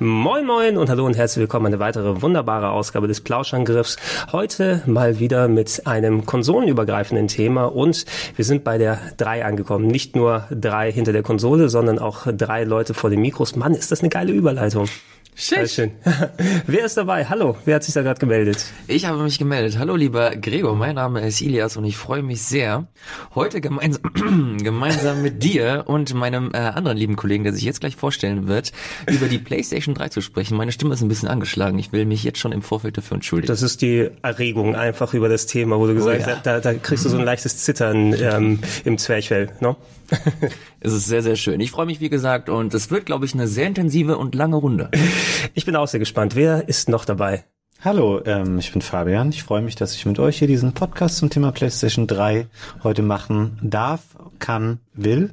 [0.00, 3.96] Moin Moin und hallo und herzlich willkommen eine weitere wunderbare Ausgabe des Plauschangriffs.
[4.30, 8.04] Heute mal wieder mit einem konsolenübergreifenden Thema und
[8.36, 9.88] wir sind bei der 3 angekommen.
[9.88, 13.56] Nicht nur drei hinter der Konsole, sondern auch drei Leute vor den Mikros.
[13.56, 14.86] Mann, ist das eine geile Überleitung.
[15.40, 15.92] Sehr schön.
[16.66, 17.24] Wer ist dabei?
[17.24, 18.66] Hallo, wer hat sich da gerade gemeldet?
[18.88, 19.78] Ich habe mich gemeldet.
[19.78, 22.88] Hallo lieber Gregor, mein Name ist Ilias und ich freue mich sehr,
[23.36, 27.94] heute gemeinsam, gemeinsam mit dir und meinem äh, anderen lieben Kollegen, der sich jetzt gleich
[27.94, 28.72] vorstellen wird,
[29.06, 30.56] über die PlayStation 3 zu sprechen.
[30.56, 31.78] Meine Stimme ist ein bisschen angeschlagen.
[31.78, 33.46] Ich will mich jetzt schon im Vorfeld dafür entschuldigen.
[33.46, 36.40] Das ist die Erregung einfach über das Thema, wo du gesagt hast, oh, ja.
[36.42, 39.76] da, da kriegst du so ein leichtes Zittern ähm, im Zwerchfell, ne?
[40.80, 41.60] es ist sehr, sehr schön.
[41.60, 44.56] Ich freue mich, wie gesagt, und es wird, glaube ich, eine sehr intensive und lange
[44.56, 44.90] Runde.
[45.54, 46.34] Ich bin auch sehr gespannt.
[46.36, 47.44] Wer ist noch dabei?
[47.80, 49.28] Hallo, ähm, ich bin Fabian.
[49.28, 52.48] Ich freue mich, dass ich mit euch hier diesen Podcast zum Thema PlayStation 3
[52.82, 54.00] heute machen darf,
[54.40, 55.32] kann, will.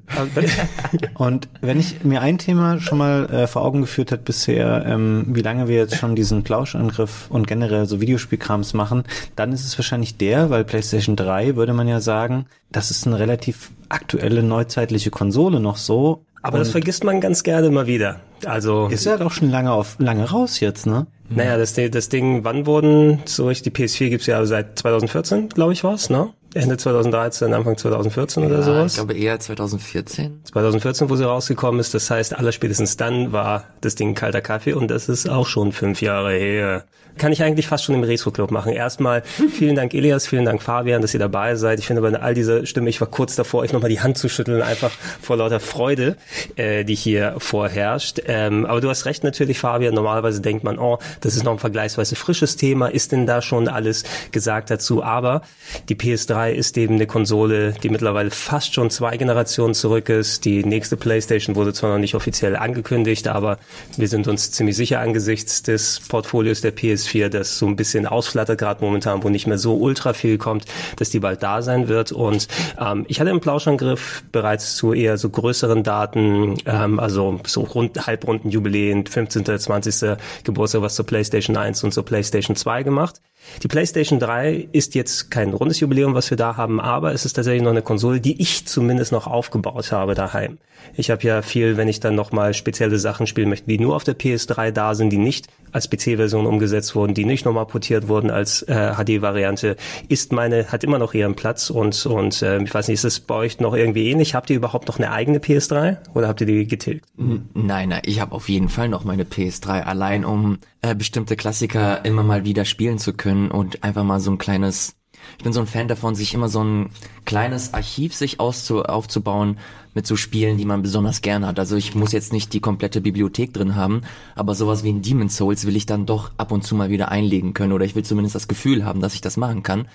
[1.15, 5.25] und wenn ich mir ein Thema schon mal äh, vor Augen geführt hat bisher, ähm,
[5.29, 9.75] wie lange wir jetzt schon diesen Plauschangriff und generell so Videospielkrams machen, dann ist es
[9.79, 15.09] wahrscheinlich der, weil PlayStation 3 würde man ja sagen, das ist eine relativ aktuelle neuzeitliche
[15.09, 16.23] Konsole noch so.
[16.45, 18.19] Aber das vergisst man ganz gerne mal wieder.
[18.45, 21.07] Also ist ja doch schon lange auf lange raus jetzt, ne?
[21.27, 25.83] Naja, das, das Ding, wann wurden so die PS4 gibt's ja seit 2014, glaube ich,
[25.83, 26.29] war's, ne?
[26.55, 28.93] Ende 2013, Anfang 2014 ja, oder sowas?
[28.93, 30.39] Ich glaube eher 2014.
[30.45, 31.93] 2014, wo sie rausgekommen ist.
[31.93, 36.01] Das heißt, allerspätestens dann war das Ding kalter Kaffee und das ist auch schon fünf
[36.01, 36.85] Jahre her
[37.17, 38.73] kann ich eigentlich fast schon im Retro-Club machen.
[38.73, 41.79] Erstmal vielen Dank Elias, vielen Dank Fabian, dass ihr dabei seid.
[41.79, 44.29] Ich finde bei all dieser Stimme, ich war kurz davor, euch nochmal die Hand zu
[44.29, 44.91] schütteln, einfach
[45.21, 46.17] vor lauter Freude,
[46.55, 48.21] äh, die hier vorherrscht.
[48.27, 49.93] Ähm, aber du hast recht natürlich, Fabian.
[49.93, 52.87] Normalerweise denkt man, oh, das ist noch ein vergleichsweise frisches Thema.
[52.87, 55.03] Ist denn da schon alles gesagt dazu?
[55.03, 55.41] Aber
[55.89, 60.45] die PS3 ist eben eine Konsole, die mittlerweile fast schon zwei Generationen zurück ist.
[60.45, 63.57] Die nächste PlayStation wurde zwar noch nicht offiziell angekündigt, aber
[63.97, 68.05] wir sind uns ziemlich sicher angesichts des Portfolios der PS PS4, das so ein bisschen
[68.05, 70.65] ausflattert gerade momentan, wo nicht mehr so ultra viel kommt,
[70.97, 72.11] dass die bald da sein wird.
[72.11, 72.47] Und
[72.79, 78.07] ähm, ich hatte im Plauschangriff bereits zu eher so größeren Daten, ähm, also so rund,
[78.07, 80.17] halbrunden Jubiläen, 15., 20.
[80.43, 83.21] Geburtstag, was zur PlayStation 1 und zur PlayStation 2 gemacht.
[83.63, 87.33] Die PlayStation 3 ist jetzt kein rundes Jubiläum, was wir da haben, aber es ist
[87.33, 90.57] tatsächlich noch eine Konsole, die ich zumindest noch aufgebaut habe daheim.
[90.93, 94.03] Ich habe ja viel, wenn ich dann nochmal spezielle Sachen spielen möchte, die nur auf
[94.03, 98.29] der PS3 da sind, die nicht als PC-Version umgesetzt wurden, die nicht nochmal portiert wurden
[98.31, 99.75] als äh, HD-Variante,
[100.07, 103.19] ist meine, hat immer noch ihren Platz und, und äh, ich weiß nicht, ist es
[103.19, 104.35] bei euch noch irgendwie ähnlich?
[104.35, 107.05] Habt ihr überhaupt noch eine eigene PS3 oder habt ihr die getilgt?
[107.17, 112.05] Nein, nein, ich habe auf jeden Fall noch meine PS3, allein um äh, bestimmte Klassiker
[112.05, 114.95] immer mal wieder spielen zu können und einfach mal so ein kleines
[115.37, 116.89] ich bin so ein Fan davon, sich immer so ein
[117.25, 119.57] kleines Archiv sich auszu aufzubauen
[119.95, 121.57] mit so Spielen, die man besonders gern hat.
[121.57, 124.01] Also ich muss jetzt nicht die komplette Bibliothek drin haben,
[124.35, 127.09] aber sowas wie ein Demon Souls will ich dann doch ab und zu mal wieder
[127.09, 129.87] einlegen können oder ich will zumindest das Gefühl haben, dass ich das machen kann.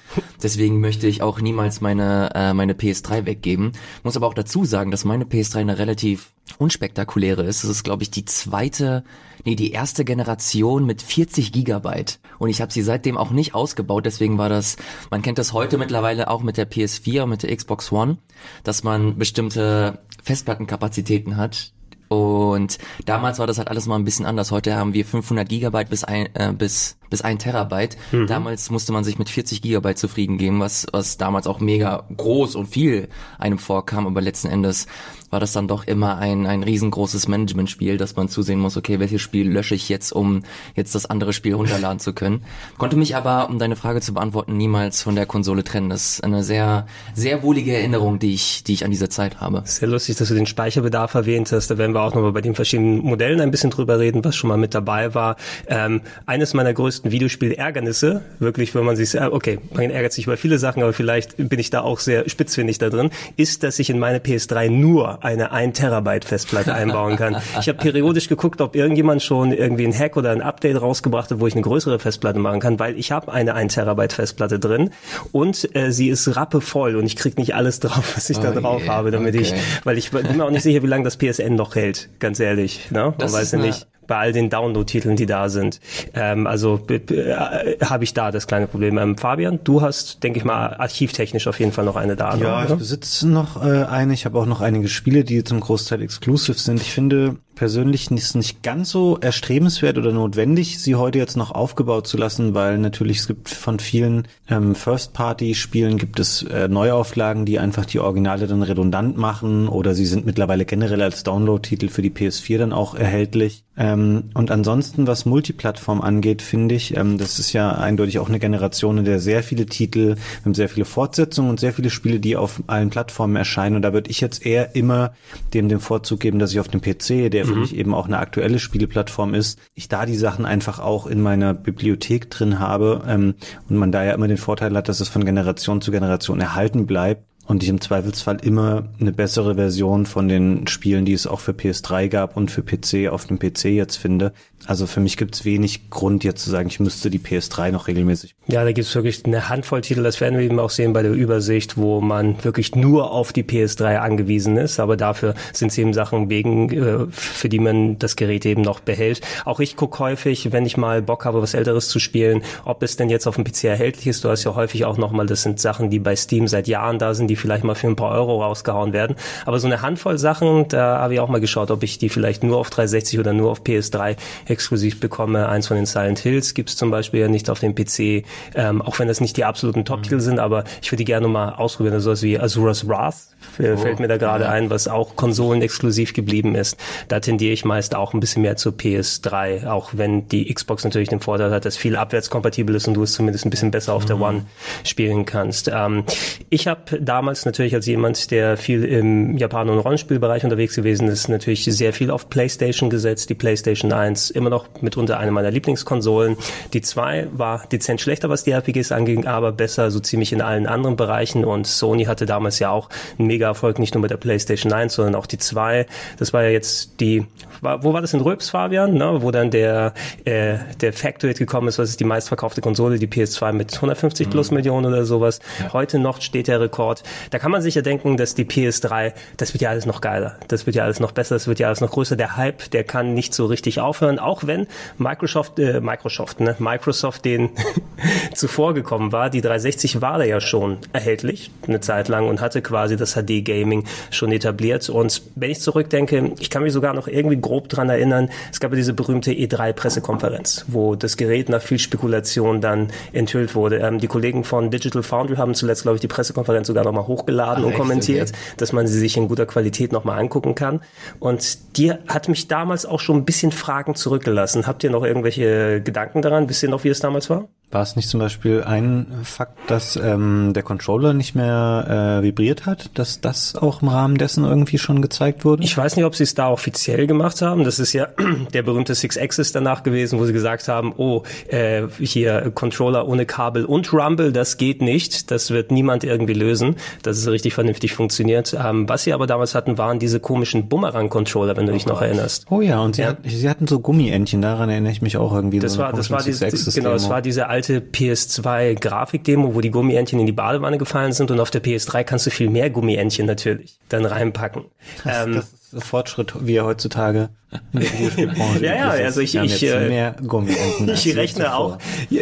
[0.43, 3.73] Deswegen möchte ich auch niemals meine äh, meine PS3 weggeben.
[4.03, 7.63] Muss aber auch dazu sagen, dass meine PS3 eine relativ unspektakuläre ist.
[7.63, 9.05] Das ist glaube ich die zweite
[9.45, 12.19] nee, die erste Generation mit 40 Gigabyte.
[12.39, 14.77] Und ich habe sie seitdem auch nicht ausgebaut, deswegen war das,
[15.11, 18.19] man kennt das heute mittlerweile auch mit der PS4 und mit der Xbox One,
[18.65, 19.90] dass man bestimmte
[20.23, 21.73] Festplattenkapazitäten hat,
[22.11, 24.51] und damals war das halt alles mal ein bisschen anders.
[24.51, 27.97] Heute haben wir 500 Gigabyte bis ein, äh, bis bis ein Terabyte.
[28.13, 28.27] Mhm.
[28.27, 32.55] Damals musste man sich mit 40 Gigabyte zufrieden geben, was was damals auch mega groß
[32.55, 34.07] und viel einem vorkam.
[34.07, 34.87] Aber letzten Endes
[35.31, 39.23] war das dann doch immer ein, ein riesengroßes Managementspiel, dass man zusehen muss, okay, welches
[39.23, 40.43] Spiel lösche ich jetzt, um
[40.75, 42.43] jetzt das andere Spiel runterladen zu können.
[42.79, 45.89] Konnte mich aber, um deine Frage zu beantworten, niemals von der Konsole trennen.
[45.89, 49.63] Das ist eine sehr, sehr wohlige Erinnerung, die ich, die ich an diese Zeit habe.
[49.65, 51.71] Sehr lustig, dass du den Speicherbedarf erwähnt hast.
[51.71, 54.49] Da werden wir auch nochmal bei den verschiedenen Modellen ein bisschen drüber reden, was schon
[54.49, 55.37] mal mit dabei war.
[55.69, 60.27] Ähm, eines meiner größten größten Videospiel-Ärgernisse, wirklich, wenn man sich, äh, okay, man ärgert sich
[60.27, 63.79] über viele Sachen, aber vielleicht bin ich da auch sehr spitzfindig da drin, ist, dass
[63.79, 67.37] ich in meine PS3 nur eine 1 Terabyte Festplatte einbauen kann.
[67.59, 71.41] Ich habe periodisch geguckt, ob irgendjemand schon irgendwie ein Hack oder ein Update rausgebracht hat,
[71.41, 74.91] wo ich eine größere Festplatte machen kann, weil ich habe eine 1 Terabyte Festplatte drin
[75.33, 78.53] und äh, sie ist rappevoll und ich krieg nicht alles drauf, was ich oh da
[78.53, 79.43] drauf yeah, habe, damit okay.
[79.43, 79.55] ich,
[79.85, 82.91] weil ich bin mir auch nicht sicher, wie lange das PSN noch hält, ganz ehrlich.
[82.91, 83.15] Ne?
[83.19, 85.81] Man weiß ja nicht bei all den Download-Titeln, die da sind.
[86.15, 88.99] Ähm, also äh, habe ich da das kleine Problem.
[88.99, 92.35] Ähm, Fabian, du hast, denke ich mal, archivtechnisch auf jeden Fall noch eine da.
[92.37, 92.71] Ja, oder?
[92.71, 94.13] ich besitze noch äh, eine.
[94.13, 96.81] Ich habe auch noch einige Spiele, die zum Großteil exclusive sind.
[96.81, 102.07] Ich finde, persönlich ist nicht ganz so erstrebenswert oder notwendig, sie heute jetzt noch aufgebaut
[102.07, 107.59] zu lassen, weil natürlich es gibt von vielen ähm, First-Party-Spielen gibt es äh, Neuauflagen, die
[107.59, 112.11] einfach die Originale dann redundant machen oder sie sind mittlerweile generell als Download-Titel für die
[112.11, 113.65] PS4 dann auch erhältlich.
[113.77, 118.39] Ähm, und ansonsten, was Multiplattform angeht, finde ich, ähm, das ist ja eindeutig auch eine
[118.39, 122.37] Generation, in der sehr viele Titel, haben sehr viele Fortsetzungen und sehr viele Spiele, die
[122.37, 123.77] auf allen Plattformen erscheinen.
[123.77, 125.15] Und da würde ich jetzt eher immer
[125.55, 127.63] dem den Vorzug geben, dass ich auf dem PC, der für mhm.
[127.63, 131.53] mich eben auch eine aktuelle Spieleplattform ist, ich da die Sachen einfach auch in meiner
[131.53, 133.35] Bibliothek drin habe ähm,
[133.69, 136.87] und man da ja immer den Vorteil hat, dass es von Generation zu Generation erhalten
[136.87, 141.41] bleibt und ich im Zweifelsfall immer eine bessere Version von den Spielen, die es auch
[141.41, 144.33] für PS3 gab und für PC auf dem PC jetzt finde.
[144.67, 147.89] Also für mich gibt es wenig Grund jetzt zu sagen, ich müsste die PS3 noch
[147.89, 148.37] regelmäßig.
[148.47, 151.03] Ja, da gibt es wirklich eine Handvoll Titel, das werden wir eben auch sehen bei
[151.03, 155.79] der Übersicht, wo man wirklich nur auf die PS3 angewiesen ist, aber dafür sind es
[155.79, 159.23] eben Sachen wegen, äh, für die man das Gerät eben noch behält.
[159.45, 162.97] Auch ich gucke häufig, wenn ich mal Bock habe, was Älteres zu spielen, ob es
[162.97, 164.23] denn jetzt auf dem PC erhältlich ist.
[164.25, 167.15] Du hast ja häufig auch nochmal, das sind Sachen, die bei Steam seit Jahren da
[167.15, 169.17] sind, die vielleicht mal für ein paar Euro rausgehauen werden.
[169.47, 172.45] Aber so eine Handvoll Sachen, da habe ich auch mal geschaut, ob ich die vielleicht
[172.45, 174.17] nur auf 360 oder nur auf PS3
[174.47, 175.49] exklusiv bekomme.
[175.49, 178.99] Eins von den Silent Hills gibt's zum Beispiel ja nicht auf dem PC, ähm, auch
[178.99, 180.21] wenn das nicht die absoluten Top-Titel mhm.
[180.21, 181.95] sind, aber ich würde die gerne mal ausprobieren.
[181.95, 183.17] Also sowas wie Azura's Wrath
[183.59, 184.51] oh, fällt mir da gerade ja.
[184.51, 186.77] ein, was auch konsolenexklusiv geblieben ist.
[187.09, 191.09] Da tendiere ich meist auch ein bisschen mehr zur PS3, auch wenn die Xbox natürlich
[191.09, 194.05] den Vorteil hat, dass viel abwärtskompatibel ist und du es zumindest ein bisschen besser auf
[194.05, 194.23] der mhm.
[194.23, 194.47] One
[194.85, 195.71] spielen kannst.
[195.73, 196.05] Ähm,
[196.49, 201.29] ich habe damals natürlich als jemand, der viel im Japan- und Rollenspielbereich unterwegs gewesen ist,
[201.29, 203.29] natürlich sehr viel auf PlayStation gesetzt.
[203.29, 206.39] Die PlayStation 1 immer noch mitunter eine meiner Lieblingskonsolen.
[206.73, 210.67] Die 2 war dezent schlechter, was die RPGs anging, aber besser so ziemlich in allen
[210.67, 211.45] anderen Bereichen.
[211.45, 212.89] Und Sony hatte damals ja auch
[213.19, 215.85] einen Mega-Erfolg, nicht nur mit der PlayStation 1, sondern auch die 2.
[216.19, 217.27] Das war ja jetzt die,
[217.61, 218.95] war, wo war das in Röps, Fabian?
[218.95, 219.23] Ne?
[219.23, 223.53] Wo dann der, äh, der Factoid gekommen ist, was ist die meistverkaufte Konsole, die PS2
[223.53, 224.31] mit 150 mhm.
[224.31, 225.39] plus Millionen oder sowas.
[225.61, 225.73] Ja.
[225.73, 227.05] Heute noch steht der Rekord.
[227.31, 230.01] Da kann man man sich ja denken, dass die PS3, das wird ja alles noch
[230.01, 232.17] geiler, das wird ja alles noch besser, das wird ja alles noch größer.
[232.17, 234.67] Der Hype, der kann nicht so richtig aufhören, auch wenn
[234.97, 237.51] Microsoft, äh, Microsoft, ne, Microsoft den
[238.35, 239.29] zuvor gekommen war.
[239.29, 243.45] Die 360 war da ja schon erhältlich eine Zeit lang und hatte quasi das HD
[243.45, 244.89] Gaming schon etabliert.
[244.89, 248.71] Und wenn ich zurückdenke, ich kann mich sogar noch irgendwie grob dran erinnern, es gab
[248.71, 253.79] ja diese berühmte E3 Pressekonferenz, wo das Gerät nach viel Spekulation dann enthüllt wurde.
[253.79, 257.21] Ähm, die Kollegen von Digital Foundry haben zuletzt, glaube ich, die Pressekonferenz sogar nochmal hochgeladen
[257.21, 258.39] hochgeladen und kommentiert, okay.
[258.57, 260.81] dass man sie sich in guter Qualität nochmal angucken kann.
[261.19, 264.67] Und die hat mich damals auch schon ein bisschen Fragen zurückgelassen.
[264.67, 266.49] Habt ihr noch irgendwelche Gedanken daran?
[266.49, 267.49] Wisst ihr noch, wie es damals war?
[267.73, 272.67] War es nicht zum Beispiel ein Fakt, dass ähm, der Controller nicht mehr äh, vibriert
[272.67, 275.63] hat, dass das auch im Rahmen dessen irgendwie schon gezeigt wurde?
[275.63, 277.63] Ich weiß nicht, ob sie es da offiziell gemacht haben.
[277.63, 278.09] Das ist ja
[278.53, 283.25] der berühmte Six Axis danach gewesen, wo sie gesagt haben, oh, äh, hier Controller ohne
[283.25, 285.31] Kabel und Rumble, das geht nicht.
[285.31, 286.75] Das wird niemand irgendwie lösen,
[287.05, 288.53] dass es richtig vernünftig funktioniert.
[288.53, 292.03] Ähm, was sie aber damals hatten, waren diese komischen Bumerang-Controller, wenn du oh dich noch
[292.03, 292.47] erinnerst.
[292.51, 293.11] Oh ja, und sie, ja.
[293.11, 295.61] Hat, sie hatten so Gummientchen, daran erinnere ich mich auch irgendwie.
[295.61, 299.71] Das so war, das war diese, genau, das war diese alte PS2 Grafikdemo, wo die
[299.71, 303.27] Gummientchen in die Badewanne gefallen sind und auf der PS3 kannst du viel mehr Gummientchen
[303.27, 304.65] natürlich dann reinpacken.
[305.05, 307.29] Das, ähm, das ist Fortschritt, wie er heutzutage
[308.61, 311.79] Ja, ja, also ich, ich, äh, mehr Gummienten ich rechne auch,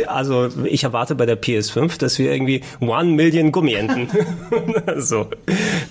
[0.07, 4.09] also ich erwarte bei der PS5, dass wir irgendwie One Million Gummienten
[4.97, 5.29] so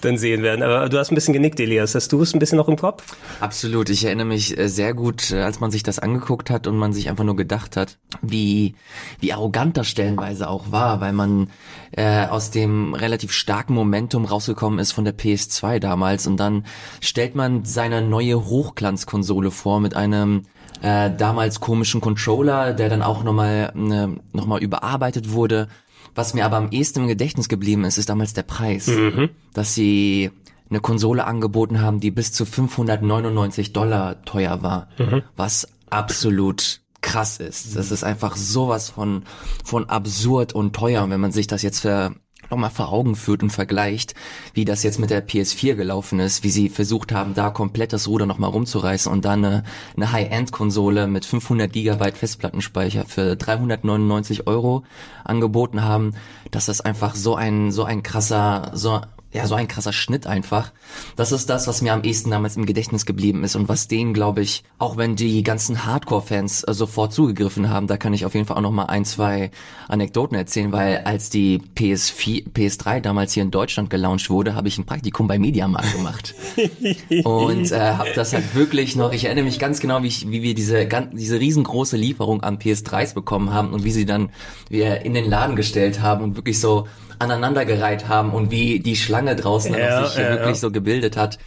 [0.02, 0.64] dann sehen werden.
[0.64, 1.94] Aber du hast ein bisschen genickt, Elias.
[1.94, 3.04] Hast du es ein bisschen noch im Kopf?
[3.40, 3.90] Absolut.
[3.90, 6.94] Ich erinnere mich äh, sehr gut, äh, als man sich das angeguckt hat und man
[6.94, 8.76] sich einfach nur gedacht hat, wie,
[9.20, 11.50] wie arrogant das stellenweise auch war, weil man
[11.92, 16.66] äh, aus dem relativ starken Momentum rausgekommen ist von der PS2 damals und dann
[17.02, 20.44] stellt man seine neue Hochglanzkonsole vor mit einem
[20.82, 25.68] äh, damals komischen Controller, der dann auch nochmal äh, noch mal überarbeitet wurde.
[26.16, 28.88] Was mir aber am ehesten im Gedächtnis geblieben ist, ist damals der Preis.
[28.88, 29.30] Mhm.
[29.54, 30.32] Dass sie
[30.70, 34.88] eine Konsole angeboten haben, die bis zu 599 Dollar teuer war.
[34.98, 35.24] Mhm.
[35.36, 37.76] Was absolut krass ist.
[37.76, 39.24] Das ist einfach sowas von,
[39.64, 41.04] von absurd und teuer.
[41.04, 42.16] Und wenn man sich das jetzt für
[42.50, 44.14] nochmal vor Augen führt und vergleicht,
[44.54, 48.08] wie das jetzt mit der PS4 gelaufen ist, wie sie versucht haben, da komplett das
[48.08, 49.64] Ruder nochmal rumzureißen und dann eine,
[49.96, 54.84] eine High-End-Konsole mit 500 Gigabyte Festplattenspeicher für 399 Euro
[55.24, 56.14] angeboten haben,
[56.52, 59.02] dass das einfach so ein, so ein krasser, so
[59.38, 60.72] ja, so ein krasser Schnitt einfach.
[61.16, 64.14] Das ist das, was mir am ehesten damals im Gedächtnis geblieben ist und was denen,
[64.14, 68.34] glaube ich, auch wenn die ganzen Hardcore-Fans äh, sofort zugegriffen haben, da kann ich auf
[68.34, 69.52] jeden Fall auch noch mal ein, zwei
[69.88, 74.80] Anekdoten erzählen, weil als die PS4, PS3 damals hier in Deutschland gelauncht wurde, habe ich
[74.80, 76.34] ein Praktikum bei Mediamarkt gemacht
[77.24, 79.14] und äh, habe das halt wirklich noch.
[79.14, 83.14] Ich erinnere mich ganz genau, wie, ich, wie wir diese diese riesengroße Lieferung an PS3s
[83.14, 84.32] bekommen haben und wie sie dann
[84.70, 86.88] wir in den Laden gestellt haben und wirklich so
[87.20, 90.56] aneinandergereiht haben und wie die Schlange draußen ja, sich ja, wirklich ja.
[90.56, 91.38] so gebildet hat.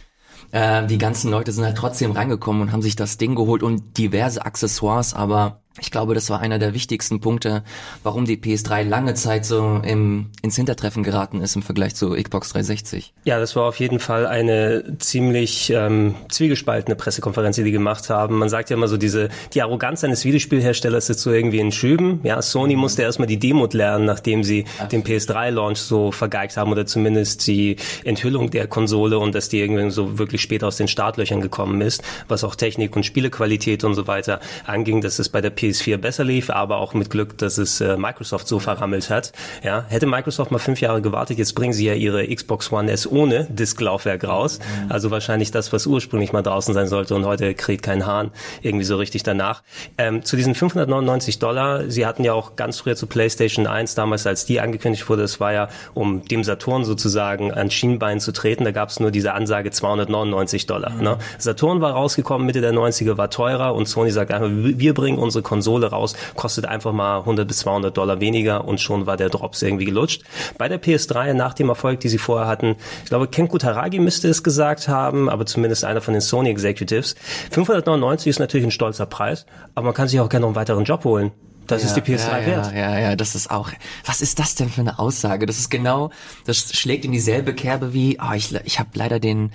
[0.51, 3.97] Äh, die ganzen Leute sind halt trotzdem reingekommen und haben sich das Ding geholt und
[3.97, 7.63] diverse Accessoires, aber ich glaube, das war einer der wichtigsten Punkte,
[8.03, 12.49] warum die PS3 lange Zeit so im, ins Hintertreffen geraten ist im Vergleich zu Xbox
[12.49, 13.13] 360.
[13.23, 18.37] Ja, das war auf jeden Fall eine ziemlich ähm, zwiegespaltene Pressekonferenz, die die gemacht haben.
[18.37, 22.19] Man sagt ja immer so, diese die Arroganz eines Videospielherstellers ist so irgendwie in Schüben.
[22.23, 26.85] Ja, Sony musste erstmal die Demo lernen, nachdem sie den PS3-Launch so vergeigt haben oder
[26.85, 31.39] zumindest die Enthüllung der Konsole und dass die irgendwie so wirklich später aus den Startlöchern
[31.39, 34.99] gekommen ist, was auch Technik und Spielequalität und so weiter anging.
[34.99, 38.47] Das ist bei der PS4 besser lief, aber auch mit Glück, dass es äh, Microsoft
[38.47, 39.31] so verrammelt hat.
[39.63, 43.09] Ja, hätte Microsoft mal fünf Jahre gewartet, jetzt bringen sie ja ihre Xbox One S
[43.09, 44.59] ohne Disklaufwerk raus.
[44.59, 44.91] Mhm.
[44.91, 48.85] Also wahrscheinlich das, was ursprünglich mal draußen sein sollte und heute kriegt kein Hahn irgendwie
[48.85, 49.63] so richtig danach.
[49.97, 54.25] Ähm, zu diesen 599 Dollar, sie hatten ja auch ganz früher zu PlayStation 1 damals,
[54.25, 58.65] als die angekündigt wurde, das war ja, um dem Saturn sozusagen an Schienbein zu treten,
[58.65, 60.91] da gab es nur diese Ansage 299 Dollar.
[60.91, 61.03] Mhm.
[61.03, 61.17] Ne?
[61.37, 65.43] Saturn war rausgekommen, Mitte der 90er war teurer und Sony sagt einfach, wir bringen unsere
[65.51, 69.61] Konsole raus, kostet einfach mal 100 bis 200 Dollar weniger und schon war der Drops
[69.61, 70.23] irgendwie gelutscht.
[70.57, 74.29] Bei der PS3 nach dem Erfolg, die sie vorher hatten, ich glaube, Ken Kutaragi müsste
[74.29, 77.15] es gesagt haben, aber zumindest einer von den Sony Executives.
[77.51, 80.85] 599 ist natürlich ein stolzer Preis, aber man kann sich auch gerne noch einen weiteren
[80.85, 81.31] Job holen.
[81.67, 82.73] Das ja, ist die PS3 ja, wert.
[82.73, 83.71] Ja, ja, ja, das ist auch.
[84.05, 85.45] Was ist das denn für eine Aussage?
[85.45, 86.11] Das ist genau,
[86.45, 89.51] das schlägt in dieselbe Kerbe wie, oh, ich, ich habe leider den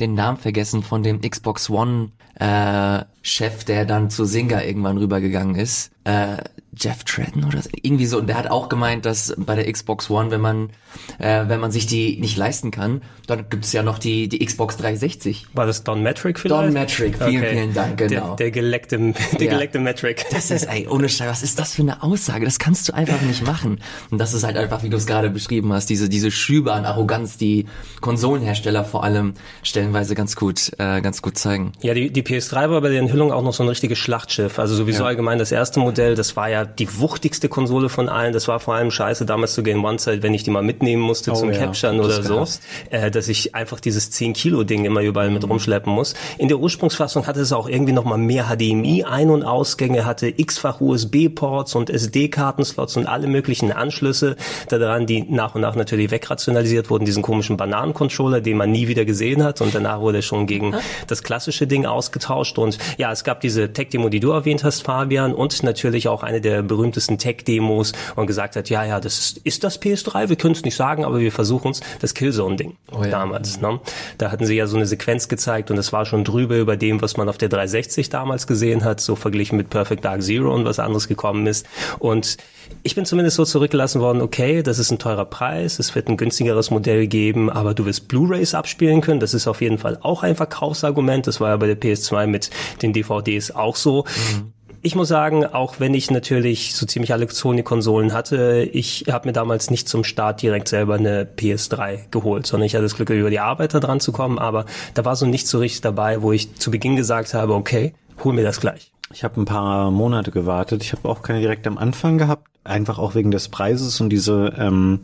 [0.00, 5.56] den Namen vergessen von dem Xbox One äh, Chef, der dann zu Singer irgendwann rübergegangen
[5.56, 5.90] ist.
[6.04, 6.38] Äh,
[6.78, 8.18] Jeff Tretton oder so, irgendwie so.
[8.18, 10.70] Und der hat auch gemeint, dass bei der Xbox One, wenn man
[11.18, 14.76] äh, wenn man sich die nicht leisten kann, dann gibt's ja noch die die Xbox
[14.76, 15.48] 360.
[15.54, 16.66] War das Don Metric vielleicht?
[16.66, 17.50] Don Metric, vielen okay.
[17.52, 18.28] vielen Dank, genau.
[18.28, 19.50] Der, der geleckte der ja.
[19.50, 20.26] geleckte Metric.
[20.30, 22.44] Das ist ey ohne Scheiß, was ist das für eine Aussage?
[22.44, 23.80] Das kannst du einfach nicht machen.
[24.10, 26.84] Und das ist halt einfach, wie du es gerade beschrieben hast, diese diese Schübe an
[26.84, 27.66] Arroganz, die
[28.00, 31.72] Konsolenhersteller vor allem stellenweise ganz gut, äh, ganz gut zeigen.
[31.80, 34.58] Ja, die, die PS3 war bei der Enthüllung auch noch so ein richtiges Schlachtschiff.
[34.58, 35.08] Also sowieso ja.
[35.08, 38.32] allgemein das erste Modell, das war ja die wuchtigste Konsole von allen.
[38.32, 41.02] Das war vor allem scheiße damals zu Game One Zeit, wenn ich die mal mitnehmen
[41.02, 41.58] musste oh, zum ja.
[41.58, 42.44] Capturen oder so,
[42.90, 45.34] äh, dass ich einfach dieses 10 Kilo Ding immer überall mhm.
[45.34, 46.14] mit rumschleppen muss.
[46.38, 50.28] In der Ursprungsfassung hatte es auch irgendwie noch mal mehr HDMI Ein- und Ausgänge, hatte
[50.28, 54.36] x-fach USB-Ports und SD-Kartenslots und alle möglichen Anschlüsse
[54.68, 59.04] daran, die nach und nach natürlich wegrationalisiert wurden, diesen komischen Bananen-Controller, den man nie wieder
[59.04, 60.74] gesehen hat und danach wurde schon gegen
[61.06, 62.58] das klassische Ding ausgetauscht.
[62.58, 66.40] Und ja, es gab diese Tech-Demo, die du erwähnt hast, Fabian, und natürlich auch eine
[66.40, 70.54] der berühmtesten Tech-Demos und gesagt hat, ja, ja, das ist, ist das PS3, wir können
[70.54, 73.10] es nicht sagen, aber wir versuchen es, das Killzone-Ding oh ja.
[73.10, 73.60] damals.
[73.60, 73.80] Ne?
[74.18, 77.02] Da hatten sie ja so eine Sequenz gezeigt und es war schon drüber über dem,
[77.02, 80.64] was man auf der 360 damals gesehen hat, so verglichen mit Perfect Dark Zero und
[80.64, 81.66] was anderes gekommen ist.
[81.98, 82.36] Und
[82.82, 86.16] ich bin zumindest so zurückgelassen worden, okay, das ist ein teurer Preis, es wird ein
[86.16, 89.20] günstigeres Modell geben, aber du wirst Blu-rays abspielen können.
[89.20, 91.26] Das ist auf jeden Fall auch ein Verkaufsargument.
[91.26, 92.50] Das war ja bei der PS2 mit
[92.82, 94.04] den DVDs auch so.
[94.04, 94.52] Mhm.
[94.82, 99.32] Ich muss sagen, auch wenn ich natürlich so ziemlich alle Sony-Konsolen hatte, ich habe mir
[99.32, 103.30] damals nicht zum Start direkt selber eine PS3 geholt, sondern ich hatte das Glück, über
[103.30, 104.64] die Arbeit da dran zu kommen, aber
[104.94, 108.32] da war so nichts so richtig dabei, wo ich zu Beginn gesagt habe, okay, hol
[108.32, 108.92] mir das gleich.
[109.12, 110.82] Ich habe ein paar Monate gewartet.
[110.82, 114.52] Ich habe auch keine direkt am Anfang gehabt, einfach auch wegen des Preises und diese
[114.58, 115.00] ähm,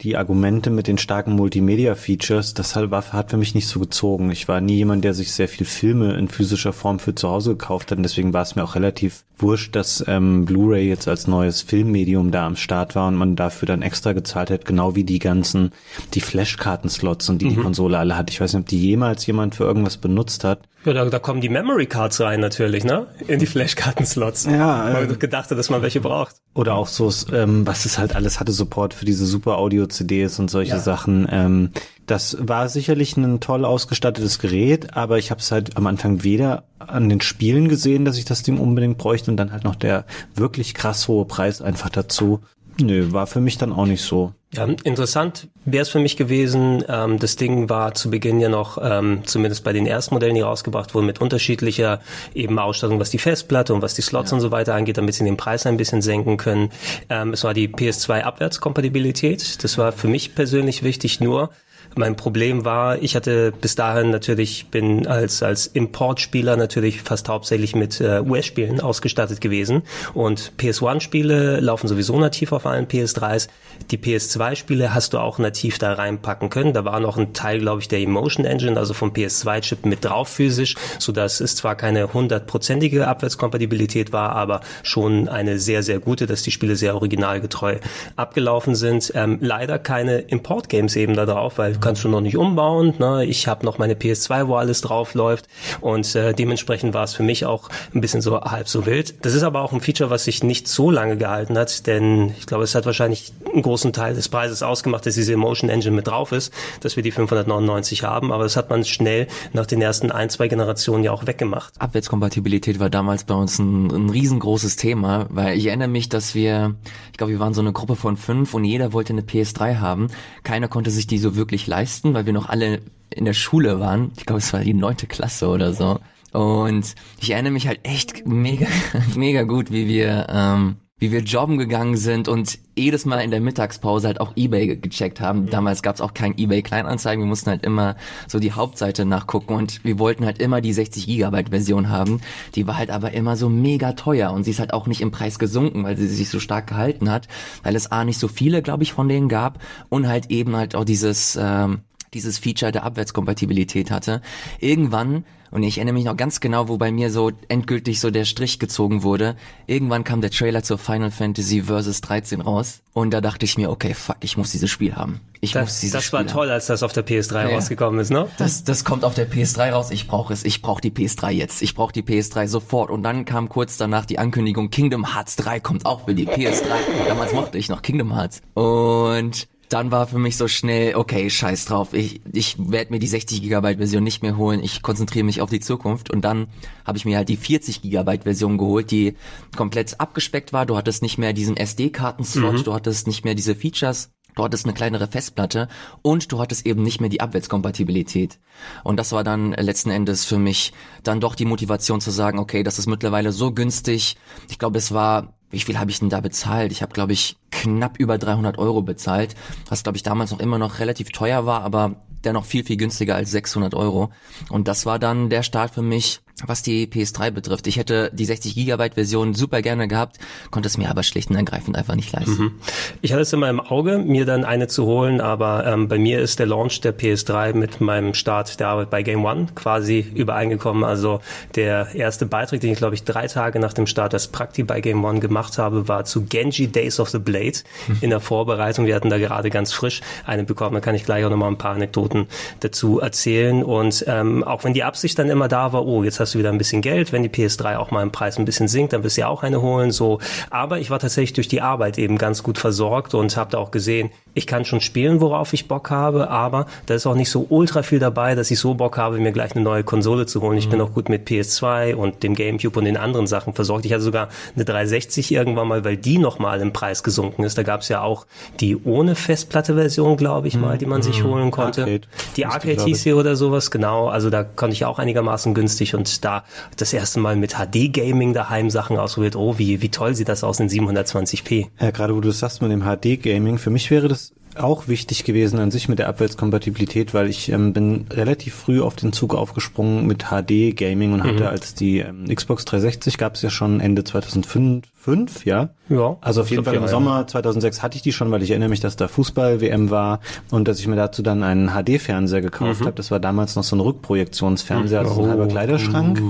[0.00, 4.32] die Argumente mit den starken Multimedia-Features, das hat, hat für mich nicht so gezogen.
[4.32, 7.50] Ich war nie jemand, der sich sehr viel Filme in physischer Form für zu Hause
[7.50, 11.28] gekauft hat und deswegen war es mir auch relativ wurscht, dass ähm, Blu-ray jetzt als
[11.28, 15.04] neues Filmmedium da am Start war und man dafür dann extra gezahlt hat, genau wie
[15.04, 15.72] die ganzen,
[16.14, 17.50] die Flashkarten-Slots und die mhm.
[17.50, 18.30] die Konsole alle hat.
[18.30, 20.60] Ich weiß nicht, ob die jemals jemand für irgendwas benutzt hat.
[20.84, 23.06] Ja, da, da kommen die Memory Cards rein natürlich, ne?
[23.28, 24.46] In die Flashkarten-Slots.
[24.46, 26.36] Ja, Weil ähm, du gedacht hast, dass man welche braucht.
[26.54, 30.50] Oder auch so, ähm, was es halt alles hatte, Support für diese super Audio-CDs und
[30.50, 30.78] solche Ja.
[30.80, 31.28] Sachen.
[31.30, 31.70] Ähm,
[32.06, 36.64] das war sicherlich ein toll ausgestattetes Gerät, aber ich habe es halt am Anfang weder
[36.78, 40.04] an den Spielen gesehen, dass ich das Ding unbedingt bräuchte und dann halt noch der
[40.34, 42.40] wirklich krass hohe Preis einfach dazu.
[42.80, 44.32] Nö, war für mich dann auch nicht so.
[44.54, 46.84] Ja, interessant wäre es für mich gewesen.
[46.86, 50.42] Ähm, das Ding war zu Beginn ja noch, ähm, zumindest bei den ersten Modellen, die
[50.42, 52.00] rausgebracht wurden, mit unterschiedlicher
[52.34, 55.24] eben Ausstattung, was die Festplatte und was die Slots und so weiter angeht, damit sie
[55.24, 56.70] den Preis ein bisschen senken können.
[57.08, 59.64] Ähm, es war die PS2 Abwärtskompatibilität.
[59.64, 61.20] Das war für mich persönlich wichtig.
[61.20, 61.48] Nur
[61.94, 67.74] mein Problem war, ich hatte bis dahin natürlich, bin als, als Importspieler natürlich fast hauptsächlich
[67.74, 69.82] mit äh, US-Spielen ausgestattet gewesen.
[70.14, 73.48] Und PS1-Spiele laufen sowieso nativ auf allen PS3s.
[73.90, 76.72] Die PS2-Spiele hast du auch nativ da reinpacken können.
[76.72, 80.28] Da war noch ein Teil, glaube ich, der Emotion Engine, also vom PS2-Chip mit drauf
[80.28, 86.42] physisch, sodass es zwar keine hundertprozentige Abwärtskompatibilität war, aber schon eine sehr, sehr gute, dass
[86.42, 87.76] die Spiele sehr originalgetreu
[88.16, 89.12] abgelaufen sind.
[89.14, 92.94] Ähm, leider keine Import-Games eben da drauf, weil kannst du noch nicht umbauen.
[92.98, 93.26] Ne?
[93.26, 95.48] Ich habe noch meine PS2, wo alles drauf läuft
[95.80, 99.14] und äh, dementsprechend war es für mich auch ein bisschen so halb so wild.
[99.24, 102.46] Das ist aber auch ein Feature, was sich nicht so lange gehalten hat, denn ich
[102.46, 106.06] glaube, es hat wahrscheinlich einen großen Teil des Preises ausgemacht, dass diese Emotion Engine mit
[106.06, 110.10] drauf ist, dass wir die 599 haben, aber das hat man schnell nach den ersten
[110.10, 111.74] ein, zwei Generationen ja auch weggemacht.
[111.78, 116.76] Abwärtskompatibilität war damals bei uns ein, ein riesengroßes Thema, weil ich erinnere mich, dass wir,
[117.10, 120.08] ich glaube, wir waren so eine Gruppe von fünf und jeder wollte eine PS3 haben.
[120.44, 124.12] Keiner konnte sich die so wirklich leisten, weil wir noch alle in der Schule waren.
[124.16, 125.98] Ich glaube, es war die neunte Klasse oder so.
[126.32, 128.66] Und ich erinnere mich halt echt mega,
[129.16, 133.40] mega gut, wie wir, ähm, wie wir jobben gegangen sind und jedes Mal in der
[133.40, 135.50] Mittagspause halt auch Ebay ge- gecheckt haben.
[135.50, 137.96] Damals gab's auch kein Ebay Kleinanzeigen, wir mussten halt immer
[138.28, 142.20] so die Hauptseite nachgucken und wir wollten halt immer die 60 Gigabyte Version haben.
[142.54, 145.10] Die war halt aber immer so mega teuer und sie ist halt auch nicht im
[145.10, 147.26] Preis gesunken, weil sie sich so stark gehalten hat,
[147.64, 150.76] weil es A nicht so viele, glaube ich, von denen gab und halt eben halt
[150.76, 151.80] auch dieses ähm,
[152.14, 154.20] dieses Feature der Abwärtskompatibilität hatte.
[154.60, 158.24] Irgendwann, und ich erinnere mich noch ganz genau, wo bei mir so endgültig so der
[158.24, 163.20] Strich gezogen wurde, irgendwann kam der Trailer zur Final Fantasy Versus 13 raus und da
[163.20, 165.20] dachte ich mir, okay, fuck, ich muss dieses Spiel haben.
[165.40, 167.54] Ich muss Das, dieses das Spiel war toll, als das auf der PS3 Ja.
[167.54, 168.28] rausgekommen ist, ne?
[168.38, 171.60] das, das kommt auf der PS3 raus, ich brauche es, ich brauche die PS3 jetzt,
[171.62, 172.90] ich brauche die PS3 sofort.
[172.90, 176.64] Und dann kam kurz danach die Ankündigung, Kingdom Hearts 3 kommt auch für die PS3.
[177.08, 178.40] Damals mochte ich noch Kingdom Hearts.
[178.54, 183.06] Und dann war für mich so schnell, okay, scheiß drauf, ich, ich werde mir die
[183.06, 186.10] 60 Gigabyte Version nicht mehr holen, ich konzentriere mich auf die Zukunft.
[186.10, 186.48] Und dann
[186.84, 189.16] habe ich mir halt die 40 Gigabyte Version geholt, die
[189.56, 190.66] komplett abgespeckt war.
[190.66, 194.10] Du hattest nicht mehr diesen SD-Karten-Slot, du hattest nicht mehr diese Features.
[194.34, 195.68] Du hattest eine kleinere Festplatte
[196.00, 198.38] und du hattest eben nicht mehr die Abwärtskompatibilität.
[198.82, 202.62] Und das war dann letzten Endes für mich dann doch die Motivation zu sagen, okay,
[202.62, 204.16] das ist mittlerweile so günstig.
[204.48, 206.72] Ich glaube, es war, wie viel habe ich denn da bezahlt?
[206.72, 209.36] Ich habe, glaube ich, knapp über 300 Euro bezahlt,
[209.68, 213.14] was, glaube ich, damals noch immer noch relativ teuer war, aber dennoch viel, viel günstiger
[213.14, 214.10] als 600 Euro.
[214.50, 217.66] Und das war dann der Start für mich, was die PS3 betrifft.
[217.66, 220.18] Ich hätte die 60 Gigabyte Version super gerne gehabt,
[220.50, 222.60] konnte es mir aber schlicht und ergreifend einfach nicht leisten.
[223.00, 226.20] Ich hatte es immer im Auge, mir dann eine zu holen, aber ähm, bei mir
[226.20, 230.84] ist der Launch der PS3 mit meinem Start der Arbeit bei Game One quasi übereingekommen.
[230.84, 231.20] Also
[231.54, 234.80] der erste Beitrag, den ich glaube ich drei Tage nach dem Start des Prakti bei
[234.80, 237.58] Game One gemacht habe, war zu Genji Days of the Blade
[238.00, 238.86] in der Vorbereitung.
[238.86, 240.74] Wir hatten da gerade ganz frisch eine bekommen.
[240.74, 242.26] Da kann ich gleich auch nochmal ein paar Anekdoten
[242.60, 243.62] dazu erzählen.
[243.62, 246.50] Und ähm, auch wenn die Absicht dann immer da war, oh, jetzt hast du wieder
[246.50, 249.16] ein bisschen Geld, wenn die PS3 auch mal im Preis ein bisschen sinkt, dann wirst
[249.16, 249.90] du ja auch eine holen.
[249.90, 253.58] So, aber ich war tatsächlich durch die Arbeit eben ganz gut versorgt und habe da
[253.58, 257.30] auch gesehen, ich kann schon spielen, worauf ich Bock habe, aber da ist auch nicht
[257.30, 260.40] so ultra viel dabei, dass ich so Bock habe, mir gleich eine neue Konsole zu
[260.40, 260.56] holen.
[260.56, 263.84] Ich bin auch gut mit PS2 und dem GameCube und den anderen Sachen versorgt.
[263.84, 267.58] Ich hatte sogar eine 360 irgendwann mal, weil die nochmal im Preis gesunken ist.
[267.58, 268.26] Da gab es ja auch
[268.60, 271.82] die ohne Festplatte-Version, glaube ich mal, die man sich holen konnte.
[271.82, 272.08] Arcade.
[272.36, 274.08] Die Arcade hieß sie oder sowas, genau.
[274.08, 276.44] Also da konnte ich auch einigermaßen günstig und da
[276.76, 279.36] das erste Mal mit HD-Gaming daheim Sachen ausprobiert.
[279.36, 281.68] Oh, wie, wie toll sieht das aus in 720p.
[281.80, 284.21] Ja, gerade wo du das sagst mit dem HD-Gaming, für mich wäre das
[284.54, 288.96] auch wichtig gewesen an sich mit der Abwärtskompatibilität, weil ich ähm, bin relativ früh auf
[288.96, 293.48] den Zug aufgesprungen mit HD-Gaming und hatte als die ähm, Xbox 360 gab es ja
[293.48, 295.70] schon Ende 2005, fünf, ja?
[295.88, 298.68] Ja, Also auf jeden Fall im Sommer 2006 hatte ich die schon, weil ich erinnere
[298.68, 302.92] mich, dass da Fußball-WM war und dass ich mir dazu dann einen HD-Fernseher gekauft habe.
[302.92, 305.30] Das war damals noch so ein Rückprojektionsfernseher, also so ein Oh.
[305.30, 306.20] halber Kleiderschrank.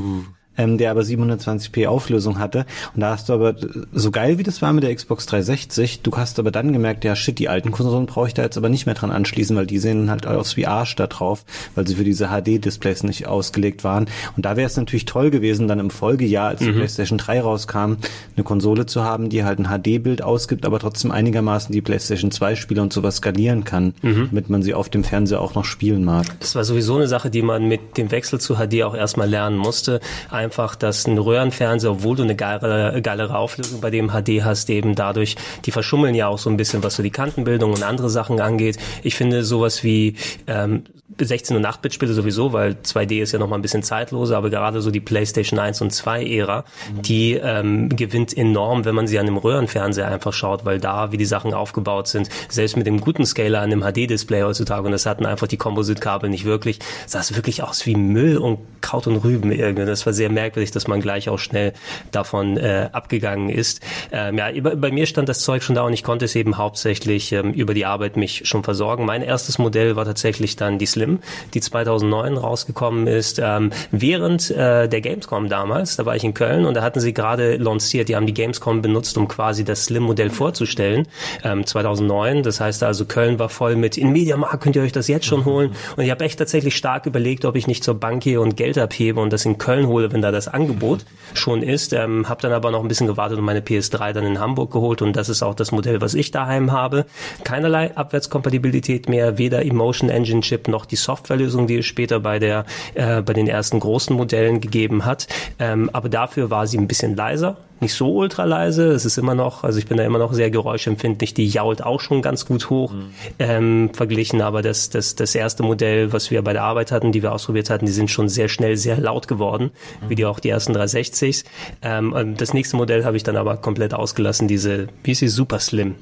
[0.57, 2.67] Ähm, der aber 720p Auflösung hatte.
[2.95, 3.55] Und da hast du aber,
[3.93, 7.17] so geil wie das war mit der Xbox 360, du hast aber dann gemerkt, ja
[7.17, 9.79] shit, die alten Konsolen brauche ich da jetzt aber nicht mehr dran anschließen, weil die
[9.79, 14.07] sehen halt aus wie Arsch da drauf, weil sie für diese HD-Displays nicht ausgelegt waren.
[14.37, 16.77] Und da wäre es natürlich toll gewesen, dann im Folgejahr, als die mhm.
[16.77, 17.97] PlayStation 3 rauskam,
[18.37, 22.57] eine Konsole zu haben, die halt ein HD-Bild ausgibt, aber trotzdem einigermaßen die PlayStation 2
[22.57, 24.29] Spiele und sowas skalieren kann, mhm.
[24.31, 26.27] damit man sie auf dem Fernseher auch noch spielen mag.
[26.41, 29.57] Das war sowieso eine Sache, die man mit dem Wechsel zu HD auch erstmal lernen
[29.57, 30.01] musste.
[30.43, 34.97] Einfach, dass ein Röhrenfernseher, obwohl du eine geilere, geilere Auflösung bei dem HD hast, eben
[34.97, 38.41] dadurch, die verschummeln ja auch so ein bisschen, was so die Kantenbildung und andere Sachen
[38.41, 38.77] angeht.
[39.05, 40.17] Ich finde sowas wie
[40.49, 40.83] ähm,
[41.21, 44.81] 16 und 8-Bit-Spiele sowieso, weil 2D ist ja noch mal ein bisschen zeitloser, aber gerade
[44.81, 47.03] so die PlayStation 1 und 2 Ära, mhm.
[47.03, 51.17] die ähm, gewinnt enorm, wenn man sie an einem Röhrenfernseher einfach schaut, weil da, wie
[51.17, 55.07] die Sachen aufgebaut sind, selbst mit dem guten Scaler an einem HD-Display heutzutage, und das
[55.07, 59.17] hatten einfach die Kompositkabel nicht wirklich, sah es wirklich aus wie Müll und Kraut und
[59.17, 59.87] Rüben irgendwie.
[59.87, 61.73] Das war sehr merkwürdig, dass man gleich auch schnell
[62.11, 63.81] davon äh, abgegangen ist.
[64.11, 66.59] Ähm, ja, bei, bei mir stand das Zeug schon da und ich konnte es eben
[66.59, 69.05] hauptsächlich ähm, über die Arbeit mich schon versorgen.
[69.07, 71.19] Mein erstes Modell war tatsächlich dann die Slim Slim,
[71.53, 75.97] die 2009 rausgekommen ist, ähm, während äh, der Gamescom damals.
[75.97, 78.09] Da war ich in Köln und da hatten sie gerade lanciert.
[78.09, 81.09] Die haben die Gamescom benutzt, um quasi das Slim-Modell vorzustellen.
[81.43, 82.45] Ähm, 2009.
[82.45, 85.45] Das heißt also, Köln war voll mit in Mediamarkt könnt ihr euch das jetzt schon
[85.45, 85.73] holen.
[85.97, 88.79] Und ich habe echt tatsächlich stark überlegt, ob ich nicht zur Bank gehe und Geld
[88.79, 91.93] abhebe und das in Köln hole, wenn da das Angebot schon ist.
[91.93, 95.03] Ähm, habe dann aber noch ein bisschen gewartet und meine PS3 dann in Hamburg geholt
[95.03, 97.07] und das ist auch das Modell, was ich daheim habe.
[97.43, 102.65] Keinerlei Abwärtskompatibilität mehr, weder Emotion Engine Chip noch die Softwarelösung, die es später bei der
[102.95, 105.27] äh, bei den ersten großen Modellen gegeben hat.
[105.59, 108.89] Ähm, aber dafür war sie ein bisschen leiser, nicht so ultra leise.
[108.93, 111.35] Es ist immer noch, also ich bin da immer noch sehr geräuschempfindlich.
[111.35, 113.11] Die jault auch schon ganz gut hoch mhm.
[113.39, 114.41] ähm, verglichen.
[114.41, 117.69] Aber das, das, das erste Modell, was wir bei der Arbeit hatten, die wir ausprobiert
[117.69, 120.11] hatten, die sind schon sehr schnell sehr laut geworden, mhm.
[120.11, 121.45] wie die auch die ersten 360s.
[121.83, 125.59] Ähm, das nächste Modell habe ich dann aber komplett ausgelassen, diese, wie ist sie, Super
[125.59, 125.97] Slim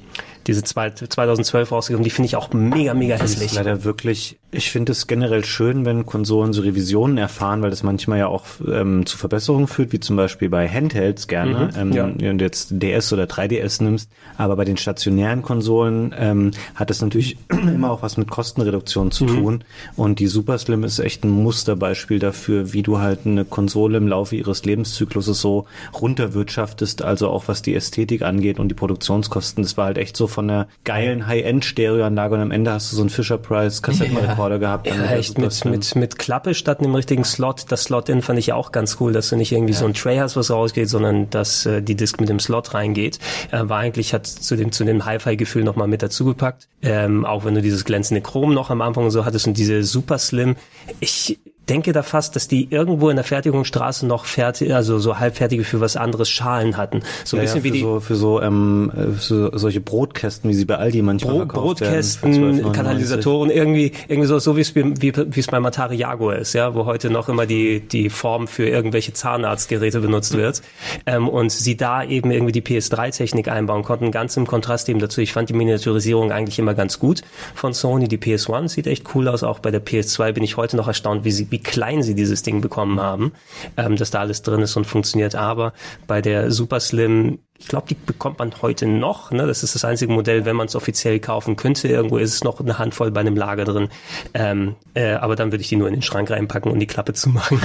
[0.47, 3.39] diese 2012 rausgekommen, die finde ich auch mega, mega hässlich.
[3.39, 7.69] Das ist leider wirklich, ich finde es generell schön, wenn Konsolen so Revisionen erfahren, weil
[7.69, 11.70] das manchmal ja auch ähm, zu Verbesserungen führt, wie zum Beispiel bei Handhelds gerne, mhm,
[11.77, 12.07] ähm, ja.
[12.07, 17.37] du jetzt DS oder 3DS nimmst, aber bei den stationären Konsolen ähm, hat das natürlich
[17.49, 19.27] immer auch was mit Kostenreduktion zu mhm.
[19.27, 19.63] tun
[19.95, 24.07] und die Super Slim ist echt ein Musterbeispiel dafür, wie du halt eine Konsole im
[24.07, 25.65] Laufe ihres Lebenszykluses so
[25.99, 30.27] runterwirtschaftest, also auch was die Ästhetik angeht und die Produktionskosten, das war halt echt so
[30.27, 34.59] von der geilen High-End-Stereoanlage und am Ende hast du so einen Fisher-Price-Kassettenrekorder ja.
[34.59, 34.87] gehabt.
[34.87, 37.65] Ja, echt mit, mit, mit Klappe statt einem richtigen Slot.
[37.69, 39.79] Das Slot-In fand ich ja auch ganz cool, dass du nicht irgendwie ja.
[39.79, 41.29] so ein Tray hast, was rausgeht, sondern
[41.65, 43.19] äh, die Disk mit dem Slot reingeht.
[43.51, 46.67] Äh, war eigentlich, hat zu dem, zu dem Hi-Fi-Gefühl nochmal mit dazugepackt.
[46.81, 50.17] Ähm, auch wenn du dieses glänzende Chrom noch am Anfang so hattest und diese Super
[50.17, 50.55] Slim.
[50.99, 55.63] Ich, denke da fast, dass die irgendwo in der Fertigungsstraße noch fertig, also so halbfertige
[55.63, 57.01] für was anderes Schalen hatten.
[57.23, 60.53] So ein ja, bisschen ja, wie die so, für so, ähm, für solche Brotkästen, wie
[60.53, 65.47] sie bei Aldi manchmal Bro Brotkästen, Katalysatoren, irgendwie irgendwie so so wie es wie, es
[65.47, 69.99] beim Atari Jaguar ist, ja, wo heute noch immer die die Form für irgendwelche Zahnarztgeräte
[69.99, 70.61] benutzt wird
[71.05, 75.21] ähm, und sie da eben irgendwie die PS3-Technik einbauen konnten, ganz im Kontrast eben dazu.
[75.21, 77.21] Ich fand die Miniaturisierung eigentlich immer ganz gut
[77.53, 78.07] von Sony.
[78.07, 79.43] Die PS1 sieht echt cool aus.
[79.43, 82.43] Auch bei der PS2 bin ich heute noch erstaunt, wie sie wie klein sie dieses
[82.43, 83.33] Ding bekommen haben,
[83.77, 85.35] ähm, dass da alles drin ist und funktioniert.
[85.35, 85.73] Aber
[86.07, 89.29] bei der Super Slim ich glaube, die bekommt man heute noch.
[89.29, 89.45] Ne?
[89.45, 91.87] Das ist das einzige Modell, wenn man es offiziell kaufen könnte.
[91.87, 93.89] Irgendwo ist es noch eine Handvoll bei einem Lager drin.
[94.33, 97.13] Ähm, äh, aber dann würde ich die nur in den Schrank reinpacken und die Klappe
[97.13, 97.61] zumachen.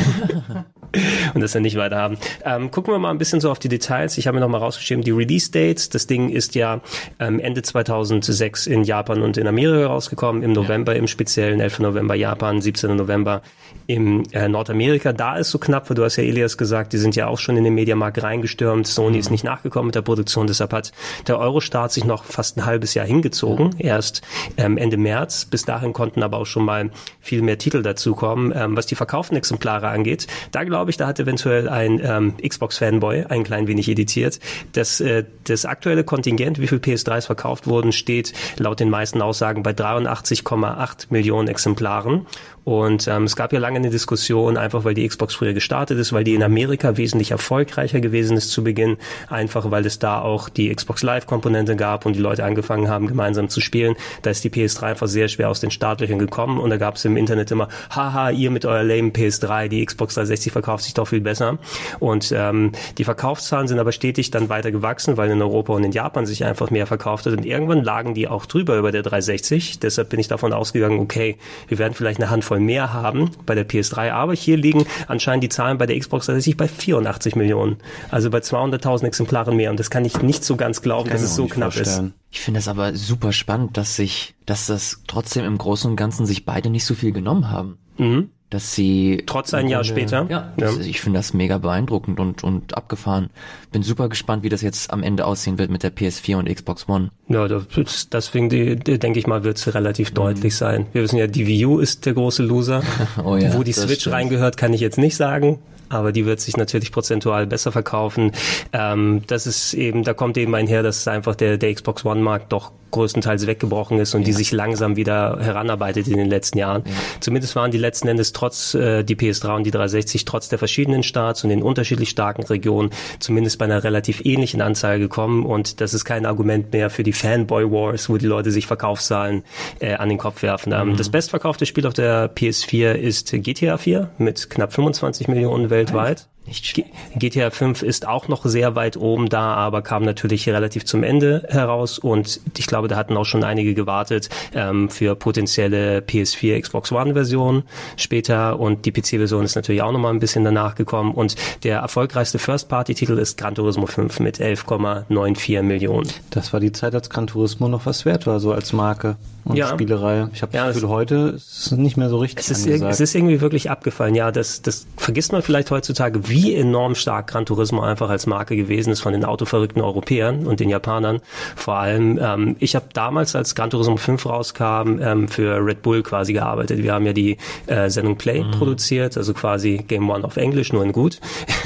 [1.34, 2.18] und das dann nicht weiter haben.
[2.44, 4.18] Ähm, gucken wir mal ein bisschen so auf die Details.
[4.18, 5.88] Ich habe mir noch mal rausgeschrieben, die Release Dates.
[5.88, 6.82] Das Ding ist ja
[7.18, 10.42] ähm, Ende 2006 in Japan und in Amerika rausgekommen.
[10.42, 10.98] Im November ja.
[10.98, 11.80] im speziellen 11.
[11.80, 12.94] November Japan, 17.
[12.94, 13.40] November
[13.86, 15.14] im äh, Nordamerika.
[15.14, 17.56] Da ist so knapp, weil du hast ja Elias gesagt, die sind ja auch schon
[17.56, 18.86] in den Mediamarkt reingestürmt.
[18.86, 19.20] Sony mhm.
[19.20, 20.46] ist nicht nachgekommen mit der Produktion.
[20.46, 20.92] Deshalb hat
[21.26, 24.22] der Eurostart sich noch fast ein halbes Jahr hingezogen, erst
[24.56, 25.44] ähm, Ende März.
[25.44, 28.52] Bis dahin konnten aber auch schon mal viel mehr Titel dazukommen.
[28.54, 33.26] Ähm, was die verkauften Exemplare angeht, da glaube ich, da hat eventuell ein ähm, Xbox-Fanboy
[33.28, 34.40] ein klein wenig editiert.
[34.72, 39.62] Das, äh, das aktuelle Kontingent, wie viel PS3s verkauft wurden, steht laut den meisten Aussagen
[39.62, 42.26] bei 83,8 Millionen Exemplaren.
[42.66, 46.12] Und ähm, es gab ja lange eine Diskussion, einfach weil die Xbox früher gestartet ist,
[46.12, 48.96] weil die in Amerika wesentlich erfolgreicher gewesen ist zu Beginn,
[49.28, 53.48] einfach weil es da auch die Xbox Live-Komponente gab und die Leute angefangen haben, gemeinsam
[53.48, 53.94] zu spielen.
[54.22, 57.04] Da ist die PS3 einfach sehr schwer aus den Startlöchern gekommen und da gab es
[57.04, 61.06] im Internet immer, haha, ihr mit eurer lame PS3, die Xbox 360 verkauft sich doch
[61.06, 61.58] viel besser.
[62.00, 65.92] Und ähm, die Verkaufszahlen sind aber stetig dann weiter gewachsen, weil in Europa und in
[65.92, 69.78] Japan sich einfach mehr verkauft hat und irgendwann lagen die auch drüber über der 360.
[69.78, 71.36] Deshalb bin ich davon ausgegangen, okay,
[71.68, 75.44] wir werden vielleicht eine Handvoll Handvoll mehr haben bei der PS3, aber hier liegen anscheinend
[75.44, 77.76] die Zahlen bei der Xbox tatsächlich bei 84 Millionen,
[78.10, 81.34] also bei 200.000 Exemplaren mehr und das kann ich nicht so ganz glauben, dass es
[81.34, 82.08] so knapp vorstellen.
[82.08, 82.14] ist.
[82.30, 86.26] Ich finde das aber super spannend, dass sich, dass das trotzdem im Großen und Ganzen
[86.26, 87.78] sich beide nicht so viel genommen haben.
[87.98, 90.26] Mhm dass sie trotz ein Jahr später.
[90.28, 90.70] Ja, ja.
[90.80, 93.30] ich finde das mega beeindruckend und und abgefahren.
[93.72, 96.88] Bin super gespannt, wie das jetzt am Ende aussehen wird mit der PS4 und Xbox
[96.88, 97.10] One.
[97.28, 100.14] Ja, das, deswegen die, die, denke ich mal, wird es relativ mhm.
[100.14, 100.86] deutlich sein.
[100.92, 102.82] Wir wissen ja, die Wii U ist der große Loser.
[103.24, 104.14] oh ja, Wo die Switch stimmt.
[104.14, 108.32] reingehört, kann ich jetzt nicht sagen aber die wird sich natürlich prozentual besser verkaufen.
[108.72, 112.72] Ähm, das ist eben, da kommt eben einher, dass einfach der, der Xbox One-Markt doch
[112.90, 114.26] größtenteils weggebrochen ist und ja.
[114.26, 116.82] die sich langsam wieder heranarbeitet in den letzten Jahren.
[116.86, 116.92] Ja.
[117.20, 121.02] Zumindest waren die letzten Endes trotz äh, die PS3 und die 360 trotz der verschiedenen
[121.02, 125.94] Starts und den unterschiedlich starken Regionen zumindest bei einer relativ ähnlichen Anzahl gekommen und das
[125.94, 129.44] ist kein Argument mehr für die Fanboy Wars, wo die Leute sich Verkaufszahlen
[129.80, 130.72] äh, an den Kopf werfen.
[130.72, 130.96] Ähm, mhm.
[130.96, 136.28] Das bestverkaufte Spiel auf der PS4 ist GTA 4 mit knapp 25 Millionen weltweit.
[136.46, 136.84] Nicht
[137.16, 141.44] GTA 5 ist auch noch sehr weit oben da, aber kam natürlich relativ zum Ende
[141.48, 146.92] heraus und ich glaube, da hatten auch schon einige gewartet ähm, für potenzielle PS4, Xbox
[146.92, 147.64] One Version
[147.96, 152.38] später und die PC-Version ist natürlich auch nochmal ein bisschen danach gekommen und der erfolgreichste
[152.38, 156.08] First-Party-Titel ist Gran Turismo 5 mit 11,94 Millionen.
[156.30, 159.56] Das war die Zeit, als Gran Turismo noch was wert war, so als Marke und
[159.56, 159.68] ja.
[159.68, 160.28] Spielerei.
[160.32, 163.00] Ich habe ja, das Gefühl, heute ist es nicht mehr so richtig es ist, es
[163.00, 164.16] ist irgendwie wirklich abgefallen.
[164.16, 168.56] Ja, das, das vergisst man vielleicht heutzutage, wie enorm stark Gran Turismo einfach als Marke
[168.56, 171.20] gewesen ist von den autoverrückten Europäern und den Japanern.
[171.54, 176.02] Vor allem, ähm, ich habe damals, als Gran Turismo 5 rauskam, ähm, für Red Bull
[176.02, 176.82] quasi gearbeitet.
[176.82, 178.50] Wir haben ja die äh, Sendung Play mhm.
[178.50, 181.20] produziert, also quasi Game One auf Englisch, nur in gut.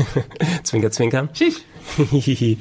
[0.65, 1.29] zwinker, zwinker.
[1.33, 1.63] Schief.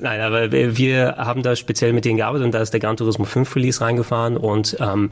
[0.00, 3.24] Nein, aber wir haben da speziell mit denen gearbeitet und da ist der Gran Turismo
[3.24, 5.10] 5 Release reingefahren und ähm,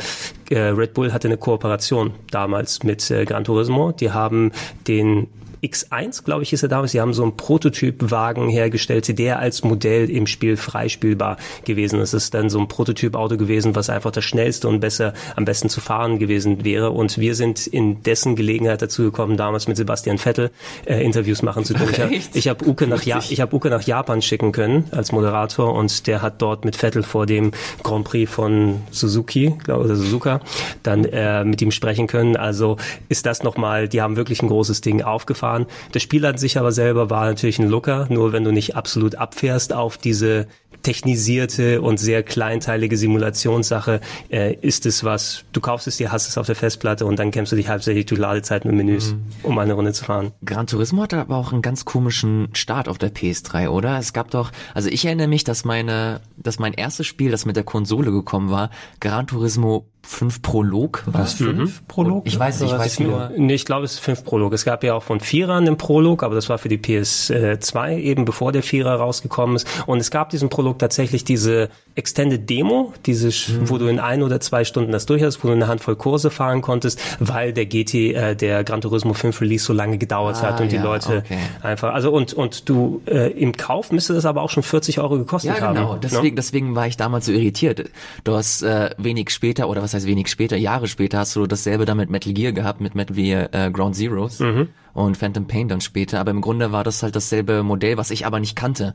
[0.50, 3.92] äh, Red Bull hatte eine Kooperation damals mit äh, Gran Turismo.
[3.92, 4.52] Die haben
[4.86, 5.28] den
[5.62, 6.92] X1, glaube ich, ist er damals.
[6.92, 12.14] Sie haben so einen Prototypwagen hergestellt, der als Modell im Spiel freispielbar gewesen ist.
[12.14, 15.68] Es ist dann so ein Prototypauto gewesen, was einfach das schnellste und besser, am besten
[15.68, 16.90] zu fahren gewesen wäre.
[16.90, 20.50] Und wir sind in dessen Gelegenheit dazu gekommen, damals mit Sebastian Vettel
[20.86, 22.12] äh, Interviews machen zu können.
[22.12, 25.74] Ich, ich habe Uke nach ja ich habe Uke nach Japan schicken können als Moderator
[25.74, 30.40] und der hat dort mit Vettel vor dem Grand Prix von Suzuki, glaube oder Suzuka,
[30.82, 32.36] dann äh, mit ihm sprechen können.
[32.36, 32.76] Also
[33.08, 35.66] ist das nochmal, die haben wirklich ein großes Ding aufgefahren fahren.
[35.92, 39.16] Das Spiel an sich aber selber war natürlich ein Looker, nur wenn du nicht absolut
[39.16, 40.46] abfährst auf diese
[40.82, 46.38] technisierte und sehr kleinteilige Simulationssache äh, ist es was, du kaufst es dir, hast es
[46.38, 49.22] auf der Festplatte und dann kämpfst du dich hauptsächlich durch Ladezeiten und Menüs, mhm.
[49.42, 50.32] um eine Runde zu fahren.
[50.42, 53.98] Gran Turismo hatte aber auch einen ganz komischen Start auf der PS3, oder?
[53.98, 57.56] Es gab doch, also ich erinnere mich, dass meine, dass mein erstes Spiel, das mit
[57.56, 61.22] der Konsole gekommen war, Gran Turismo 5 Prolog war.
[61.22, 61.72] Was, 5 mhm.
[61.86, 62.26] Prolog?
[62.26, 63.30] Ich weiß nicht, ich weiß nur.
[63.36, 64.52] Nee, ich glaube, es ist 5 Prolog.
[64.52, 68.24] Es gab ja auch von Vierern einen Prolog, aber das war für die PS2 eben
[68.24, 69.66] bevor der Vierer rausgekommen ist.
[69.86, 73.68] Und es gab diesen Prolog tatsächlich diese Extended Demo, diese, mhm.
[73.68, 76.30] wo du in ein oder zwei Stunden das durch hast, wo du eine Handvoll Kurse
[76.30, 80.42] fahren konntest, weil der GT, äh, der Gran Turismo 5 Release so lange gedauert ah,
[80.42, 81.38] hat und ja, die Leute okay.
[81.62, 85.18] einfach, also und, und du, äh, im Kauf müsste das aber auch schon 40 Euro
[85.18, 85.60] gekostet haben.
[85.60, 85.92] Ja, genau.
[85.92, 86.34] Haben, deswegen, no?
[86.36, 87.90] deswegen war ich damals so irritiert.
[88.24, 91.84] Du hast äh, wenig später, oder was heißt wenig später, Jahre später hast du dasselbe
[91.84, 94.40] dann mit Metal Gear gehabt, mit Metal Gear äh, Ground Zeroes.
[94.40, 96.20] Mhm und Phantom Pain dann später.
[96.20, 98.94] Aber im Grunde war das halt dasselbe Modell, was ich aber nicht kannte.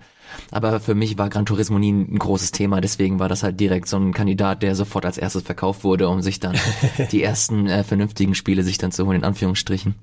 [0.52, 3.88] Aber für mich war Gran Turismo nie ein großes Thema, deswegen war das halt direkt
[3.88, 6.56] so ein Kandidat, der sofort als erstes verkauft wurde, um sich dann
[7.12, 9.96] die ersten äh, vernünftigen Spiele sich dann zu holen, in Anführungsstrichen.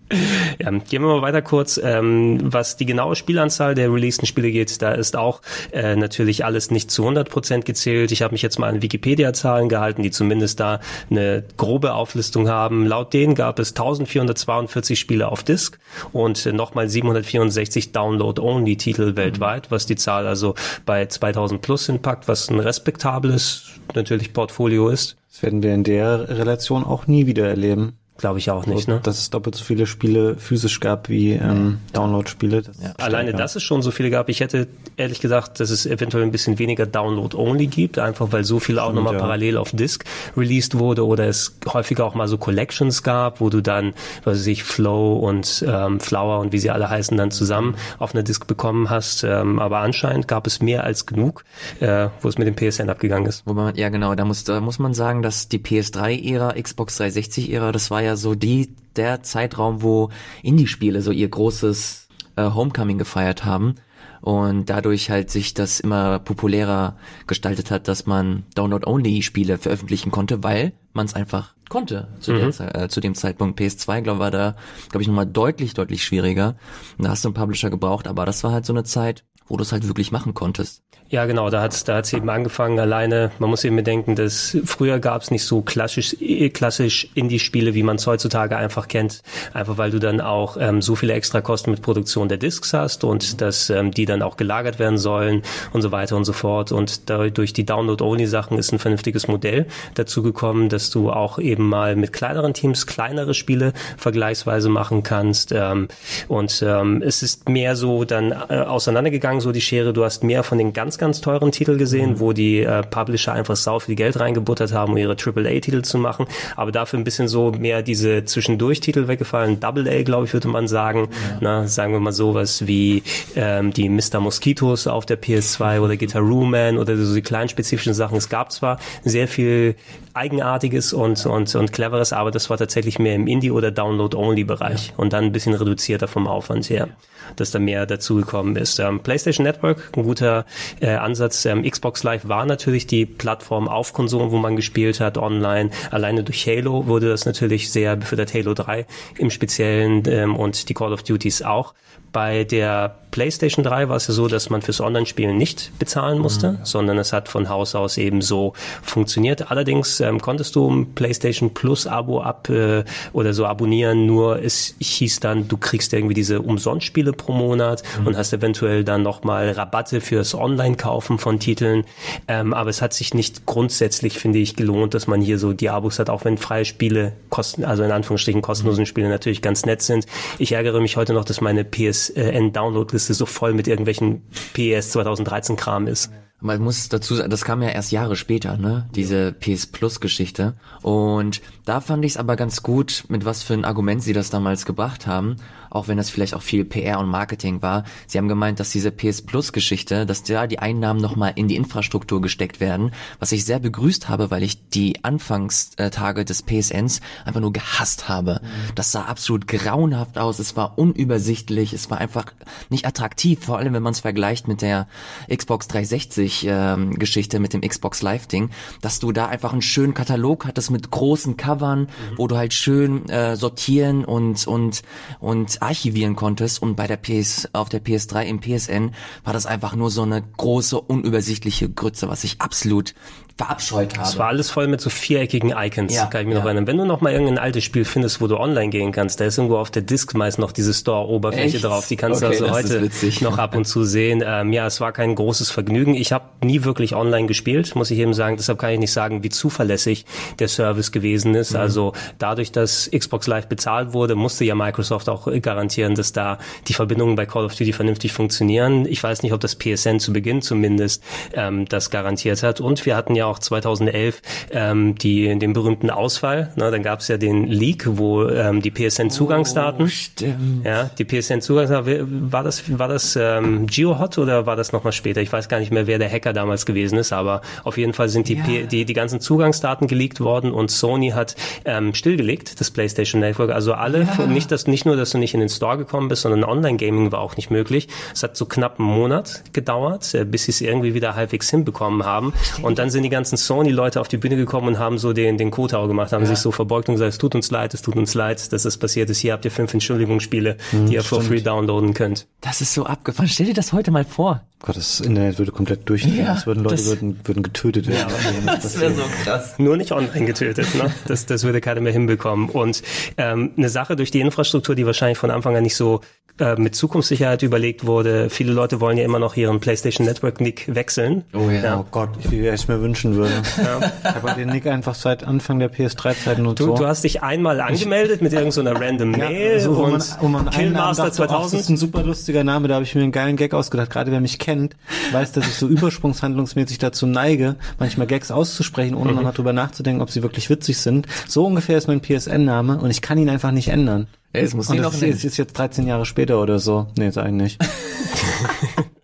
[0.59, 1.81] Ja, gehen wir mal weiter kurz.
[1.83, 5.43] Ähm, was die genaue Spielanzahl der releaseden Spiele geht, da ist auch
[5.73, 8.13] äh, natürlich alles nicht zu 100 Prozent gezählt.
[8.13, 12.87] Ich habe mich jetzt mal an Wikipedia-Zahlen gehalten, die zumindest da eine grobe Auflistung haben.
[12.87, 15.79] Laut denen gab es 1442 Spiele auf Disk
[16.13, 20.55] und nochmal 764 Download-Only-Titel weltweit, was die Zahl also
[20.87, 25.17] bei 2000 plus hinpackt, was ein respektables natürlich Portfolio ist.
[25.31, 27.99] Das werden wir in der Relation auch nie wieder erleben.
[28.23, 29.01] Glaube ich auch nicht, ne?
[29.03, 32.63] Dass es doppelt so viele Spiele physisch gab wie ähm, Download-Spiele.
[32.81, 32.93] Ja.
[32.99, 34.29] Alleine, dass es schon so viele gab.
[34.29, 38.61] Ich hätte ehrlich gesagt, dass es eventuell ein bisschen weniger Download-only gibt, einfach weil so
[38.61, 39.19] viel auch nochmal ja.
[39.19, 40.05] parallel auf Disk
[40.37, 44.47] released wurde oder es häufiger auch mal so Collections gab, wo du dann, was weiß
[44.47, 48.47] ich, Flow und ähm, Flower und wie sie alle heißen, dann zusammen auf einer Disk
[48.47, 49.25] bekommen hast.
[49.25, 51.43] Ähm, aber anscheinend gab es mehr als genug,
[51.81, 53.43] äh, wo es mit dem PSN abgegangen ist.
[53.47, 57.73] Wo man, ja genau, da muss, da muss man sagen, dass die PS3-Ära, Xbox 360-Ära,
[57.73, 60.11] das war ja so die, der Zeitraum, wo
[60.43, 63.77] Indie-Spiele so ihr großes äh, Homecoming gefeiert haben
[64.23, 66.97] und dadurch halt sich das immer populärer
[67.27, 72.53] gestaltet hat, dass man Download-Only-Spiele veröffentlichen konnte, weil man es einfach konnte zu, mhm.
[72.53, 73.59] der, äh, zu dem Zeitpunkt.
[73.59, 74.55] PS2, glaube war da,
[74.91, 76.57] glaube ich, nochmal deutlich, deutlich schwieriger.
[76.99, 79.59] Und da hast du einen Publisher gebraucht, aber das war halt so eine Zeit, wo
[79.59, 80.83] du es halt wirklich machen konntest.
[81.11, 83.33] Ja, genau, da hat da hat's eben angefangen alleine.
[83.39, 87.83] Man muss eben bedenken, dass früher gab es nicht so klassisch, äh, klassisch Indie-Spiele, wie
[87.83, 89.23] man es heutzutage einfach kennt.
[89.53, 93.43] Einfach weil du dann auch ähm, so viele Extrakosten mit Produktion der Discs hast und
[93.43, 95.43] dass ähm, die dann auch gelagert werden sollen
[95.75, 96.73] und so weiter und so fort.
[96.73, 101.95] Und durch die Download-Only-Sachen ist ein vernünftiges Modell dazu gekommen, dass du auch eben mal
[101.95, 105.53] mit kleineren Teams kleinere Spiele vergleichsweise machen kannst.
[105.53, 105.89] Ähm,
[106.29, 109.93] und ähm, es ist mehr so dann äh, auseinandergegangen, so die Schere.
[109.93, 112.21] Du hast mehr von den ganz ganz teuren Titel gesehen, mhm.
[112.21, 116.27] wo die äh, Publisher einfach sau viel Geld reingebuttert haben, um ihre AAA-Titel zu machen,
[116.57, 119.61] aber dafür ein bisschen so mehr diese Zwischendurch-Titel weggefallen.
[119.61, 121.09] Double A, glaube ich, würde man sagen.
[121.11, 121.39] Ja.
[121.41, 123.03] Na, sagen wir mal sowas wie
[123.37, 124.21] ähm, die Mr.
[124.21, 128.17] Mosquitos auf der PS2 oder Guitar Man oder so die kleinen spezifischen Sachen.
[128.17, 129.77] Es gab zwar sehr viel
[130.15, 134.93] Eigenartiges und, und, und Cleveres, aber das war tatsächlich mehr im Indie- oder Download-Only-Bereich ja.
[134.97, 136.89] und dann ein bisschen reduzierter vom Aufwand her,
[137.37, 138.79] dass da mehr dazugekommen ist.
[138.79, 140.45] Ähm, PlayStation Network, ein guter
[140.81, 141.45] äh, Ansatz.
[141.45, 145.71] Ähm, Xbox Live war natürlich die Plattform auf Konsolen, wo man gespielt hat, online.
[145.91, 148.87] Alleine durch Halo wurde das natürlich sehr befördert, Halo 3
[149.19, 151.75] im Speziellen ähm, und die Call of Duties auch.
[152.13, 156.53] Bei der PlayStation 3 war es ja so, dass man fürs Online-Spielen nicht bezahlen musste,
[156.53, 156.59] mhm.
[156.63, 159.51] sondern es hat von Haus aus eben so funktioniert.
[159.51, 164.75] Allerdings ähm, konntest du ein PlayStation Plus Abo ab äh, oder so abonnieren, nur es
[164.81, 168.09] hieß dann, du kriegst irgendwie diese Umsonstspiele pro Monat mhm.
[168.09, 171.85] und hast eventuell dann nochmal Rabatte fürs Online-Kaufen von Titeln.
[172.29, 175.69] Ähm, aber es hat sich nicht grundsätzlich, finde ich, gelohnt, dass man hier so die
[175.69, 179.83] Abos hat, auch wenn freie Spiele kosten, also in Anführungsstrichen kostenlosen Spiele natürlich ganz nett
[179.83, 180.07] sind.
[180.39, 184.23] Ich ärgere mich heute noch, dass meine PS PSN-Downloadliste so voll mit irgendwelchen
[184.55, 186.11] PS 2013 Kram ist.
[186.41, 188.89] Man muss dazu sagen, das kam ja erst Jahre später, ne?
[188.97, 190.55] Diese PS Plus Geschichte.
[190.83, 194.31] Und da fand ich es aber ganz gut, mit was für ein Argument sie das
[194.31, 195.37] damals gebracht haben
[195.73, 197.85] auch wenn das vielleicht auch viel PR und Marketing war.
[198.07, 201.57] Sie haben gemeint, dass diese PS Plus Geschichte, dass da die Einnahmen nochmal in die
[201.57, 207.41] Infrastruktur gesteckt werden, was ich sehr begrüßt habe, weil ich die Anfangstage des PSNs einfach
[207.41, 208.41] nur gehasst habe.
[208.43, 208.75] Mhm.
[208.75, 212.27] Das sah absolut grauenhaft aus, es war unübersichtlich, es war einfach
[212.69, 214.87] nicht attraktiv, vor allem wenn man es vergleicht mit der
[215.35, 219.95] Xbox 360 ähm, Geschichte, mit dem Xbox Live Ding, dass du da einfach einen schönen
[219.95, 221.87] Katalog hattest mit großen Covern, mhm.
[222.17, 224.83] wo du halt schön äh, sortieren und und
[225.21, 228.93] und archivieren konntest und bei der PS, auf der PS3 im PSN
[229.25, 232.95] war das einfach nur so eine große, unübersichtliche Grütze, was ich absolut
[233.43, 234.09] verabscheut habe.
[234.09, 236.39] Es war alles voll mit so viereckigen Icons, ja, kann ich mir ja.
[236.39, 236.67] noch erinnern.
[236.67, 239.39] Wenn du noch mal irgendein altes Spiel findest, wo du online gehen kannst, da ist
[239.39, 241.89] irgendwo auf der Disk meist noch diese Store-Oberfläche drauf.
[241.89, 242.91] Die kannst okay, du also heute
[243.23, 244.23] noch ab und zu sehen.
[244.25, 245.95] Ähm, ja, es war kein großes Vergnügen.
[245.95, 248.37] Ich habe nie wirklich online gespielt, muss ich eben sagen.
[248.37, 250.05] Deshalb kann ich nicht sagen, wie zuverlässig
[250.39, 251.53] der Service gewesen ist.
[251.53, 251.61] Mhm.
[251.61, 256.75] Also dadurch, dass Xbox Live bezahlt wurde, musste ja Microsoft auch garantieren, dass da die
[256.75, 258.87] Verbindungen bei Call of Duty vernünftig funktionieren.
[258.87, 261.03] Ich weiß nicht, ob das PSN zu Beginn zumindest
[261.35, 262.61] ähm, das garantiert hat.
[262.61, 266.53] Und wir hatten ja auch 2011 ähm, die, den berühmten Ausfall.
[266.57, 266.71] Ne?
[266.71, 269.85] Dann gab es ja den Leak, wo ähm, die PSN-Zugangsdaten.
[269.85, 270.65] Oh, stimmt.
[270.65, 272.33] Ja, die PSN-Zugangsdaten.
[272.33, 275.21] War das, war das ähm, GeoHot oder war das nochmal später?
[275.21, 278.09] Ich weiß gar nicht mehr, wer der Hacker damals gewesen ist, aber auf jeden Fall
[278.09, 278.67] sind die, ja.
[278.67, 283.51] die, die ganzen Zugangsdaten geleakt worden und Sony hat ähm, stillgelegt, das PlayStation Network.
[283.51, 284.27] Also alle, ja.
[284.27, 287.21] nicht, dass, nicht nur, dass du nicht in den Store gekommen bist, sondern Online-Gaming war
[287.21, 287.89] auch nicht möglich.
[288.13, 292.05] Es hat so knapp einen Monat gedauert, äh, bis sie es irgendwie wieder halbwegs hinbekommen
[292.05, 292.33] haben.
[292.63, 295.53] Und dann sind die ganzen Sony-Leute auf die Bühne gekommen und haben so den, den
[295.53, 296.31] Kotau gemacht, haben ja.
[296.31, 298.77] sich so verbeugt und gesagt, es tut uns leid, es tut uns leid, dass das
[298.77, 299.21] passiert ist.
[299.21, 302.27] Hier habt ihr fünf Entschuldigungsspiele, hm, die ihr for free downloaden könnt.
[302.41, 303.29] Das ist so abgefahren.
[303.29, 304.43] Stell dir das heute mal vor.
[304.63, 306.19] Gott, das Internet würde komplett durchdrehen.
[306.19, 308.13] Ja, das würden Leute das, würden, würden getötet werden.
[308.47, 309.59] Ja, das wäre so krass.
[309.59, 310.75] Nur nicht online getötet.
[310.77, 310.93] Ne?
[311.09, 312.49] Das, das würde keiner mehr hinbekommen.
[312.49, 312.83] Und
[313.17, 316.01] ähm, eine Sache durch die Infrastruktur, die wahrscheinlich von Anfang an nicht so
[316.39, 318.31] äh, mit Zukunftssicherheit überlegt wurde.
[318.31, 321.25] Viele Leute wollen ja immer noch ihren PlayStation Network Nick wechseln.
[321.35, 321.81] Oh ja, ja.
[321.81, 323.33] oh Gott, wie ich es mir wünschen würde.
[323.57, 323.93] Ja.
[324.03, 326.75] Ich habe den Nick einfach seit Anfang der PS3-Zeiten und du, so.
[326.77, 330.51] Du hast dich einmal angemeldet mit irgendeiner random Mail ja, so, wo man, wo man
[330.51, 331.31] Killmaster dachte, 2000.
[331.31, 333.91] Oh, das ist ein super lustiger Name, da habe ich mir einen geilen Gag ausgedacht.
[333.91, 334.77] Gerade wer mich kennt,
[335.13, 339.17] weiß, dass ich so übersprungshandlungsmäßig dazu neige, manchmal Gags auszusprechen, ohne mhm.
[339.17, 341.07] nochmal drüber nachzudenken, ob sie wirklich witzig sind.
[341.27, 344.07] So ungefähr ist mein PSN-Name und ich kann ihn einfach nicht ändern.
[344.33, 346.87] Ey, es muss und das noch ist, ist jetzt 13 Jahre später oder so.
[346.97, 347.61] Nee, ist eigentlich nicht.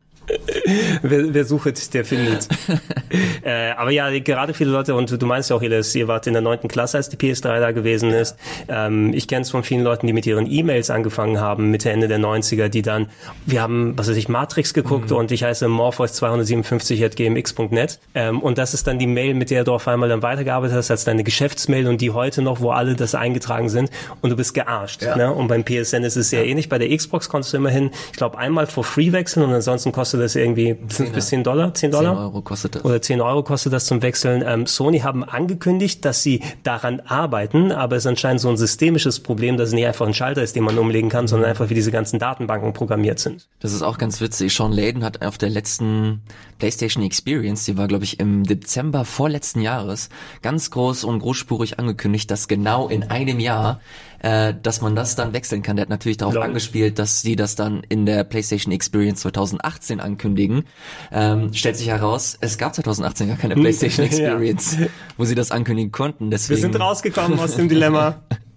[1.03, 2.49] wer, wer sucht, der findet.
[3.43, 6.33] äh, aber ja, gerade viele Leute, und du meinst ja auch, Elias, ihr wart in
[6.33, 8.37] der neunten Klasse, als die PS3 da gewesen ist.
[8.69, 12.09] Ähm, ich kenne es von vielen Leuten, die mit ihren E-Mails angefangen haben, Mitte, Ende
[12.09, 13.09] der 90er, die dann,
[13.47, 15.17] wir haben, was weiß ich, Matrix geguckt mhm.
[15.17, 17.99] und ich heiße morpheus257 at gmx.net.
[18.15, 20.91] Ähm, und das ist dann die Mail, mit der du auf einmal dann weitergearbeitet hast,
[20.91, 24.55] als deine Geschäftsmail und die heute noch, wo alle das eingetragen sind und du bist
[24.55, 25.03] gearscht.
[25.03, 25.17] Ja.
[25.17, 25.33] Ne?
[25.33, 26.51] Und beim PSN ist es sehr ja.
[26.51, 26.69] ähnlich.
[26.69, 30.18] Bei der Xbox konntest du immerhin, ich glaube, einmal for free wechseln und ansonsten kostet
[30.19, 32.15] das irgendwie 5 bis 10 Dollar, 10 Dollar?
[32.15, 32.85] 10 Euro kostet das.
[32.85, 34.43] Oder 10 Euro kostet das zum Wechseln.
[34.47, 39.21] Ähm, Sony haben angekündigt, dass sie daran arbeiten, aber es ist anscheinend so ein systemisches
[39.21, 41.75] Problem, dass es nicht einfach ein Schalter ist, den man umlegen kann, sondern einfach wie
[41.75, 43.49] diese ganzen Datenbanken programmiert sind.
[43.61, 44.55] Das ist auch ganz witzig.
[44.55, 46.23] Sean Layden hat auf der letzten
[46.59, 50.09] PlayStation Experience, die war glaube ich im Dezember vorletzten Jahres,
[50.43, 53.81] ganz groß und großspurig angekündigt, dass genau in einem Jahr
[54.21, 55.77] äh, dass man das dann wechseln kann.
[55.77, 56.43] Der hat natürlich darauf Lol.
[56.43, 60.65] angespielt, dass sie das dann in der PlayStation Experience 2018 ankündigen.
[61.13, 63.55] Ähm, stellt sich heraus, es gab 2018 gar keine.
[63.59, 64.87] PlayStation Experience, ja.
[65.17, 66.31] wo sie das ankündigen konnten.
[66.31, 68.23] Deswegen Wir sind rausgekommen aus dem Dilemma.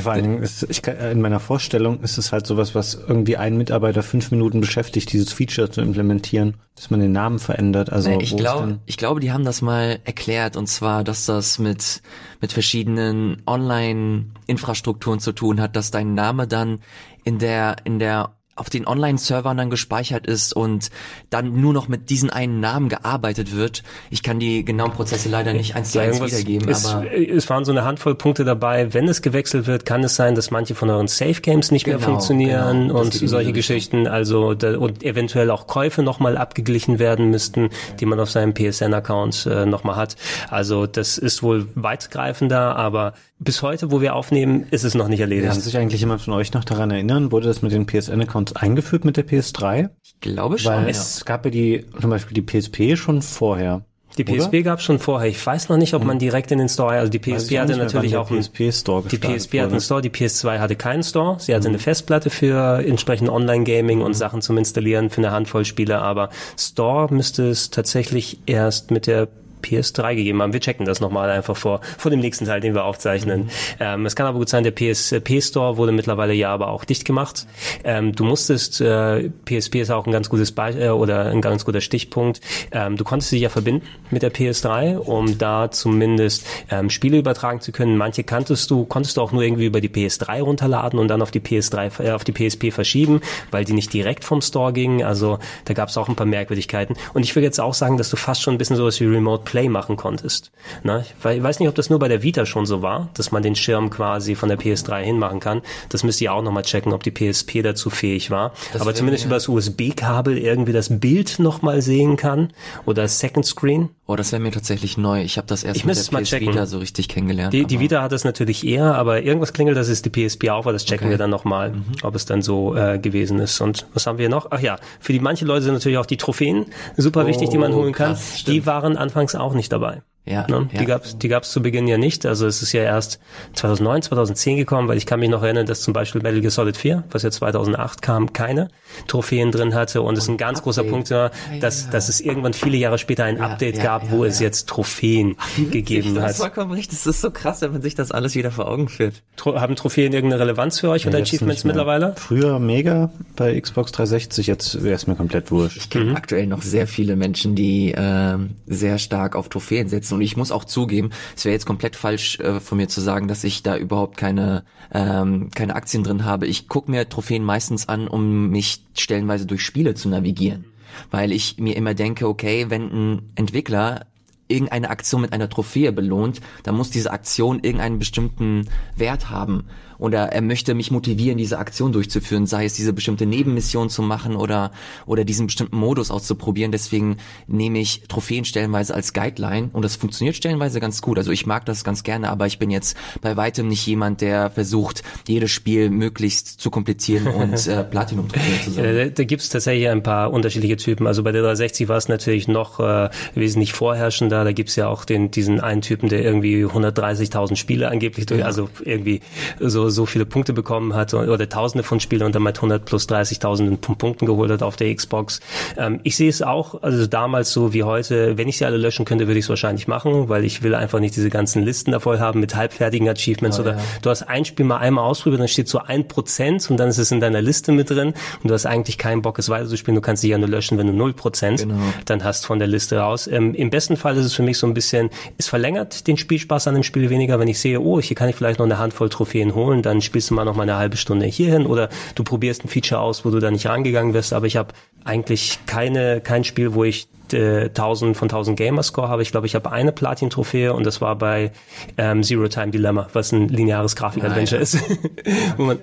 [0.00, 3.58] Vor allen Dingen ist, ich, in meiner Vorstellung ist es halt sowas, was irgendwie einen
[3.58, 7.90] Mitarbeiter fünf Minuten beschäftigt, dieses Feature zu implementieren, dass man den Namen verändert.
[7.90, 12.02] Also ich glaube, ich glaube, die haben das mal erklärt und zwar, dass das mit
[12.40, 16.80] mit verschiedenen Online-Infrastrukturen zu tun hat, dass dein Name dann
[17.24, 20.90] in der in der auf den Online-Servern dann gespeichert ist und
[21.30, 23.82] dann nur noch mit diesen einen Namen gearbeitet wird.
[24.10, 26.68] Ich kann die genauen Prozesse leider nicht eins zu eins wiedergeben.
[26.68, 28.92] Es, aber es waren so eine Handvoll Punkte dabei.
[28.92, 31.98] Wenn es gewechselt wird, kann es sein, dass manche von euren Safe Games nicht genau,
[31.98, 34.06] mehr funktionieren genau, und solche Geschichten.
[34.06, 39.46] Also da, und eventuell auch Käufe nochmal abgeglichen werden müssten, die man auf seinem PSN-Account
[39.46, 40.16] äh, nochmal hat.
[40.50, 45.20] Also das ist wohl weitgreifender, aber bis heute, wo wir aufnehmen, ist es noch nicht
[45.20, 45.52] erledigt.
[45.52, 47.32] Kann sich eigentlich jemand von euch noch daran erinnern?
[47.32, 49.90] Wurde das mit den PSN-Accounts eingeführt mit der PS3?
[50.02, 50.72] Ich glaube schon.
[50.72, 50.90] Weil ja.
[50.90, 53.84] es gab ja die, zum Beispiel die PSP schon vorher.
[54.18, 55.28] Die PSP gab es schon vorher.
[55.28, 56.18] Ich weiß noch nicht, ob man hm.
[56.18, 59.60] direkt in den Store, also die PSP hatte natürlich auch einen PSP Store Die PSP
[59.60, 61.36] hatte einen Store, die PS2 hatte keinen Store.
[61.38, 61.74] Sie hatte mhm.
[61.74, 64.04] eine Festplatte für entsprechend Online-Gaming mhm.
[64.04, 66.28] und Sachen zum Installieren für eine Handvoll Spiele, aber
[66.58, 69.28] Store müsste es tatsächlich erst mit der
[69.62, 70.52] PS3 gegeben haben.
[70.52, 73.44] Wir checken das nochmal einfach vor, vor dem nächsten Teil, den wir aufzeichnen.
[73.44, 73.50] Mhm.
[73.80, 77.04] Ähm, es kann aber gut sein, der PSP Store wurde mittlerweile ja aber auch dicht
[77.04, 77.46] gemacht.
[77.84, 81.64] Ähm, du musstest, äh, PSP ist auch ein ganz gutes Be äh, oder ein ganz
[81.64, 82.40] guter Stichpunkt.
[82.70, 87.60] Ähm, du konntest dich ja verbinden mit der PS3, um da zumindest ähm, Spiele übertragen
[87.60, 87.96] zu können.
[87.96, 91.30] Manche kanntest du, konntest du auch nur irgendwie über die PS3 runterladen und dann auf
[91.30, 95.02] die PS3, äh, auf die PSP verschieben, weil die nicht direkt vom Store gingen.
[95.02, 96.96] Also da gab es auch ein paar Merkwürdigkeiten.
[97.14, 99.44] Und ich würde jetzt auch sagen, dass du fast schon ein bisschen sowas wie Remote
[99.52, 100.50] Play machen konntest.
[100.82, 103.42] Na, ich weiß nicht, ob das nur bei der Vita schon so war, dass man
[103.42, 105.60] den Schirm quasi von der PS3 hinmachen kann.
[105.90, 108.54] Das müsst ihr auch nochmal checken, ob die PSP dazu fähig war.
[108.72, 112.54] Das Aber zumindest über das USB-Kabel irgendwie das Bild nochmal sehen kann
[112.86, 113.90] oder Second Screen.
[114.12, 115.22] Oh, das wäre mir tatsächlich neu.
[115.22, 116.48] Ich habe das erst ich mit der PS checken.
[116.48, 117.54] Vita so richtig kennengelernt.
[117.54, 120.58] Die, die Vita hat das natürlich eher, aber irgendwas klingelt, das ist die PSP auch,
[120.58, 121.12] aber das checken okay.
[121.12, 121.84] wir dann nochmal, mhm.
[122.02, 123.62] ob es dann so äh, gewesen ist.
[123.62, 124.48] Und was haben wir noch?
[124.50, 126.66] Ach ja, für die manche Leute sind natürlich auch die Trophäen
[126.98, 128.12] super oh, wichtig, die man holen kann.
[128.12, 130.02] Krass, die waren anfangs auch nicht dabei.
[130.24, 130.68] Ja, ne?
[130.72, 130.78] ja.
[130.78, 132.26] Die gab's, die gab's zu Beginn ja nicht.
[132.26, 133.18] Also es ist ja erst
[133.54, 136.76] 2009, 2010 gekommen, weil ich kann mich noch erinnern, dass zum Beispiel Metal Gear Solid
[136.76, 138.68] 4, was ja 2008 kam, keine
[139.08, 140.00] Trophäen drin hatte.
[140.02, 140.64] Und es ist ein ganz Update.
[140.64, 144.24] großer Punkt, ja, dass, dass es irgendwann viele Jahre später ein Update ja, gab, wo
[144.24, 146.24] es jetzt Trophäen Ach, gegeben hat.
[146.24, 146.98] Das ist vollkommen richtig.
[146.98, 149.22] Das ist so krass, wenn man sich das alles wieder vor Augen führt.
[149.36, 152.14] Tro haben Trophäen irgendeine Relevanz für euch oder Achievements mittlerweile?
[152.16, 155.78] Früher mega bei Xbox 360, jetzt wäre es mir komplett wurscht.
[155.78, 156.16] Ich kenne mhm.
[156.16, 160.11] aktuell noch sehr viele Menschen, die äh, sehr stark auf Trophäen setzen.
[160.12, 161.10] Und ich muss auch zugeben, zugeben.
[161.36, 164.64] Es wäre jetzt komplett falsch äh, von mir zu sagen, dass ich da überhaupt keine
[164.92, 166.46] ähm, keine Aktien drin habe.
[166.46, 170.64] Ich gucke mir Trophäen meistens an, um mich stellenweise durch Spiele zu navigieren,
[171.10, 174.06] weil ich mir immer denke, okay, wenn ein Entwickler
[174.48, 179.64] irgendeine Aktion mit einer Trophäe belohnt, dann muss diese Aktion irgendeinen bestimmten Wert haben
[180.02, 184.34] oder er möchte mich motivieren, diese Aktion durchzuführen, sei es diese bestimmte Nebenmission zu machen
[184.34, 184.72] oder,
[185.06, 186.72] oder diesen bestimmten Modus auszuprobieren.
[186.72, 191.18] Deswegen nehme ich Trophäen stellenweise als Guideline und das funktioniert stellenweise ganz gut.
[191.18, 194.50] Also ich mag das ganz gerne, aber ich bin jetzt bei weitem nicht jemand, der
[194.50, 198.96] versucht, jedes Spiel möglichst zu komplizieren und äh, Platinum-Trophäen zu sammeln.
[198.96, 201.06] Da, da gibt es tatsächlich ein paar unterschiedliche Typen.
[201.06, 205.04] Also bei der 360 war es natürlich noch äh, wesentlich vorherrschender da gibt's ja auch
[205.04, 208.46] den, diesen einen Typen, der irgendwie 130.000 Spiele angeblich durch, ja.
[208.46, 209.20] also irgendwie
[209.60, 213.76] so, so viele Punkte bekommen hat oder tausende von Spielen und damit 100 plus 30.000
[213.96, 215.40] Punkten geholt hat auf der Xbox.
[215.76, 219.04] Ähm, ich sehe es auch, also damals so wie heute, wenn ich sie alle löschen
[219.04, 222.00] könnte, würde ich es wahrscheinlich machen, weil ich will einfach nicht diese ganzen Listen da
[222.00, 223.82] voll haben mit halbfertigen Achievements oh, oder ja.
[224.02, 226.98] du hast ein Spiel mal einmal ausprobiert, dann steht so ein Prozent und dann ist
[226.98, 229.94] es in deiner Liste mit drin und du hast eigentlich keinen Bock, es weiterzuspielen.
[229.94, 231.74] Du kannst sie ja nur löschen, wenn du null Prozent genau.
[232.06, 233.26] dann hast von der Liste raus.
[233.26, 236.68] Ähm, Im besten Fall ist es für mich so ein bisschen, es verlängert den Spielspaß
[236.68, 239.08] an dem Spiel weniger, wenn ich sehe, oh, hier kann ich vielleicht noch eine Handvoll
[239.08, 242.64] Trophäen holen, dann spielst du mal noch mal eine halbe Stunde hierhin oder du probierst
[242.64, 244.32] ein Feature aus, wo du da nicht rangegangen wirst.
[244.32, 244.74] Aber ich habe
[245.04, 249.22] eigentlich keine kein Spiel, wo ich äh, 1000 von 1000 Gamerscore habe.
[249.22, 251.52] Ich glaube, ich habe eine Platin-Trophäe und das war bei
[251.98, 254.78] ähm, Zero Time Dilemma, was ein lineares Grafik-Adventure ist,
[255.56, 255.78] wo man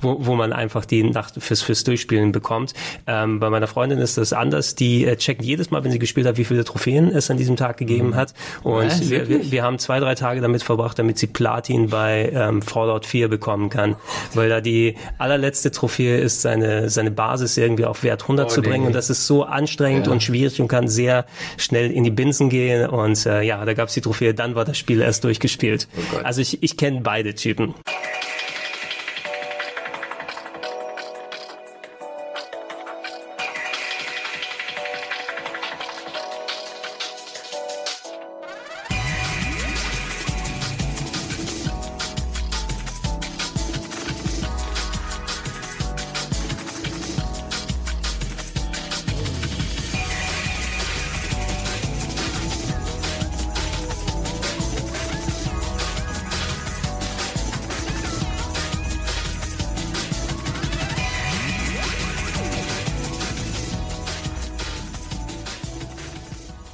[0.00, 2.74] wo, wo man einfach die Nacht fürs, fürs Durchspielen bekommt.
[3.06, 4.74] Ähm, bei meiner Freundin ist das anders.
[4.74, 7.56] Die äh, checkt jedes Mal, wenn sie gespielt hat, wie viele Trophäen es an diesem
[7.56, 8.14] Tag gegeben mhm.
[8.16, 8.34] hat.
[8.62, 12.30] Und ja, wir, wir, wir, haben zwei, drei Tage damit verbracht, damit sie Platin bei
[12.32, 13.96] ähm, Fallout 4 bekommen kann.
[14.34, 18.62] Weil da die allerletzte Trophäe ist, seine, seine Basis irgendwie auf Wert 100 oh, zu
[18.62, 18.82] bringen.
[18.82, 18.86] Nee.
[18.88, 20.12] Und das ist so anstrengend ja.
[20.12, 21.26] und schwierig und kann sehr
[21.56, 22.88] schnell in die Binsen gehen.
[22.88, 25.88] Und äh, ja, da gab es die Trophäe, dann war das Spiel erst durchgespielt.
[26.14, 27.74] Oh also ich, ich kenne beide Typen.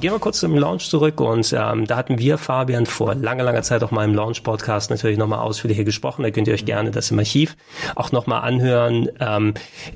[0.08, 3.60] Gehen wir kurz zum Launch zurück und ähm, da hatten wir, Fabian, vor langer, langer
[3.60, 6.22] Zeit auch mal im Launch-Podcast natürlich nochmal ausführlicher gesprochen.
[6.22, 7.58] Da könnt ihr euch gerne das im Archiv
[7.94, 9.10] auch nochmal anhören.
[9.20, 9.52] Ähm,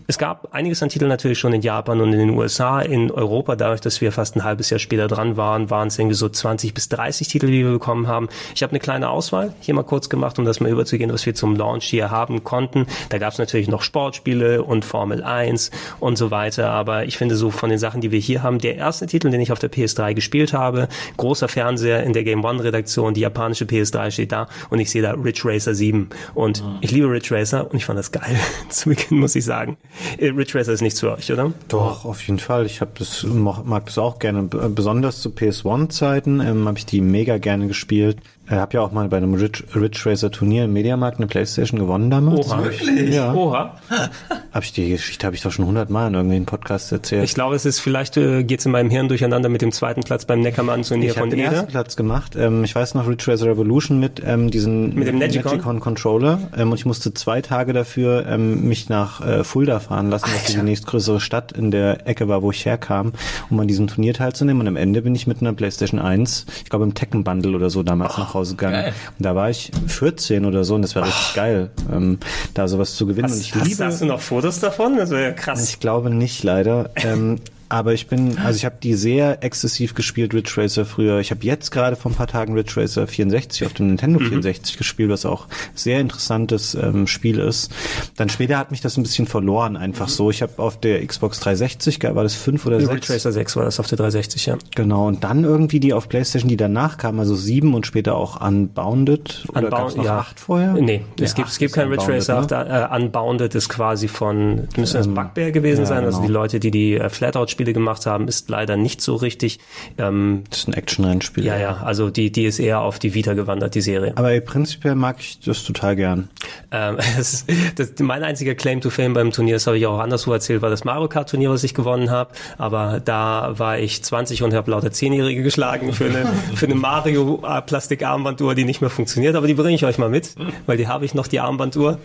[0.09, 2.83] es gab einiges an Titeln natürlich schon in Japan und in den USA.
[2.83, 6.15] In Europa, dadurch, dass wir fast ein halbes Jahr später dran waren, waren es irgendwie
[6.15, 8.29] so 20 bis 30 Titel, die wir bekommen haben.
[8.55, 11.35] Ich habe eine kleine Auswahl hier mal kurz gemacht, um das mal überzugehen, was wir
[11.35, 12.87] zum Launch hier haben konnten.
[13.09, 16.69] Da gab es natürlich noch Sportspiele und Formel 1 und so weiter.
[16.69, 19.41] Aber ich finde so von den Sachen, die wir hier haben, der erste Titel, den
[19.41, 20.89] ich auf der PS PS3 gespielt habe.
[21.17, 25.03] Großer Fernseher in der Game One Redaktion, die japanische PS3 steht da und ich sehe
[25.03, 26.09] da Ridge Racer 7.
[26.35, 26.79] Und mhm.
[26.81, 28.39] ich liebe Ridge Racer und ich fand das geil.
[28.69, 29.77] Zu Beginn muss ich sagen.
[30.19, 31.53] Äh, Ridge Racer ist nichts für euch, oder?
[31.69, 32.67] Doch, auf jeden Fall.
[32.67, 34.43] Ich habe das mag das auch gerne.
[34.43, 38.19] Besonders zu PS1-Zeiten ähm, habe ich die mega gerne gespielt.
[38.47, 41.79] Ich habe ja auch mal bei einem Ridge, Ridge Racer Turnier im Mediamarkt eine Playstation
[41.79, 42.49] gewonnen damals.
[42.51, 43.15] Oha, wirklich?
[43.15, 43.33] Ja.
[43.33, 43.77] Oha.
[44.53, 47.25] Hab ich die Geschichte habe ich doch schon hundertmal in irgendeinem Podcast erzählt.
[47.25, 50.25] Ich glaube, es ist vielleicht äh, geht's in meinem Hirn durcheinander mit dem zweiten Platz
[50.25, 52.35] beim Neckermann Turnier ich von den ersten Platz gemacht.
[52.37, 56.73] Ähm, ich weiß noch Ridge Racer Revolution mit ähm, diesen mit dem Negicon, Controller ähm,
[56.73, 60.37] und ich musste zwei Tage dafür ähm, mich nach äh, Fulda fahren lassen, Alter.
[60.37, 63.13] was die nächstgrößere Stadt in der Ecke war, wo ich herkam,
[63.49, 66.69] um an diesem Turnier teilzunehmen und am Ende bin ich mit einer Playstation 1, ich
[66.69, 68.23] glaube im Tekken Bundle oder so damals oh.
[68.33, 68.83] Nach Hause gegangen.
[68.83, 68.95] Geil.
[69.19, 71.37] Und da war ich 14 oder so und das war richtig oh.
[71.37, 72.19] geil, ähm,
[72.55, 73.29] da sowas zu gewinnen.
[73.29, 74.97] Hast, und ich hast, liebe, hast du noch Fotos davon?
[74.97, 75.69] Das wäre ja krass.
[75.69, 76.91] Ich glaube nicht, leider.
[76.97, 77.39] Ähm,
[77.73, 81.21] aber ich bin, also ich habe die sehr exzessiv gespielt, Ridge Racer früher.
[81.21, 84.27] Ich habe jetzt gerade vor ein paar Tagen Ridge Racer 64 auf dem Nintendo mhm.
[84.27, 87.73] 64 gespielt, was auch sehr interessantes ähm, Spiel ist.
[88.19, 90.11] Dann später hat mich das ein bisschen verloren, einfach mhm.
[90.11, 90.31] so.
[90.31, 92.93] Ich habe auf der Xbox 360, war das 5 oder 6?
[92.93, 94.59] Ridge Racer 6 war das auf der 360, ja.
[94.75, 98.39] Genau, und dann irgendwie die auf Playstation, die danach kamen, also 7 und später auch
[98.47, 99.47] Unbounded.
[99.49, 100.19] Oder Unbound, noch ja.
[100.19, 100.75] 8 vorher?
[100.75, 102.89] Nee, ja, es gibt, es gibt kein Ridge Racer ne?
[102.93, 106.27] äh, Unbounded ist quasi von, müssen das ähm, Bugbear gewesen ja, sein, also genau.
[106.27, 109.59] die Leute, die die äh, Flatout Spiele gemacht haben, ist leider nicht so richtig.
[109.97, 111.45] Ähm, das ist ein Action-Rennspiel.
[111.45, 114.13] Ja, ja, also die, die ist eher auf die Vita gewandert, die Serie.
[114.17, 116.29] Aber prinzipiell mag ich das total gern.
[116.73, 120.01] Ähm, das ist, das, mein einziger Claim to Fame beim Turnier, das habe ich auch
[120.01, 122.33] anderswo erzählt, war das Mario Kart Turnier, was ich gewonnen habe.
[122.59, 127.43] Aber da war ich 20 und habe lauter Zehnjährige geschlagen für eine, für eine Mario
[127.67, 129.37] Plastik Armbanduhr, die nicht mehr funktioniert.
[129.37, 130.35] Aber die bringe ich euch mal mit,
[130.67, 131.99] weil die habe ich noch, die Armbanduhr.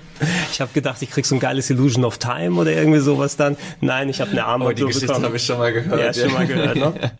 [0.51, 3.57] Ich habe gedacht, ich krieg so ein geiles Illusion of Time oder irgendwie sowas dann.
[3.81, 6.15] Nein, ich habe eine Armbanduhr oh, die Geschichte habe ich schon mal gehört.
[6.15, 7.11] Ja, schon mal gehört, ne?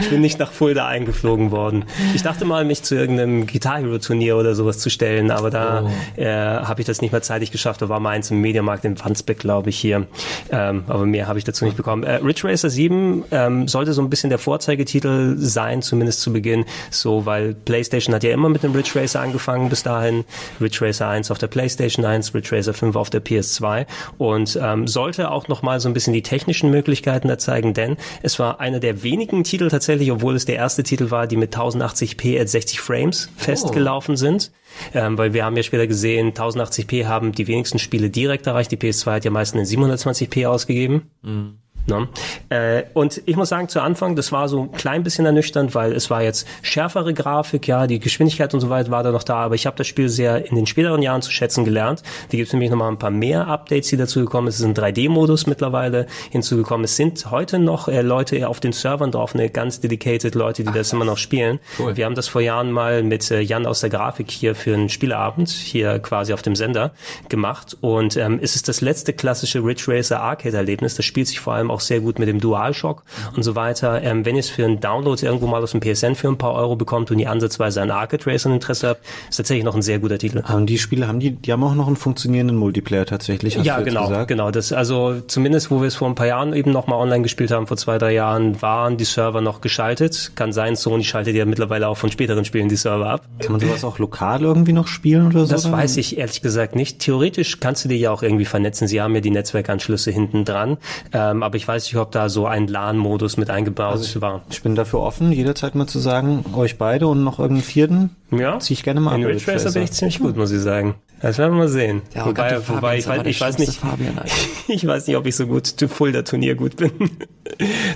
[0.00, 1.84] Ich bin nicht nach Fulda eingeflogen worden.
[2.14, 5.84] Ich dachte mal, mich zu irgendeinem Guitar Hero Turnier oder sowas zu stellen, aber da
[5.84, 6.20] oh.
[6.20, 7.82] äh, habe ich das nicht mehr zeitig geschafft.
[7.82, 10.06] Da war meins im Mediamarkt in Wandsbek, glaube ich, hier.
[10.50, 12.04] Ähm, aber mehr habe ich dazu nicht bekommen.
[12.04, 16.64] Äh, Ridge Racer 7 ähm, sollte so ein bisschen der Vorzeigetitel sein, zumindest zu Beginn.
[16.90, 20.24] So, weil PlayStation hat ja immer mit dem Ridge Racer angefangen bis dahin.
[20.60, 23.86] Ridge Racer 1 auf der PlayStation 1, Ridge Racer 5 auf der PS2
[24.18, 27.96] und ähm, sollte auch noch mal so ein bisschen die technischen Möglichkeiten da zeigen, denn
[28.22, 31.36] es war einer der wenigen Titel Titel tatsächlich, obwohl es der erste Titel war, die
[31.36, 34.50] mit 1080p at 60 Frames festgelaufen sind.
[34.92, 38.72] Ähm, weil wir haben ja später gesehen, 1080p haben die wenigsten Spiele direkt erreicht.
[38.72, 41.10] Die PS2 hat ja meistens in 720p ausgegeben.
[41.22, 41.58] Mhm.
[41.86, 42.08] Ne?
[42.48, 45.92] Äh, und ich muss sagen, zu Anfang, das war so ein klein bisschen ernüchternd, weil
[45.92, 49.36] es war jetzt schärfere Grafik, ja, die Geschwindigkeit und so weiter war da noch da,
[49.36, 52.02] aber ich habe das Spiel sehr in den späteren Jahren zu schätzen gelernt.
[52.30, 54.72] Da gibt es nämlich nochmal ein paar mehr Updates, die dazu gekommen sind.
[54.72, 56.84] Es ist ein 3D-Modus mittlerweile hinzugekommen.
[56.84, 60.70] Es sind heute noch äh, Leute auf den Servern drauf, eine ganz dedicated Leute, die
[60.70, 61.58] Ach, das immer noch spielen.
[61.78, 61.96] Cool.
[61.96, 64.88] Wir haben das vor Jahren mal mit äh, Jan aus der Grafik hier für einen
[64.88, 66.92] Spieleabend hier quasi auf dem Sender
[67.28, 70.94] gemacht und ähm, es ist das letzte klassische Ridge Racer Arcade-Erlebnis.
[70.94, 73.02] Das spielt sich vor allem auch sehr gut mit dem DualShock
[73.36, 74.02] und so weiter.
[74.02, 76.54] Ähm, wenn ihr es für einen Download irgendwo mal aus dem PSN für ein paar
[76.54, 79.98] Euro bekommt und ihr ansatzweise an Arcade Racer Interesse habt, ist tatsächlich noch ein sehr
[79.98, 80.42] guter Titel.
[80.52, 83.56] Und die Spiele haben die, die haben auch noch einen funktionierenden Multiplayer tatsächlich.
[83.56, 84.28] ja, genau, gesagt?
[84.28, 84.50] genau.
[84.50, 87.50] Das also zumindest, wo wir es vor ein paar Jahren eben noch mal online gespielt
[87.50, 90.32] haben, vor zwei drei Jahren, waren die Server noch geschaltet.
[90.34, 93.22] Kann sein, Sony schaltet ja mittlerweile auch von späteren Spielen die Server ab.
[93.38, 95.52] Kann man sowas auch lokal irgendwie noch spielen oder so?
[95.52, 96.98] Das weiß ich ehrlich gesagt nicht.
[96.98, 98.88] Theoretisch kannst du dir ja auch irgendwie vernetzen.
[98.88, 100.78] Sie haben ja die Netzwerkanschlüsse hinten dran,
[101.12, 104.42] ähm, aber ich weiß nicht, ob da so ein LAN-Modus mit eingebaut also war.
[104.50, 108.16] Ich bin dafür offen, jederzeit mal zu sagen, euch beide und noch irgendeinen vierten.
[108.30, 108.58] Ja.
[108.58, 110.94] Zieh ich gerne mal In Ridge Racer bin ich ziemlich gut, muss ich sagen.
[111.20, 112.02] Das werden wir mal sehen.
[112.14, 113.80] Ja, wobei, wobei ich, weiß, ich weiß nicht,
[114.68, 116.90] ich weiß nicht, ob ich so gut zu Fulda Turnier gut bin.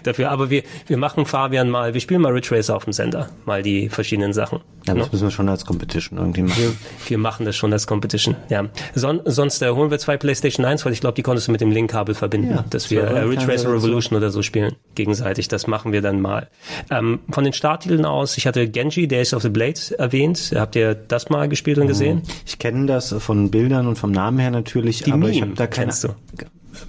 [0.02, 3.30] Dafür, aber wir, wir machen Fabian mal, wir spielen mal Ridge Racer auf dem Sender,
[3.44, 4.60] mal die verschiedenen Sachen.
[4.86, 5.12] Ja, das no?
[5.12, 6.60] müssen wir schon als Competition irgendwie machen.
[6.60, 8.68] Wir, wir machen das schon als Competition, ja.
[8.94, 11.60] Son, sonst äh, holen wir zwei PlayStation 1, weil ich glaube, die konntest du mit
[11.60, 14.16] dem Link-Kabel verbinden, ja, dass wir äh, Ridge Racer Revolution so.
[14.16, 15.48] oder so spielen, gegenseitig.
[15.48, 16.48] Das machen wir dann mal.
[16.90, 20.52] Ähm, von den Starttiteln aus, ich hatte Genji, Days of the Blade erwähnt.
[20.54, 22.22] Habt ihr das mal gespielt und gesehen?
[22.44, 25.52] Ich kenne das von Bildern und vom Namen her natürlich, die aber Meme ich habe
[25.54, 25.86] da keine.
[25.86, 26.08] Kennst du?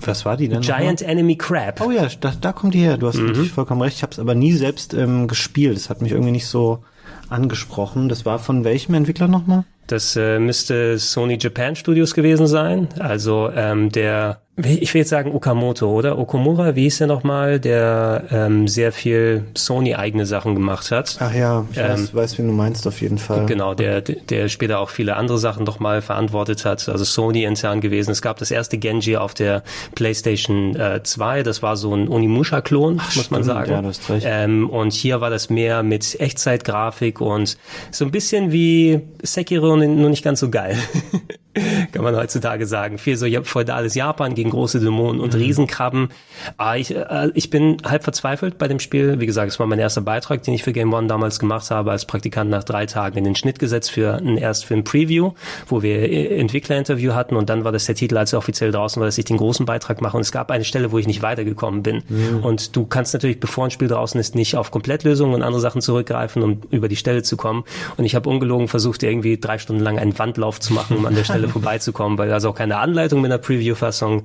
[0.01, 0.61] Was war die denn?
[0.61, 1.81] Giant Enemy Crab.
[1.81, 2.97] Oh ja, da, da kommt die her.
[2.97, 3.27] Du hast mhm.
[3.27, 3.97] natürlich vollkommen recht.
[3.97, 5.75] Ich habe es aber nie selbst ähm, gespielt.
[5.75, 6.83] Das hat mich irgendwie nicht so
[7.29, 8.09] angesprochen.
[8.09, 9.65] Das war von welchem Entwickler nochmal?
[9.87, 12.89] Das äh, müsste Sony Japan Studios gewesen sein.
[12.99, 16.17] Also ähm, der ich will jetzt sagen Okamoto, oder?
[16.17, 21.17] Okumura, wie hieß der nochmal, der ähm, sehr viel Sony-eigene Sachen gemacht hat.
[21.19, 23.45] Ach ja, ich ähm, weiß, weiß, wie du meinst auf jeden Fall.
[23.45, 28.09] Genau, der, der später auch viele andere Sachen nochmal verantwortet hat, also Sony intern gewesen.
[28.09, 29.61] Es gab das erste Genji auf der
[29.93, 33.71] PlayStation äh, 2, das war so ein Onimusha-Klon, muss stimmt, man sagen.
[33.71, 34.25] Ja, du hast recht.
[34.27, 37.57] Ähm, und hier war das mehr mit Echtzeitgrafik und
[37.91, 40.77] so ein bisschen wie Sekiro, nur nicht ganz so geil.
[41.91, 42.97] Kann man heutzutage sagen.
[42.97, 45.39] Viel so feudales Japan gegen große Dämonen und mhm.
[45.39, 46.09] Riesenkrabben.
[46.57, 49.19] Ah, ich, äh, ich bin halb verzweifelt bei dem Spiel.
[49.19, 51.91] Wie gesagt, es war mein erster Beitrag, den ich für Game One damals gemacht habe,
[51.91, 55.33] als Praktikant nach drei Tagen in den Schnitt gesetzt für ein, erst für ein Preview,
[55.67, 58.99] wo wir äh, Entwicklerinterview hatten und dann war das der Titel, als er offiziell draußen
[58.99, 61.21] war, dass ich den großen Beitrag mache und es gab eine Stelle, wo ich nicht
[61.21, 62.03] weitergekommen bin.
[62.07, 62.43] Mhm.
[62.43, 65.81] Und du kannst natürlich, bevor ein Spiel draußen ist, nicht auf Komplettlösungen und andere Sachen
[65.81, 67.63] zurückgreifen, um über die Stelle zu kommen.
[67.97, 71.15] Und ich habe ungelogen versucht, irgendwie drei Stunden lang einen Wandlauf zu machen, um an
[71.15, 74.23] der Stelle vorbeizukommen, weil also auch keine Anleitung mit einer Preview-Fassung.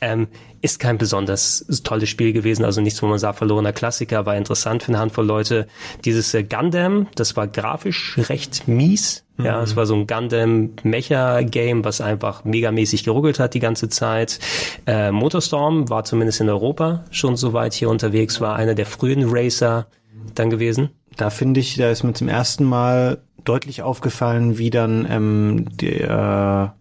[0.00, 0.28] Ähm,
[0.62, 4.84] ist kein besonders tolles Spiel gewesen, also nichts, wo man sagt, verlorener Klassiker, war interessant
[4.84, 5.66] für eine Handvoll Leute.
[6.04, 9.24] Dieses äh, Gundam, das war grafisch recht mies.
[9.36, 9.44] Mhm.
[9.44, 13.88] Ja, es war so ein Gundam Mecha Game, was einfach megamäßig geruckelt hat die ganze
[13.88, 14.38] Zeit.
[14.86, 19.24] Äh, Motorstorm war zumindest in Europa schon so weit hier unterwegs, war einer der frühen
[19.28, 19.88] Racer
[20.36, 20.90] dann gewesen.
[21.16, 26.74] Da finde ich, da ist mir zum ersten Mal deutlich aufgefallen, wie dann ähm, der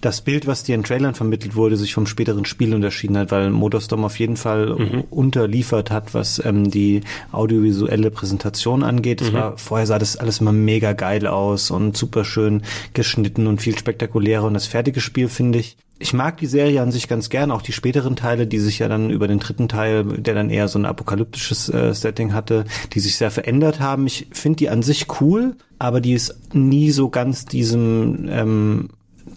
[0.00, 3.50] das Bild, was dir in Trailern vermittelt wurde, sich vom späteren Spiel unterschieden hat, weil
[3.50, 5.04] Motorstorm auf jeden Fall mhm.
[5.10, 7.02] unterliefert hat, was ähm, die
[7.32, 9.20] audiovisuelle Präsentation angeht.
[9.20, 9.36] Es mhm.
[9.36, 12.62] war vorher sah das alles immer mega geil aus und super schön
[12.94, 16.90] geschnitten und viel spektakulärer und das fertige Spiel finde ich ich mag die Serie an
[16.90, 20.02] sich ganz gern, auch die späteren Teile, die sich ja dann über den dritten Teil,
[20.04, 24.06] der dann eher so ein apokalyptisches äh, Setting hatte, die sich sehr verändert haben.
[24.06, 28.88] Ich finde die an sich cool, aber die ist nie so ganz diesem ähm,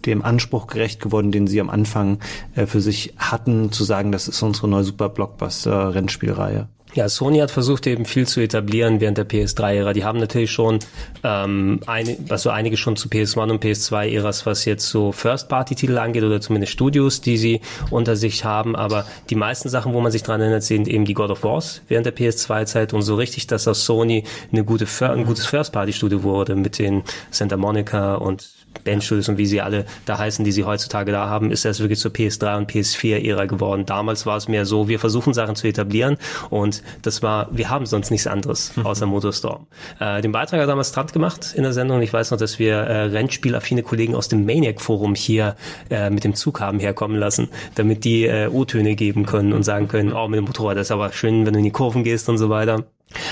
[0.06, 2.20] dem Anspruch gerecht geworden, den sie am Anfang
[2.56, 6.68] äh, für sich hatten, zu sagen, das ist unsere neue Super Blockbuster Rennspielreihe.
[6.96, 9.94] Ja, Sony hat versucht eben viel zu etablieren während der PS3-Ära.
[9.94, 10.78] Die haben natürlich schon
[11.24, 16.40] ähm, eine, also einige schon zu PS1 und PS2-Äras, was jetzt so First-Party-Titel angeht oder
[16.40, 18.76] zumindest Studios, die sie unter sich haben.
[18.76, 21.82] Aber die meisten Sachen, wo man sich dran erinnert, sind eben die God of Wars
[21.88, 26.56] während der PS2-Zeit und so richtig, dass aus Sony eine gute, ein gutes First-Party-Studio wurde
[26.56, 28.54] mit den Santa Monica und
[28.84, 32.00] Bandstudios und wie sie alle da heißen, die sie heutzutage da haben, ist das wirklich
[32.00, 33.86] zur PS3 und PS4-Ära geworden.
[33.86, 36.18] Damals war es mehr so, wir versuchen Sachen zu etablieren
[36.50, 39.68] und das war, wir haben sonst nichts anderes außer Motorstorm.
[40.00, 42.02] Äh, den Beitrag hat damals Strand gemacht in der Sendung.
[42.02, 45.56] Ich weiß noch, dass wir äh, Rennspielaffine Kollegen aus dem Maniac-Forum hier
[45.90, 49.88] äh, mit dem Zug haben herkommen lassen, damit die äh, O-Töne geben können und sagen
[49.88, 52.30] können, oh, mit dem Motorrad, das ist aber schön, wenn du in die Kurven gehst
[52.30, 52.86] und so weiter.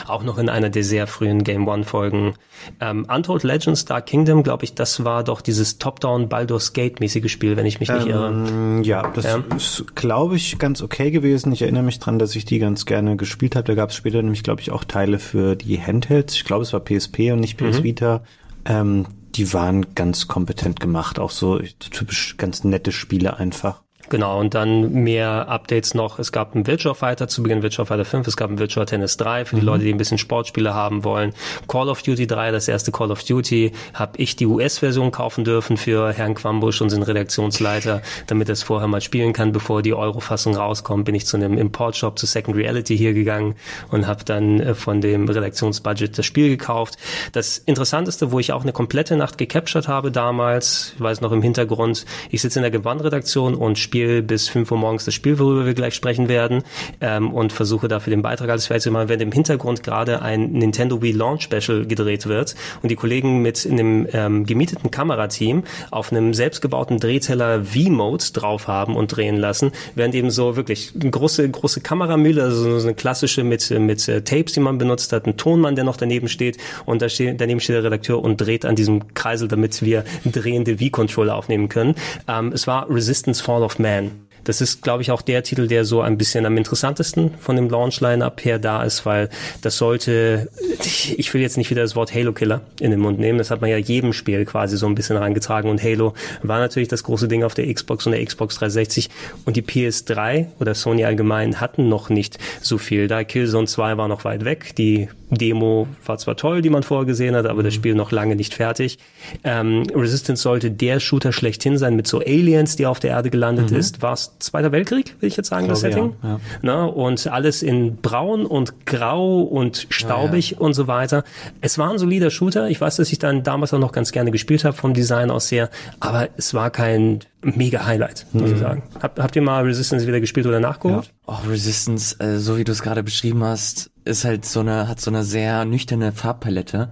[0.07, 2.34] Auch noch in einer der sehr frühen Game One Folgen.
[2.79, 7.32] Ähm, Untold Legends Dark Kingdom, glaube ich, das war doch dieses Top-Down Baldur's Gate mäßige
[7.32, 8.27] Spiel, wenn ich mich nicht irre.
[8.29, 9.43] Ähm, ja, das Ja.
[9.55, 11.51] ist, glaube ich, ganz okay gewesen.
[11.51, 13.65] Ich erinnere mich dran, dass ich die ganz gerne gespielt habe.
[13.65, 16.36] Da gab es später nämlich, glaube ich, auch Teile für die Handhelds.
[16.36, 17.84] Ich glaube, es war PSP und nicht PS Mhm.
[17.84, 18.23] Vita.
[18.65, 19.05] Ähm,
[19.36, 21.17] die waren ganz kompetent gemacht.
[21.17, 23.82] Auch so typisch ganz nette Spiele einfach.
[24.12, 26.20] Genau, und dann mehr Updates noch.
[26.20, 29.16] Es gab einen Virtua Fighter zu Beginn, Virtua Fighter 5, es gab einen Virtua Tennis
[29.16, 31.32] 3 für die Leute, die ein bisschen Sportspiele haben wollen.
[31.70, 35.78] Call of Duty 3, das erste Call of Duty, habe ich die US-Version kaufen dürfen
[35.78, 40.57] für Herrn Quambusch, unseren Redaktionsleiter, damit er es vorher mal spielen kann, bevor die Euro-Fassung
[40.57, 43.55] rauskommt, bin ich zu einem Import-Shop zu Second Reality hier gegangen
[43.91, 46.97] und habe dann äh, von dem Redaktionsbudget das Spiel gekauft.
[47.32, 51.41] Das Interessanteste, wo ich auch eine komplette Nacht gecaptured habe damals, ich weiß noch im
[51.41, 55.66] Hintergrund, ich sitze in der Gewandredaktion und spiele bis 5 Uhr morgens das Spiel, worüber
[55.66, 56.64] wir gleich sprechen werden,
[56.99, 60.52] ähm, und versuche dafür den Beitrag alles fertig zu machen, während im Hintergrund gerade ein
[60.52, 66.12] Nintendo Wii Launch Special gedreht wird und die Kollegen mit einem ähm, gemieteten Kamerateam auf
[66.12, 71.82] einem selbstgebauten Drehteller V-Mode drauf haben und drehen lassen, während eben so wirklich große, große
[71.82, 75.76] Kameramühle, also so eine klassische mit, mit äh, Tapes, die man benutzt hat, ein Tonmann,
[75.76, 79.14] der noch daneben steht und da steht, daneben steht der Redakteur und dreht an diesem
[79.14, 81.95] Kreisel, damit wir drehende Wii-Controller aufnehmen können.
[82.28, 84.27] Ähm, es war Resistance Fall of Man.
[84.44, 87.70] Das ist, glaube ich, auch der Titel, der so ein bisschen am interessantesten von dem
[87.70, 89.30] Launch-Line-Up her da ist, weil
[89.62, 90.50] das sollte,
[90.84, 93.70] ich, will jetzt nicht wieder das Wort Halo-Killer in den Mund nehmen, das hat man
[93.70, 96.14] ja jedem Spiel quasi so ein bisschen reingetragen und Halo
[96.44, 99.10] war natürlich das große Ding auf der Xbox und der Xbox 360
[99.46, 103.08] und die PS3 oder Sony allgemein hatten noch nicht so viel.
[103.08, 107.06] Da Killzone 2 war noch weit weg, die Demo war zwar toll, die man vorher
[107.06, 109.00] gesehen hat, aber das Spiel noch lange nicht fertig.
[109.44, 113.72] Ähm, Resistance sollte der Shooter schlechthin sein mit so Aliens, die auf der Erde gelandet
[113.72, 114.02] ist.
[114.02, 116.15] War Zweiter Weltkrieg, will ich jetzt sagen, das glaube, Setting?
[116.23, 116.39] ja, ja.
[116.63, 121.23] Na, und alles in braun und grau und staubig und so weiter.
[121.61, 122.69] Es war ein solider Shooter.
[122.69, 125.51] Ich weiß, dass ich dann damals auch noch ganz gerne gespielt habe vom Design aus
[125.51, 125.69] her,
[125.99, 128.53] aber es war kein mega Highlight, muss Mhm.
[128.55, 128.84] ich sagen.
[129.01, 131.11] Habt, habt ihr mal Resistance wieder gespielt oder nachgeholt?
[131.27, 134.99] Oh, Resistance, äh, so wie du es gerade beschrieben hast, ist halt so eine, hat
[134.99, 136.91] so eine sehr nüchterne Farbpalette.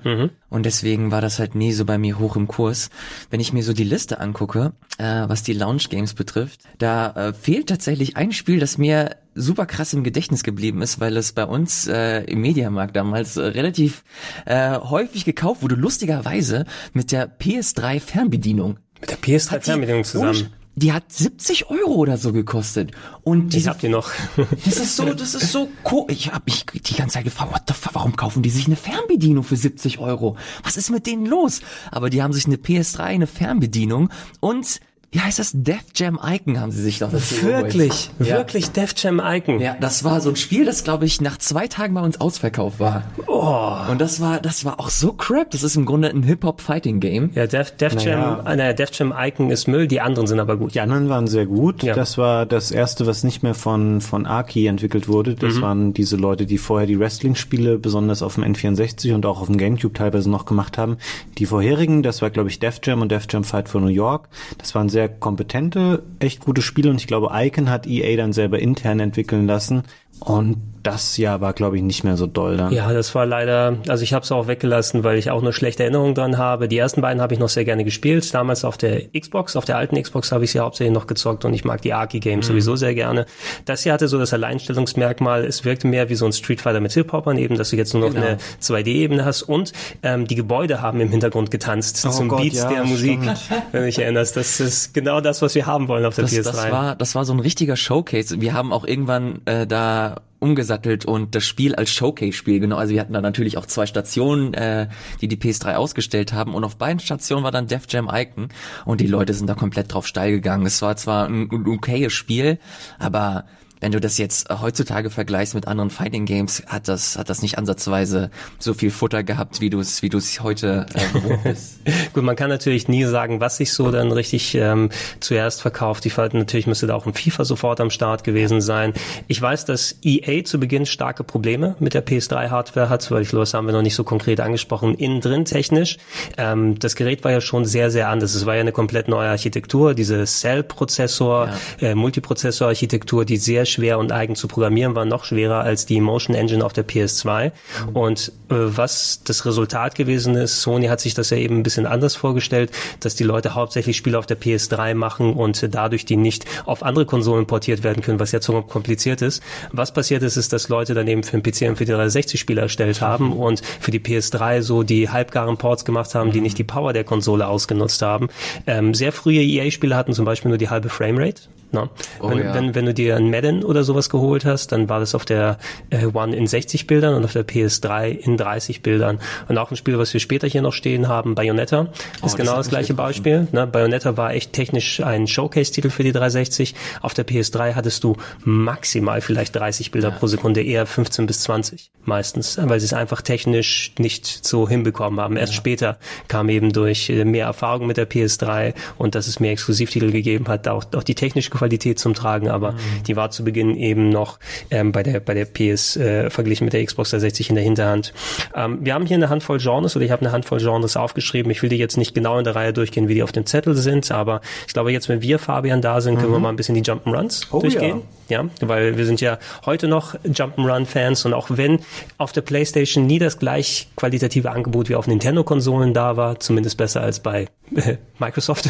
[0.49, 2.89] Und deswegen war das halt nie so bei mir hoch im Kurs.
[3.29, 7.33] Wenn ich mir so die Liste angucke, äh, was die Launch Games betrifft, da äh,
[7.33, 11.45] fehlt tatsächlich ein Spiel, das mir super krass im Gedächtnis geblieben ist, weil es bei
[11.45, 14.03] uns äh, im Mediamarkt damals äh, relativ
[14.45, 18.77] äh, häufig gekauft wurde, lustigerweise mit der PS3 Fernbedienung.
[19.01, 20.49] Mit der PS3 Hat die- Fernbedienung zusammen.
[20.79, 22.91] Die hat 70 Euro oder so gekostet.
[23.23, 24.09] Und Ich diese hab die noch.
[24.65, 26.05] das ist so, das ist so cool.
[26.07, 28.77] Ich habe mich die ganze Zeit gefragt, what the fuck, warum kaufen die sich eine
[28.77, 30.37] Fernbedienung für 70 Euro?
[30.63, 31.59] Was ist mit denen los?
[31.91, 34.09] Aber die haben sich eine PS3, eine Fernbedienung
[34.39, 34.79] und
[35.11, 35.51] wie heißt das?
[35.55, 37.43] Def Jam Icon haben sie sich doch dazu.
[37.43, 38.37] Wirklich, Ja.
[38.37, 39.59] wirklich Def Jam Icon.
[39.59, 42.79] Ja, das war so ein Spiel, das glaube ich nach zwei Tagen bei uns ausverkauft
[42.79, 43.03] war.
[43.27, 43.75] Oh.
[43.89, 45.49] Und das war, das war auch so crap.
[45.51, 47.31] Das ist im Grunde ein Hip-Hop-Fighting-Game.
[47.35, 48.43] Ja, Def, Def Jam, Naja.
[48.45, 50.75] äh, naja, Def Jam Icon ist Müll, die anderen sind aber gut.
[50.75, 51.81] Die anderen waren sehr gut.
[51.83, 51.95] Ja.
[51.95, 55.35] Das war das erste, was nicht mehr von, von Aki entwickelt wurde.
[55.35, 55.61] Das Mhm.
[55.61, 59.57] waren diese Leute, die vorher die Wrestling-Spiele besonders auf dem N64 und auch auf dem
[59.57, 60.97] Gamecube teilweise noch gemacht haben.
[61.37, 64.27] Die vorherigen, das war glaube ich Def Jam und Def Jam Fight for New York.
[64.57, 68.59] Das waren sehr kompetente, echt gute Spiele und ich glaube Icon hat EA dann selber
[68.59, 69.83] intern entwickeln lassen.
[70.19, 72.71] Und das Jahr war glaube ich nicht mehr so doll dann.
[72.73, 75.83] Ja, das war leider, also ich habe es auch weggelassen, weil ich auch nur schlechte
[75.83, 76.67] Erinnerungen dran habe.
[76.69, 78.33] Die ersten beiden habe ich noch sehr gerne gespielt.
[78.33, 81.53] Damals auf der Xbox, auf der alten Xbox habe ich sie hauptsächlich noch gezockt und
[81.53, 83.25] ich mag die Arky-Games sowieso sehr gerne.
[83.65, 86.93] Das hier hatte so das Alleinstellungsmerkmal, es wirkte mehr wie so ein Street Fighter mit
[86.93, 88.25] Hip-Hopern, eben, dass du jetzt nur noch Genau.
[88.27, 92.53] eine 2D-Ebene hast und ähm, die Gebäude haben im Hintergrund getanzt Oh zum Gott, Beat
[92.53, 93.39] ja, der Musik, stimmt.
[93.73, 94.37] wenn du dich erinnerst.
[94.37, 96.43] Das ist genau das, was wir haben wollen auf der Das, PS3.
[96.43, 98.39] das war, das war so ein richtiger Showcase.
[98.39, 99.98] Wir haben auch irgendwann äh, da
[100.39, 102.77] umgesattelt und das Spiel als Showcase-Spiel, genau.
[102.77, 104.87] Also wir hatten da natürlich auch zwei Stationen, äh,
[105.21, 108.49] die die PS3 ausgestellt haben und auf beiden Stationen war dann Def Jam Icon
[108.85, 110.65] und die Leute sind da komplett drauf steil gegangen.
[110.65, 112.57] Es war zwar ein okayes Spiel,
[112.97, 113.45] aber
[113.81, 117.57] wenn du das jetzt heutzutage vergleichst mit anderen Fighting Games, hat das hat das nicht
[117.57, 121.79] ansatzweise so viel Futter gehabt, wie du es wie du es heute äh, bist.
[122.13, 126.05] Gut, man kann natürlich nie sagen, was sich so dann richtig ähm, zuerst verkauft.
[126.05, 128.93] Ich fand natürlich müsste da auch ein FIFA sofort am Start gewesen sein.
[129.27, 133.29] Ich weiß, dass EA zu Beginn starke Probleme mit der PS3 Hardware hat, weil ich
[133.29, 134.95] glaube, das haben wir noch nicht so konkret angesprochen.
[134.95, 135.97] Innen drin technisch,
[136.37, 138.35] ähm, das Gerät war ja schon sehr sehr anders.
[138.35, 141.49] Es war ja eine komplett neue Architektur, diese Cell-Prozessor,
[141.79, 141.87] ja.
[141.87, 146.35] äh, Multiprozessor-Architektur, die sehr schwer und eigen zu programmieren war, noch schwerer als die Motion
[146.35, 147.51] Engine auf der PS2.
[147.87, 147.95] Mhm.
[147.95, 151.85] Und äh, was das Resultat gewesen ist, Sony hat sich das ja eben ein bisschen
[151.85, 156.45] anders vorgestellt, dass die Leute hauptsächlich Spiele auf der PS3 machen und dadurch die nicht
[156.65, 159.41] auf andere Konsolen portiert werden können, was ja zu kompliziert ist.
[159.71, 162.39] Was passiert ist, ist, dass Leute dann eben für den PC und für die 360
[162.39, 166.57] Spiele erstellt haben und für die PS3 so die halbgaren Ports gemacht haben, die nicht
[166.57, 168.29] die Power der Konsole ausgenutzt haben.
[168.65, 171.43] Ähm, sehr frühe EA-Spiele hatten zum Beispiel nur die halbe Framerate.
[171.71, 171.89] Ne?
[172.19, 172.53] Oh, wenn, ja.
[172.53, 175.57] wenn, wenn du dir ein Madden oder sowas geholt hast, dann war das auf der
[175.89, 179.19] äh, One in 60 Bildern und auf der PS3 in 30 Bildern.
[179.47, 181.87] Und auch ein Spiel, was wir später hier noch stehen haben, Bayonetta,
[182.21, 183.47] oh, ist genau das, das gleiche Beispiel.
[183.51, 183.67] Ne?
[183.67, 186.75] Bayonetta war echt technisch ein Showcase-Titel für die 360.
[187.01, 190.15] Auf der PS3 hattest du maximal vielleicht 30 Bilder ja.
[190.15, 195.19] pro Sekunde, eher 15 bis 20 meistens, weil sie es einfach technisch nicht so hinbekommen
[195.19, 195.37] haben.
[195.37, 195.57] Erst ja.
[195.57, 195.97] später
[196.27, 200.47] kam eben durch äh, mehr Erfahrung mit der PS3 und dass es mehr Exklusivtitel gegeben
[200.47, 202.77] hat, auch, auch die technische Qualität zum Tragen, aber mhm.
[203.07, 204.39] die war zu Beginn eben noch
[204.71, 208.13] ähm, bei der bei der PS äh, verglichen mit der Xbox 360 in der Hinterhand.
[208.55, 211.51] Ähm, wir haben hier eine Handvoll Genres oder ich habe eine Handvoll Genres aufgeschrieben.
[211.51, 213.75] Ich will die jetzt nicht genau in der Reihe durchgehen, wie die auf dem Zettel
[213.75, 216.35] sind, aber ich glaube jetzt, wenn wir Fabian da sind, können mhm.
[216.35, 217.97] wir mal ein bisschen die Jump'n'Runs oh, durchgehen.
[217.97, 221.79] Ja ja, weil wir sind ja heute noch Jump'n'Run-Fans und auch wenn
[222.17, 227.01] auf der PlayStation nie das gleich qualitative Angebot wie auf Nintendo-Konsolen da war, zumindest besser
[227.01, 228.69] als bei äh, Microsoft.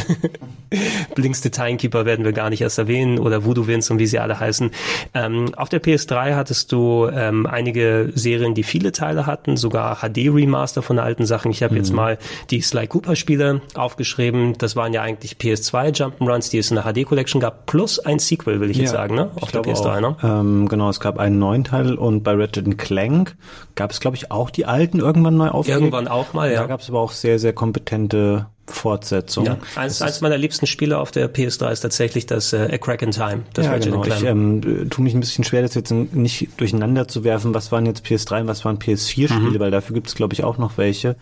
[1.15, 4.19] Blinks the Timekeeper werden wir gar nicht erst erwähnen oder Voodoo Wins und wie sie
[4.19, 4.71] alle heißen.
[5.13, 10.81] Ähm, auf der PS3 hattest du ähm, einige Serien, die viele Teile hatten, sogar HD-Remaster
[10.81, 11.51] von alten Sachen.
[11.51, 11.79] Ich habe mhm.
[11.79, 12.17] jetzt mal
[12.51, 14.57] die Sly Cooper-Spiele aufgeschrieben.
[14.57, 18.59] Das waren ja eigentlich PS2 Jump'n'Runs, die es in der HD-Collection gab, plus ein Sequel,
[18.59, 18.83] will ich ja.
[18.83, 19.31] jetzt sagen, ne?
[19.39, 20.15] auf der PS3, ne?
[20.23, 23.35] Ähm, genau, es gab einen neuen Teil und bei Ratchet Clank
[23.75, 25.81] gab es, glaube ich, auch die alten irgendwann neu aufgelegt.
[25.81, 26.61] Irgendwann auch mal, ja.
[26.61, 29.45] Da gab es aber auch sehr, sehr kompetente Fortsetzung.
[29.45, 33.01] Ja, eins, eins meiner liebsten Spiele auf der PS3 ist tatsächlich das äh, A Crack
[33.01, 33.43] in Time.
[33.53, 34.03] Das ja, genau.
[34.05, 37.53] Ich ähm, tue mich ein bisschen schwer, das jetzt nicht durcheinander zu werfen.
[37.53, 39.59] Was waren jetzt PS3 und was waren PS4-Spiele, mhm.
[39.59, 41.15] weil dafür gibt es, glaube ich, auch noch welche.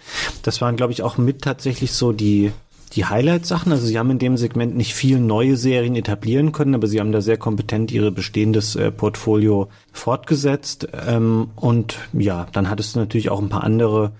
[0.44, 2.52] Das waren, glaube ich, auch mit tatsächlich so die
[2.94, 3.72] die Highlight-Sachen.
[3.72, 7.12] Also sie haben in dem Segment nicht viel neue Serien etablieren können, aber sie haben
[7.12, 10.88] da sehr kompetent ihre bestehendes äh, Portfolio fortgesetzt.
[11.08, 14.14] Ähm, und ja, dann hattest du natürlich auch ein paar andere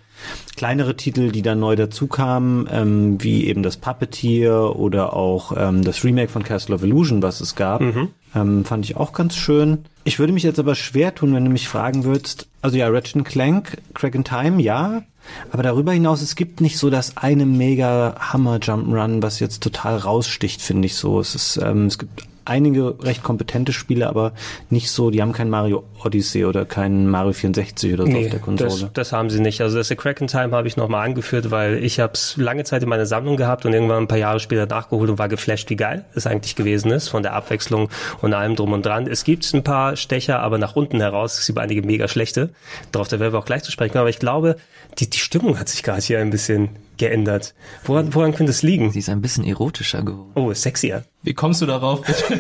[0.56, 6.04] kleinere Titel, die dann neu dazukamen, ähm, wie eben das Puppeteer oder auch ähm, das
[6.04, 7.82] Remake von Castle of Illusion, was es gab.
[7.82, 8.10] Mhm.
[8.36, 9.86] Ähm, fand ich auch ganz schön.
[10.04, 13.26] Ich würde mich jetzt aber schwer tun, wenn du mich fragen würdest, also ja, Ratchet
[13.26, 15.04] Clank, Crack in Time, ja,
[15.52, 19.98] aber darüber hinaus, es gibt nicht so das eine mega Hammer Jump'n'Run, was jetzt total
[19.98, 21.20] raussticht, finde ich so.
[21.20, 24.34] Es ist, ähm, es gibt einige recht kompetente Spiele, aber
[24.70, 28.32] nicht so, die haben kein Mario Odyssey oder kein Mario 64 oder so nee, auf
[28.32, 28.70] der Konsole.
[28.70, 29.62] Das, das haben sie nicht.
[29.62, 32.64] Also das The Crack in Time habe ich nochmal angeführt, weil ich habe es lange
[32.64, 35.70] Zeit in meiner Sammlung gehabt und irgendwann ein paar Jahre später nachgeholt und war geflasht,
[35.70, 37.90] wie geil es eigentlich gewesen ist, von der Abwechslung
[38.22, 39.08] und allem drum und dran.
[39.08, 42.50] Es gibt ein paar Stecher, aber nach unten heraus, es gibt einige mega schlechte.
[42.92, 43.98] Darauf werden wir auch gleich zu sprechen.
[43.98, 44.58] Aber ich glaube,
[45.00, 47.54] die, die Stimmung hat sich gerade hier ein bisschen geändert.
[47.84, 48.92] Woran, woran könnte es liegen?
[48.92, 50.32] Sie ist ein bisschen erotischer geworden.
[50.36, 51.04] Oh, sexier.
[51.24, 52.40] Wie kommst du darauf, bitte?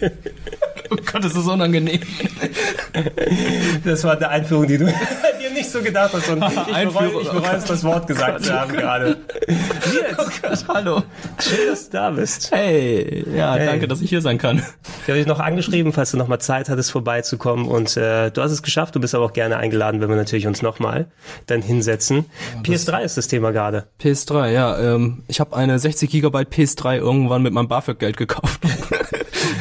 [0.90, 2.00] oh Gott, das ist unangenehm.
[3.84, 4.86] Das war der Einführung, die du
[5.50, 6.28] dir nicht so gedacht hast.
[6.28, 9.16] Und ich bereue, ich bereue es, das Wort gesagt oh zu haben gerade.
[9.46, 10.18] Jetzt.
[10.18, 11.02] Oh Gott, hallo.
[11.40, 12.50] Schön, dass du da bist.
[12.52, 13.66] Hey, ja, hey.
[13.66, 14.58] danke, dass ich hier sein kann.
[15.02, 17.66] Ich habe dich noch angeschrieben, falls du noch mal Zeit hattest, vorbeizukommen.
[17.66, 18.94] Und äh, du hast es geschafft.
[18.94, 21.06] Du bist aber auch gerne eingeladen, wenn wir natürlich uns noch mal
[21.46, 22.26] dann hinsetzen.
[22.66, 23.86] Ja, PS3 ist das Thema gerade.
[24.00, 24.78] PS3, ja.
[24.78, 28.60] Ähm, ich habe eine 60 Gigabyte PS3 irgendwann mit meinem BAföG-Geld gekauft.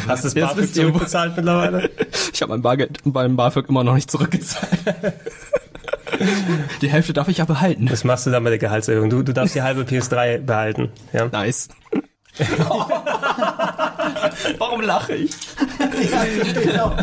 [0.10, 1.90] Hast du das BAföG zurückbezahlt mittlerweile?
[2.34, 4.80] Ich habe mein Bargeld beim BAföG immer noch nicht zurückgezahlt.
[6.82, 7.90] Die Hälfte darf ich ja behalten.
[7.92, 9.10] Was machst du dann mit der Gehaltserhöhung?
[9.10, 10.92] Du, du darfst die halbe PS3 behalten.
[11.14, 11.28] Ja?
[11.28, 11.70] Nice.
[14.58, 15.32] Warum lache ich?
[16.12, 16.26] ja,
[16.62, 16.96] genau.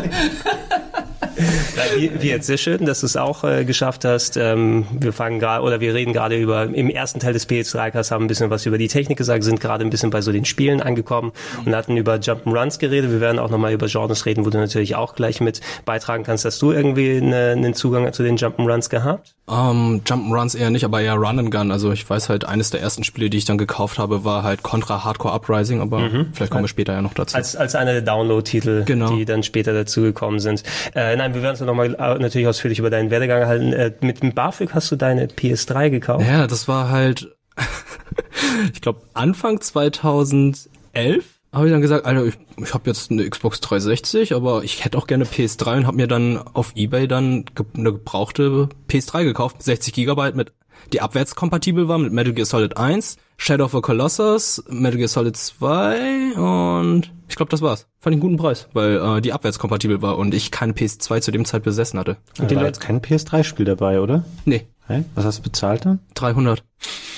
[1.95, 4.37] Wie, wie jetzt sehr schön, dass du es auch äh, geschafft hast.
[4.37, 8.25] Ähm, wir fangen gerade oder wir reden gerade über im ersten Teil des PS3-Casts haben
[8.25, 10.81] ein bisschen was über die Technik gesagt, sind gerade ein bisschen bei so den Spielen
[10.81, 11.31] angekommen
[11.65, 13.11] und hatten über Jump'n'Runs geredet.
[13.11, 16.45] Wir werden auch nochmal über Genres reden, wo du natürlich auch gleich mit beitragen kannst.
[16.45, 19.33] Hast du irgendwie eine, einen Zugang zu den Jump'n'Runs gehabt?
[19.49, 21.71] Ähm, Jump'n'Runs eher nicht, aber eher Run and Gun.
[21.71, 24.63] Also ich weiß halt, eines der ersten Spiele, die ich dann gekauft habe, war halt
[24.63, 27.35] Contra Hardcore Uprising, aber vielleicht kommen wir später ja noch dazu.
[27.37, 29.15] Als, als einer der Download-Titel, Genau.
[29.15, 30.63] die dann später dazugekommen sind.
[30.95, 33.73] Äh, nein, wir werden uns nochmal äh, natürlich ausführlich über deinen Werdegang halten.
[33.73, 36.25] Äh, mit dem BAföG hast du deine PS3 gekauft?
[36.27, 37.35] Ja, das war halt,
[38.73, 43.61] ich glaube Anfang 2011 habe ich dann gesagt, Alter, ich, ich habe jetzt eine Xbox
[43.61, 47.93] 360, aber ich hätte auch gerne PS3 und habe mir dann auf eBay dann eine
[47.93, 50.51] gebrauchte PS3 gekauft, 60 Gigabyte mit
[50.93, 55.35] die abwärtskompatibel war mit Metal Gear Solid 1, Shadow of the Colossus, Metal Gear Solid
[55.35, 57.87] 2 und ich glaube, das war's.
[57.99, 61.31] Fand ich einen guten Preis, weil äh, die abwärtskompatibel war und ich keine PS2 zu
[61.31, 62.17] dem Zeit besessen hatte.
[62.37, 64.23] Da war jetzt kein PS3-Spiel dabei, oder?
[64.45, 65.03] Nee, Hä?
[65.15, 65.99] Was hast du bezahlt dann?
[66.13, 66.63] 300.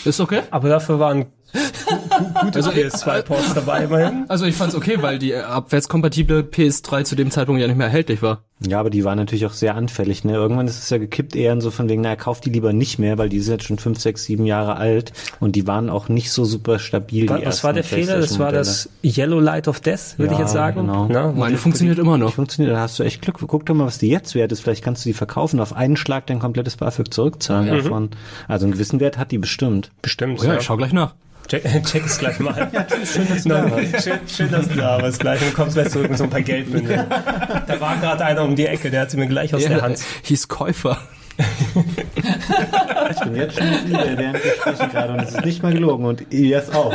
[0.04, 0.42] Ist okay?
[0.50, 1.28] Aber dafür waren
[2.42, 4.26] gute PS2-Ports dabei immerhin.
[4.28, 8.22] Also ich fand's okay, weil die abwärtskompatible PS3 zu dem Zeitpunkt ja nicht mehr erhältlich
[8.22, 8.44] war.
[8.68, 10.26] Ja, aber die waren natürlich auch sehr anfällig.
[10.26, 10.34] Ne?
[10.34, 13.00] Irgendwann ist es ja gekippt eher in so von wegen, naja, kauft die lieber nicht
[13.00, 16.10] mehr, weil die sind jetzt schon fünf, sechs, sieben Jahre alt und die waren auch
[16.10, 17.22] nicht so super stabil.
[17.28, 18.20] die Was, was war der Fehler?
[18.20, 20.82] Das war das Yellow Light of Death, würde ich Ja, jetzt sagen.
[20.82, 21.08] genau.
[21.10, 22.34] Na, Meine die- funktioniert immer Die noch.
[22.34, 23.38] funktioniert, da hast du echt Glück.
[23.48, 24.60] Guck doch mal, was die jetzt wert ist.
[24.60, 27.84] Vielleicht kannst du die verkaufen, auf einen Schlag dein komplettes BAföG zurückzahlen Mhm.
[27.84, 28.10] davon.
[28.50, 29.92] Also einen gewissen Wert hat die bestimmt.
[30.02, 30.40] Bestimmt.
[30.42, 31.16] Oh ja, ich schau gleich nach.
[31.50, 32.54] Check, check es gleich mal.
[33.06, 34.04] schön, dass du da warst.
[34.04, 35.20] Schön, schön, dass du da warst.
[35.20, 37.06] Gleich und kommst gleich zurück mit so ein paar Geldbündeln.
[37.10, 40.00] Da war gerade einer um die Ecke, der hat sie mir gleich aus der Hand.
[40.24, 40.98] hieß Käufer.
[43.12, 46.06] Ich bin jetzt schon müde während wir sprechen gerade und es ist nicht mal gelogen
[46.06, 46.94] und Elias auch.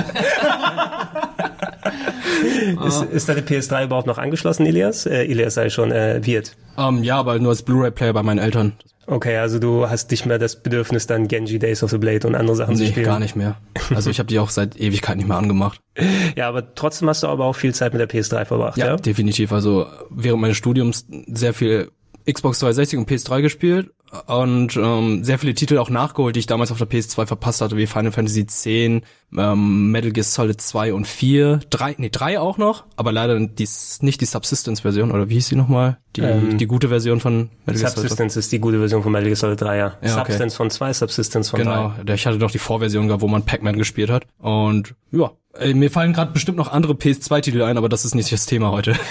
[2.86, 5.06] Ist, ist deine PS3 überhaupt noch angeschlossen, Elias?
[5.06, 6.56] Äh, Elias sei schon äh, wird.
[6.78, 8.74] Ähm, ja, aber nur als Blu-ray-Player bei meinen Eltern.
[9.06, 12.34] Okay, also du hast nicht mehr das Bedürfnis, dann Genji Days of the Blade und
[12.34, 13.06] andere Sachen zu Nee, spielen.
[13.06, 13.56] gar nicht mehr.
[13.94, 15.80] Also ich habe die auch seit Ewigkeit nicht mehr angemacht.
[16.36, 18.96] Ja, aber trotzdem hast du aber auch viel Zeit mit der PS3 verbracht, ja?
[18.96, 19.52] definitiv.
[19.52, 21.90] Also während meines Studiums sehr viel
[22.30, 23.90] Xbox 360 und PS3 gespielt
[24.26, 27.76] und ähm, sehr viele Titel auch nachgeholt, die ich damals auf der PS2 verpasst hatte,
[27.76, 32.58] wie Final Fantasy X, ähm, Metal Gear Solid 2 und 4, 3, nee, 3 auch
[32.58, 33.68] noch, aber leider die,
[34.00, 35.98] nicht die Subsistence-Version, oder wie hieß die nochmal?
[36.16, 37.94] Die, Ähm, die gute Version von Metal Gear Solid.
[38.10, 39.98] Subsistence ist die gute Version von Metal Gear Solid 3, ja.
[40.02, 40.32] Ja, okay.
[40.32, 41.64] Substance von 2, Subsistence von 3.
[41.64, 44.26] Genau, ich hatte doch die Vorversion gehabt, wo man Pac-Man gespielt hat.
[44.38, 45.32] Und ja,
[45.72, 48.94] mir fallen gerade bestimmt noch andere PS2-Titel ein, aber das ist nicht das Thema heute.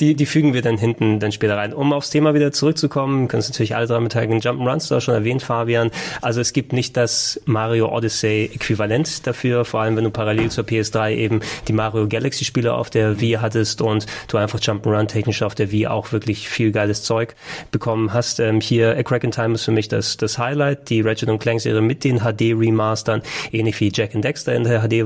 [0.00, 1.74] Die, die fügen wir dann hinten dann später rein.
[1.74, 4.40] Um aufs Thema wieder zurückzukommen, kannst natürlich alle dran beteiligen.
[4.40, 5.90] Jump'n'Runs, du hast schon erwähnt, Fabian.
[6.22, 10.64] Also es gibt nicht das Mario Odyssey Äquivalent dafür, vor allem wenn du parallel zur
[10.64, 15.42] PS3 eben die Mario Galaxy Spiele auf der Wii hattest und du einfach Jump'n'Run technisch
[15.42, 17.34] auf der Wii auch wirklich viel geiles Zeug
[17.70, 18.40] bekommen hast.
[18.40, 21.60] Ähm, hier A Crack in Time ist für mich das, das Highlight, die Ratchet Clank
[21.60, 23.20] Serie mit den HD Remastern,
[23.52, 25.04] ähnlich wie Jack and Dexter in der HD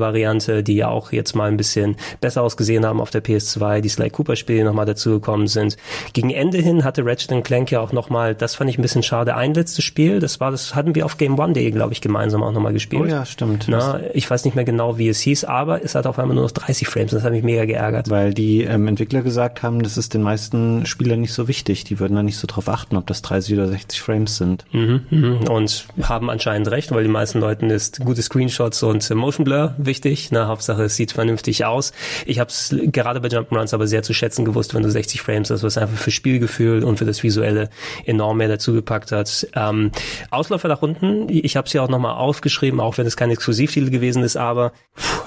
[0.53, 3.89] Variante, die ja auch jetzt mal ein bisschen besser ausgesehen haben auf der PS2, die
[3.89, 5.77] Sly Cooper Spiele nochmal dazugekommen sind.
[6.13, 9.35] Gegen Ende hin hatte Ratchet Clank ja auch nochmal, das fand ich ein bisschen schade,
[9.37, 12.53] ein letztes Spiel, das war, das hatten wir auf Game One.de, glaube ich, gemeinsam auch
[12.53, 13.03] nochmal gespielt.
[13.03, 13.67] Oh ja, stimmt.
[13.69, 16.45] Na, ich weiß nicht mehr genau, wie es hieß, aber es hat auf einmal nur
[16.45, 18.11] noch 30 Frames, das hat mich mega geärgert.
[18.11, 21.85] Weil die ähm, Entwickler gesagt haben, das ist den meisten Spielern nicht so wichtig.
[21.85, 24.65] Die würden da nicht so drauf achten, ob das 30 oder 60 Frames sind.
[24.73, 25.49] Mhm, mhm.
[25.49, 30.33] Und haben anscheinend recht, weil die meisten Leuten ist gute Screenshots und Motion Blur wichtig.
[30.47, 31.93] Hauptsache es sieht vernünftig aus.
[32.27, 35.51] Ich habe es gerade bei Jump'n'Runs aber sehr zu schätzen gewusst, wenn du 60 Frames
[35.51, 37.71] hast, was einfach für Spielgefühl und für das Visuelle
[38.05, 39.47] enorm mehr dazu gepackt hat.
[39.55, 39.91] Ähm,
[40.31, 43.91] Ausläufer nach unten, ich habe es ja auch nochmal aufgeschrieben, auch wenn es kein Exklusivtitel
[43.91, 44.73] gewesen ist, aber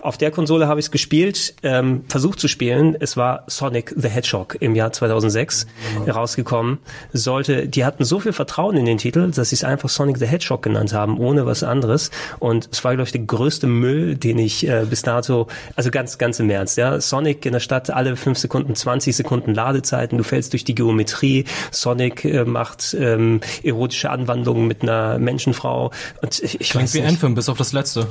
[0.02, 2.96] auf der Konsole habe ich es gespielt, ähm, versucht zu spielen.
[3.00, 5.66] Es war Sonic the Hedgehog im Jahr 2006
[6.08, 6.78] rausgekommen.
[7.12, 10.28] Sollte, die hatten so viel Vertrauen in den Titel, dass sie es einfach Sonic the
[10.28, 12.12] Hedgehog genannt haben, ohne was anderes.
[12.40, 16.18] Und es war, glaube ich, der größte Müll, den ich äh, bis dato, also ganz,
[16.18, 17.00] ganz im Ernst, ja.
[17.00, 21.46] Sonic in der Stadt alle fünf Sekunden, 20 Sekunden Ladezeiten, du fällst durch die Geometrie,
[21.72, 25.92] Sonic äh, macht ähm, erotische Anwandlungen mit einer Menschenfrau
[26.22, 28.08] und ich, ich Klingt weiß wie nicht, Anthem, bis auf das letzte.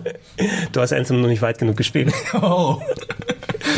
[0.72, 2.12] du hast Anthem noch nicht weit genug gespielt.
[2.40, 2.78] Oh.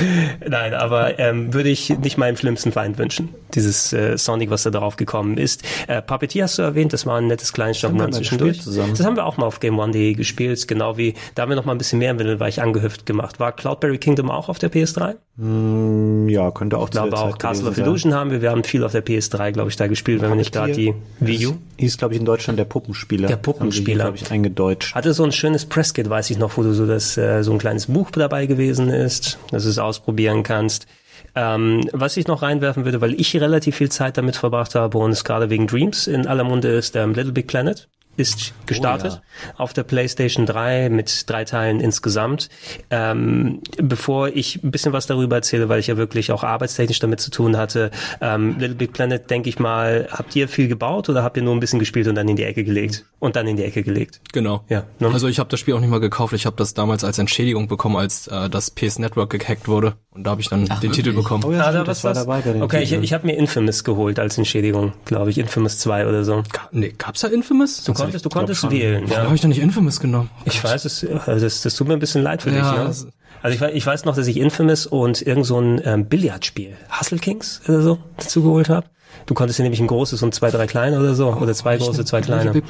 [0.47, 3.31] Nein, aber ähm, würde ich nicht meinem schlimmsten Feind wünschen.
[3.55, 5.63] Dieses äh, Sonic, was da drauf gekommen ist.
[5.87, 8.63] Äh, Puppeteer hast du erwähnt, das war ein nettes mal zwischendurch.
[8.63, 8.95] zusammen.
[8.97, 11.65] Das haben wir auch mal auf Game One.de gespielt, genau wie, da haben wir noch
[11.65, 13.41] mal ein bisschen mehr im Windelweich angehüpft gemacht.
[13.41, 15.17] War Cloudberry Kingdom auch auf der PS3?
[15.41, 18.85] Hm, ja, könnte auch Ich glaube auch Castle of Illusion haben wir, wir haben viel
[18.85, 21.57] auf der PS3, glaube ich, da gespielt, wenn wir nicht gerade die Wii U.
[21.79, 23.27] Hieß, glaube ich, in Deutschland der Puppenspieler.
[23.27, 24.05] Der Puppenspieler.
[24.05, 24.95] glaube ich, eingedeutscht.
[24.95, 27.59] Hatte so ein schönes Presskit, weiß ich noch, wo du so das, äh, so ein
[27.59, 30.87] kleines Buch dabei gewesen ist, dass du es ausprobieren kannst.
[31.35, 35.11] Ähm, was ich noch reinwerfen würde, weil ich relativ viel Zeit damit verbracht habe und
[35.11, 39.21] es gerade wegen Dreams in aller Munde ist, ähm, Little Big Planet ist gestartet
[39.57, 42.49] Oh auf der PlayStation 3 mit drei Teilen insgesamt.
[42.91, 47.21] Ähm, bevor ich ein bisschen was darüber erzähle, weil ich ja wirklich auch arbeitstechnisch damit
[47.21, 47.91] zu tun hatte,
[48.21, 51.55] ähm, Little Big Planet, denke ich mal, habt ihr viel gebaut oder habt ihr nur
[51.55, 53.05] ein bisschen gespielt und dann in die Ecke gelegt?
[53.19, 54.21] Und dann in die Ecke gelegt?
[54.33, 54.65] Genau.
[54.69, 55.09] Ja, ne?
[55.13, 56.33] Also ich habe das Spiel auch nicht mal gekauft.
[56.35, 59.95] Ich habe das damals als Entschädigung bekommen, als äh, das PS Network gehackt wurde.
[60.11, 60.93] Und da habe ich dann den wirklich?
[60.93, 61.45] Titel bekommen.
[61.45, 62.25] Oh ja, Ah, da das was war das?
[62.25, 63.05] dabei bei den Okay, ich, Titeln.
[63.05, 66.43] ich habe mir Infamous geholt als Entschädigung, glaube ich, Infamous 2 oder so.
[66.53, 67.85] Ga nee, gab's da Infamous?
[67.85, 69.25] Du konntest, du konntest wählen, Warum ja.
[69.25, 70.31] habe ich denn nicht Infamous genommen?
[70.45, 72.85] Ich weiß es, also das, das tut mir ein bisschen leid für Ja, dich, ne?
[72.87, 73.07] das-
[73.43, 77.19] Also ich, ich weiß noch, dass ich Infamous und irgend so ein ähm, Billardspiel, Hustle
[77.19, 78.87] Kings oder so, dazu geholt habe.
[79.27, 82.05] Du konntest dir nämlich ein großes und zwei, drei kleine oder so, oder zwei große,
[82.05, 82.63] zwei kleine.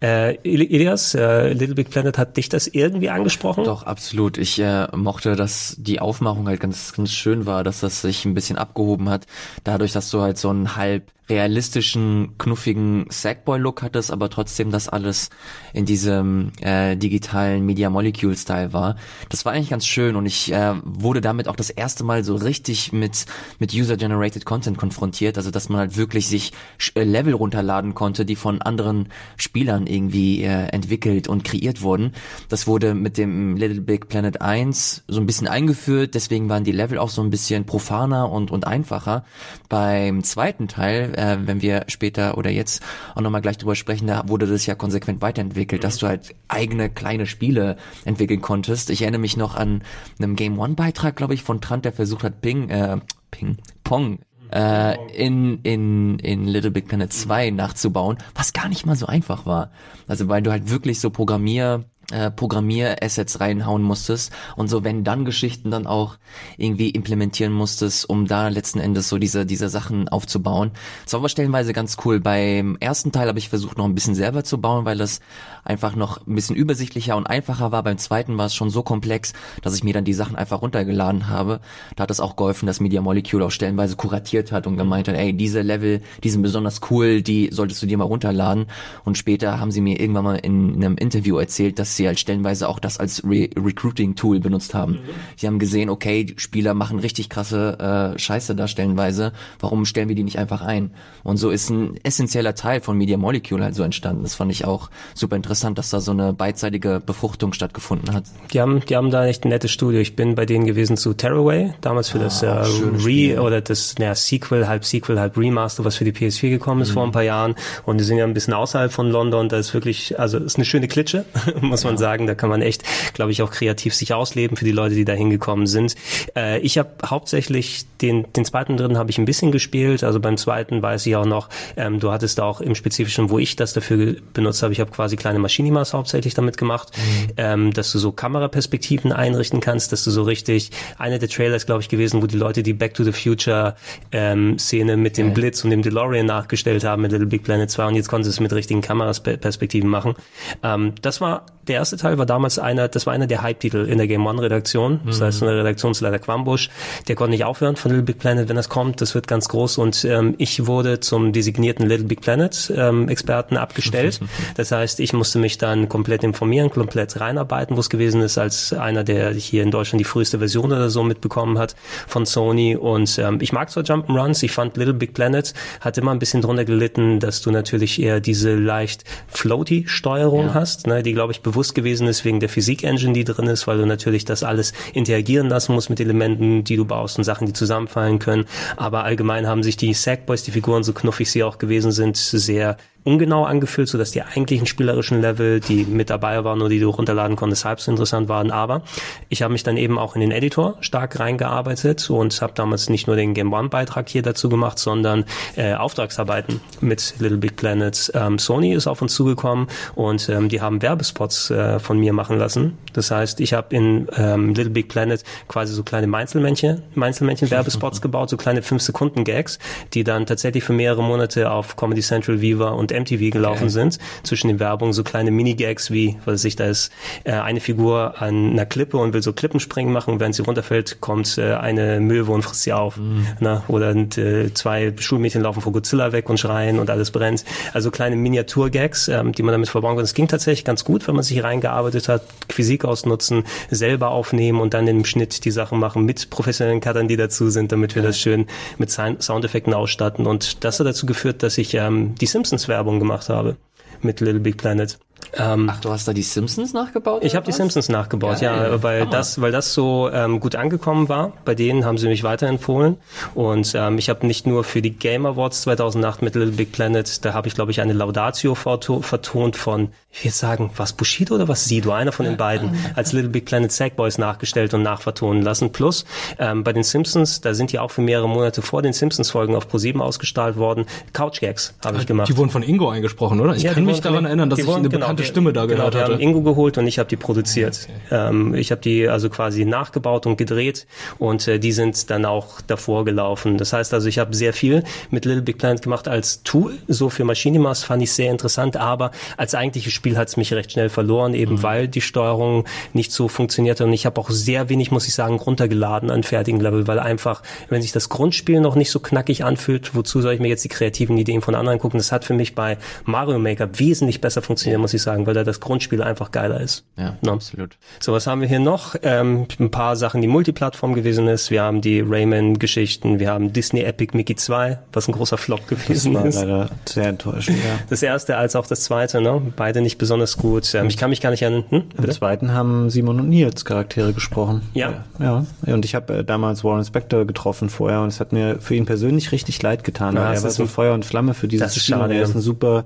[0.00, 3.64] Äh, Ilias, äh, Little Big Planet, hat dich das irgendwie angesprochen?
[3.64, 4.38] Doch, absolut.
[4.38, 8.34] Ich äh, mochte, dass die Aufmachung halt ganz, ganz schön war, dass das sich ein
[8.34, 9.26] bisschen abgehoben hat.
[9.64, 15.30] Dadurch, dass du halt so einen halb realistischen, knuffigen Sackboy-Look hattest, aber trotzdem das alles
[15.72, 18.96] in diesem äh, digitalen Media Molecule-Style war.
[19.28, 22.36] Das war eigentlich ganz schön und ich äh, wurde damit auch das erste Mal so
[22.36, 23.26] richtig mit,
[23.58, 26.52] mit User-Generated Content konfrontiert, also dass man halt wirklich sich
[26.94, 32.12] äh, Level runterladen konnte, die von anderen Spielern irgendwie äh, entwickelt und kreiert wurden.
[32.48, 36.72] Das wurde mit dem Little Big Planet 1 so ein bisschen eingeführt, deswegen waren die
[36.72, 39.24] Level auch so ein bisschen profaner und, und einfacher.
[39.68, 42.82] Beim zweiten Teil, äh, wenn wir später oder jetzt
[43.14, 46.88] auch nochmal gleich drüber sprechen, da wurde das ja konsequent weiterentwickelt, dass du halt eigene
[46.88, 48.90] kleine Spiele entwickeln konntest.
[48.90, 49.82] Ich erinnere mich noch an
[50.18, 52.98] einem Game One Beitrag, glaube ich, von Trant, der versucht hat, Ping, äh,
[53.30, 54.20] Ping, Pong
[54.52, 59.46] äh, in, in, in Little Big Planet 2 nachzubauen, was gar nicht mal so einfach
[59.46, 59.70] war.
[60.06, 65.24] Also weil du halt wirklich so Programmier äh, Programmier-Assets reinhauen musstest und so wenn dann
[65.24, 66.16] Geschichten dann auch
[66.56, 70.70] irgendwie implementieren musstest, um da letzten Endes so diese diese Sachen aufzubauen.
[71.04, 72.20] Das war aber stellenweise ganz cool.
[72.20, 75.20] Beim ersten Teil habe ich versucht noch ein bisschen selber zu bauen, weil das
[75.64, 77.82] einfach noch ein bisschen übersichtlicher und einfacher war.
[77.82, 81.28] Beim zweiten war es schon so komplex, dass ich mir dann die Sachen einfach runtergeladen
[81.28, 81.60] habe.
[81.96, 85.16] Da hat es auch geholfen, dass Media Molecule auch stellenweise kuratiert hat und gemeint hat,
[85.16, 88.66] ey, diese Level, die sind besonders cool, die solltest du dir mal runterladen.
[89.04, 92.68] Und später haben sie mir irgendwann mal in einem Interview erzählt, dass sie halt stellenweise
[92.68, 94.98] auch das als Re Recruiting-Tool benutzt haben.
[95.36, 100.08] Sie haben gesehen, okay, die Spieler machen richtig krasse äh, Scheiße da stellenweise, warum stellen
[100.08, 100.90] wir die nicht einfach ein?
[101.24, 104.22] Und so ist ein essentieller Teil von Media Molecule halt so entstanden.
[104.22, 108.24] Das fand ich auch super interessant, dass da so eine beidseitige Befruchtung stattgefunden hat.
[108.52, 110.00] Die haben, die haben da echt ein nettes Studio.
[110.00, 114.14] Ich bin bei denen gewesen zu Tearaway, damals für das äh, Re oder das naja,
[114.14, 117.54] Sequel, halb Sequel, halb Remaster, was für die PS4 gekommen ist vor ein paar Jahren.
[117.84, 119.48] Und die sind ja ein bisschen außerhalb von London.
[119.48, 121.24] Da ist wirklich, also ist eine schöne Klitsche,
[121.60, 122.26] muss man sagen.
[122.26, 122.82] Da kann man echt,
[123.14, 125.94] glaube ich, auch kreativ sich ausleben für die Leute, die da hingekommen sind.
[126.36, 130.04] Äh, ich habe hauptsächlich den, den zweiten drin habe ich ein bisschen gespielt.
[130.04, 133.38] Also beim zweiten weiß ich auch noch, ähm, du hattest da auch im Spezifischen, wo
[133.38, 136.92] ich das dafür benutzt habe, ich habe quasi kleine Machinimas hauptsächlich damit gemacht,
[137.36, 141.82] ähm, dass du so Kameraperspektiven einrichten kannst, dass du so richtig, eine der Trailers, glaube
[141.82, 143.76] ich, gewesen, wo die Leute die Back to the Future
[144.12, 147.86] ähm, Szene mit dem Blitz und dem DeLorean nachgestellt haben mit Little Big Planet 2
[147.86, 150.14] und jetzt konntest du es mit richtigen Kameraperspektiven machen.
[150.62, 153.98] Ähm, das war, der erste Teil war damals einer, das war einer der Hype-Titel in
[153.98, 155.00] der Game One Redaktion.
[155.06, 156.70] Das heißt, der Redaktionsleiter Quambusch,
[157.06, 159.78] der konnte nicht aufhören von Little Big Planet, wenn das kommt, das wird ganz groß
[159.78, 164.20] und ähm, ich wurde zum designierten Little Big Planet ähm, Experten abgestellt.
[164.56, 168.72] Das heißt, ich musste mich dann komplett informieren, komplett reinarbeiten, wo es gewesen ist, als
[168.72, 172.76] einer, der hier in Deutschland die früheste Version oder so mitbekommen hat von Sony.
[172.76, 176.42] Und ähm, ich mag zwar Jump'n'Runs, ich fand Little Big Planet hat immer ein bisschen
[176.42, 181.42] drunter gelitten, dass du natürlich eher diese leicht floaty Steuerung hast, ne, die glaube ich
[181.42, 185.48] bewusst gewesen ist wegen der Physik-Engine, die drin ist, weil du natürlich das alles interagieren
[185.48, 188.46] lassen musst mit Elementen, die du baust und Sachen, die zusammenfallen können.
[188.76, 192.76] Aber allgemein haben sich die Sackboys, die Figuren, so knuffig sie auch gewesen sind, sehr
[193.08, 197.36] ungenau angefühlt, sodass die eigentlichen spielerischen Level, die mit dabei waren oder die du runterladen
[197.36, 198.50] konntest, halb so interessant waren.
[198.50, 198.82] Aber
[199.30, 203.06] ich habe mich dann eben auch in den Editor stark reingearbeitet und habe damals nicht
[203.06, 205.24] nur den Game One Beitrag hier dazu gemacht, sondern
[205.56, 208.12] äh, Auftragsarbeiten mit Little Big Planet.
[208.14, 212.38] Ähm, Sony ist auf uns zugekommen und ähm, die haben Werbespots äh, von mir machen
[212.38, 212.76] lassen.
[212.92, 218.00] Das heißt, ich habe in ähm, Little Big Planet quasi so kleine Meinzelmännchen, Meinzelmännchen Werbespots
[218.02, 219.58] gebaut, so kleine 5 Sekunden Gags,
[219.94, 224.48] die dann tatsächlich für mehrere Monate auf Comedy Central, Viva und MTV gelaufen sind, zwischen
[224.48, 226.92] den Werbungen so kleine Minigags wie, was weiß ich, da ist
[227.24, 231.00] äh, eine Figur an einer Klippe und will so Klippenspringen machen und während sie runterfällt,
[231.00, 232.96] kommt äh, eine Möwe und frisst sie auf.
[232.96, 233.26] Mhm.
[233.40, 237.44] Na, oder und, äh, zwei Schulmädchen laufen vor Godzilla weg und schreien und alles brennt.
[237.72, 240.04] Also kleine Miniatur-Gags, ähm, die man damit verbauen kann.
[240.04, 244.74] Es ging tatsächlich ganz gut, wenn man sich reingearbeitet hat, Physik ausnutzen, selber aufnehmen und
[244.74, 248.08] dann im Schnitt die Sachen machen mit professionellen Cuttern, die dazu sind, damit wir ja.
[248.08, 248.46] das schön
[248.78, 250.26] mit Soundeffekten ausstatten.
[250.26, 253.56] Und das hat dazu geführt, dass ich ähm, die Simpsons-Werbung gemacht habe
[254.02, 254.98] mit Little Big Planet.
[255.36, 257.22] Ähm, Ach, du hast da die Simpsons nachgebaut?
[257.24, 259.10] Ich habe die Simpsons nachgebaut, ja, ja weil Hammer.
[259.10, 261.32] das, weil das so ähm, gut angekommen war.
[261.44, 262.96] Bei denen haben sie mich weiterempfohlen
[263.34, 267.24] und ähm, ich habe nicht nur für die Game Awards 2008 mit Little Big Planet,
[267.24, 271.48] da habe ich glaube ich eine Laudatio vertont von, ich will sagen, was Bushido oder
[271.48, 275.72] was Sido, einer von den beiden, als Little Big Planet Sackboys nachgestellt und nachvertonen lassen.
[275.72, 276.04] Plus
[276.38, 279.54] ähm, bei den Simpsons, da sind die auch für mehrere Monate vor den Simpsons Folgen
[279.54, 280.86] auf Pro7 ausgestrahlt worden.
[281.12, 282.28] Couch Gags habe ich gemacht.
[282.28, 283.54] Die wurden von Ingo eingesprochen, oder?
[283.54, 285.94] Ich ja, kann mich daran erinnern, dass ich eine genau, bekannte Stimme da genau, gehört
[285.94, 286.08] hatte.
[286.08, 287.88] Wir haben Ingo geholt und ich habe die produziert.
[288.08, 288.28] Okay.
[288.28, 290.86] Ähm, ich habe die also quasi nachgebaut und gedreht
[291.18, 293.58] und äh, die sind dann auch davor gelaufen.
[293.58, 296.78] Das heißt also, ich habe sehr viel mit Little Big Planet gemacht als Tool.
[296.86, 300.72] So für Machinimas fand ich sehr interessant, aber als eigentliches Spiel hat es mich recht
[300.72, 301.62] schnell verloren, eben mhm.
[301.62, 305.36] weil die Steuerung nicht so funktionierte und ich habe auch sehr wenig, muss ich sagen,
[305.36, 309.94] runtergeladen an fertigen Level, weil einfach, wenn sich das Grundspiel noch nicht so knackig anfühlt,
[309.94, 311.98] wozu soll ich mir jetzt die kreativen Ideen von anderen gucken?
[311.98, 315.44] Das hat für mich bei Mario Maker wesentlich besser funktioniert, muss ich sagen, weil da
[315.44, 316.84] das Grundspiel einfach geiler ist.
[316.96, 317.32] Ja, no?
[317.32, 317.76] absolut.
[318.00, 318.94] So, was haben wir hier noch?
[319.02, 321.50] Ähm, ein paar Sachen, die Multiplattform gewesen ist.
[321.50, 326.14] Wir haben die Rayman-Geschichten, wir haben Disney Epic Mickey 2, was ein großer Flop gewesen
[326.14, 326.34] das war ist.
[326.36, 327.78] leider sehr enttäuschend, ja.
[327.88, 329.40] Das erste als auch das zweite, ne?
[329.56, 330.74] Beide nicht besonders gut.
[330.74, 331.64] Ähm, ich kann mich gar nicht erinnern.
[331.68, 331.82] Hm?
[331.96, 334.62] Im zweiten haben Simon und Nils Charaktere gesprochen.
[334.74, 335.04] Ja.
[335.18, 335.46] Ja.
[335.66, 338.86] Und ich habe äh, damals Warren Spector getroffen vorher und es hat mir für ihn
[338.86, 340.14] persönlich richtig leid getan.
[340.16, 341.96] Ja, er war so Feuer und Flamme für dieses das ist Spiel.
[341.96, 342.84] Schade, er ist ein super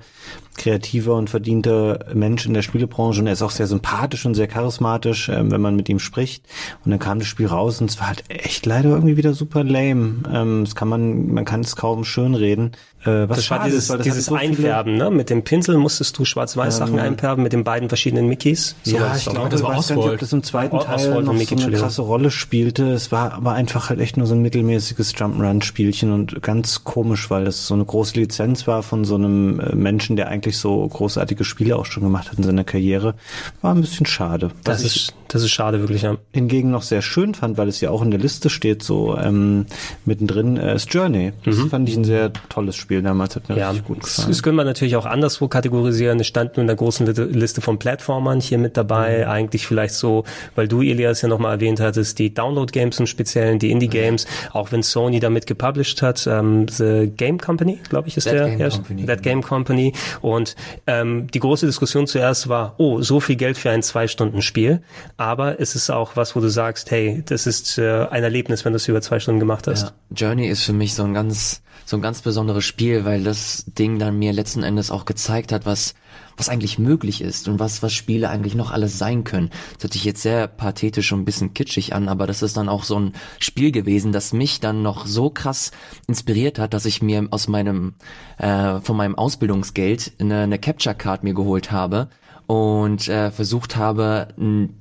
[0.57, 4.47] kreativer und verdienter Mensch in der Spielebranche und er ist auch sehr sympathisch und sehr
[4.47, 6.45] charismatisch, ähm, wenn man mit ihm spricht.
[6.85, 9.65] Und dann kam das Spiel raus und es war halt echt leider irgendwie wieder super
[9.65, 10.23] lame.
[10.33, 12.73] Ähm, das kann man, man kann es kaum schön reden.
[13.05, 15.11] Äh, was das war dieses, ist, dieses so Einfärben, ne?
[15.11, 18.77] Mit dem Pinsel musstest du schwarz-weiß Sachen ähm, einfärben mit den beiden verschiedenen Mickeys.
[18.85, 21.33] So ja, ich glaube, das war gar nicht, ob das im zweiten Teil Oswald noch
[21.33, 22.93] Mickey, so eine krasse Rolle spielte.
[22.93, 27.45] Es war aber einfach halt echt nur so ein mittelmäßiges Jump'n'Run-Spielchen und ganz komisch, weil
[27.45, 31.45] das so eine große Lizenz war von so einem äh, Menschen, der eigentlich so großartige
[31.45, 33.15] Spiele auch schon gemacht hat in seiner Karriere.
[33.63, 34.51] War ein bisschen schade.
[34.63, 36.17] Das ist, das ist schade, wirklich, ja.
[36.33, 39.67] Hingegen noch sehr schön fand, weil es ja auch in der Liste steht, so ähm,
[40.05, 41.33] mittendrin, äh, ist Journey.
[41.45, 41.71] Das mhm.
[41.71, 44.29] fand ich ein sehr tolles Spiel damals, hat mir ja, richtig gut gefallen.
[44.29, 46.21] Das können wir natürlich auch anderswo kategorisieren.
[46.21, 49.25] Es stand nur in der großen Liste von Plattformern hier mit dabei.
[49.25, 49.31] Mhm.
[49.31, 50.25] Eigentlich vielleicht so,
[50.55, 54.51] weil du, Elias, ja nochmal erwähnt hattest, die Download-Games im Speziellen, die Indie-Games, mhm.
[54.53, 58.57] auch wenn Sony damit gepublished hat, ähm, The Game Company, glaube ich, ist That der
[58.57, 59.07] Game Company.
[59.07, 59.93] That Game Company.
[60.21, 60.57] Und
[60.87, 64.83] ähm, die große Diskussion zuerst war, oh, so viel Geld für ein Zwei-Stunden-Spiel.
[65.17, 68.73] Aber es ist auch was, wo du sagst, hey, das ist äh, ein Erlebnis, wenn
[68.73, 69.83] du es über zwei Stunden gemacht hast.
[69.83, 70.29] Ja.
[70.29, 71.63] Journey ist für mich so ein ganz
[71.93, 75.67] so ein ganz besonderes Spiel, weil das Ding dann mir letzten Endes auch gezeigt hat,
[75.67, 75.95] was
[76.39, 79.51] was eigentlich möglich ist und was was Spiele eigentlich noch alles sein können.
[79.75, 82.71] Das hört sich jetzt sehr pathetisch und ein bisschen kitschig an, aber das ist dann
[82.71, 85.71] auch so ein Spiel gewesen, das mich dann noch so krass
[86.09, 87.93] inspiriert hat, dass ich mir aus meinem
[88.39, 92.09] äh, von meinem Ausbildungsgeld eine, eine Capture Card mir geholt habe
[92.47, 94.29] und äh, versucht habe,